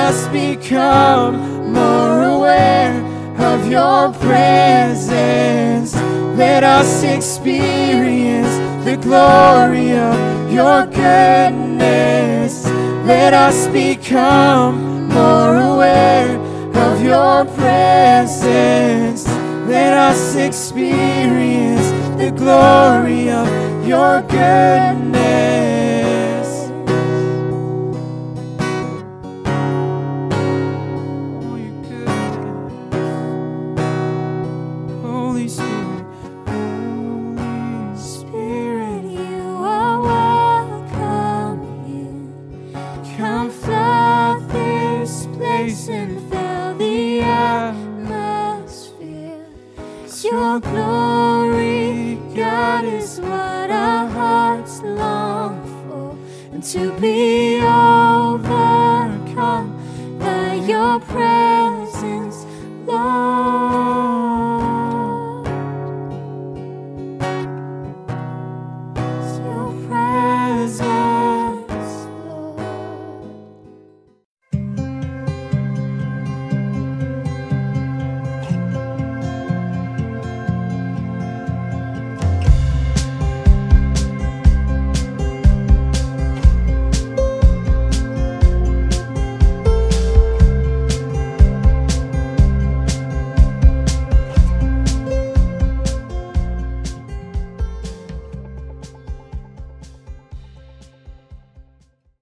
just 0.08 0.30
become 0.30 1.72
more 1.72 2.22
aware 2.22 2.94
of 3.40 3.66
your 3.66 4.12
presence. 4.12 5.96
Let 6.38 6.62
us 6.62 7.02
experience 7.02 8.54
the 8.84 8.96
glory 8.98 9.90
of 9.90 10.52
your 10.52 10.86
goodness. 10.86 12.64
Let 13.04 13.34
us 13.34 13.66
become 13.66 15.08
more 15.08 15.56
aware 15.56 16.38
of 16.86 17.02
your 17.02 17.44
presence. 17.56 19.26
Let 19.66 19.92
us 19.92 20.36
experience 20.36 21.88
the 22.22 22.30
glory 22.30 23.30
of 23.30 23.48
your 23.84 24.22
goodness. 24.22 25.25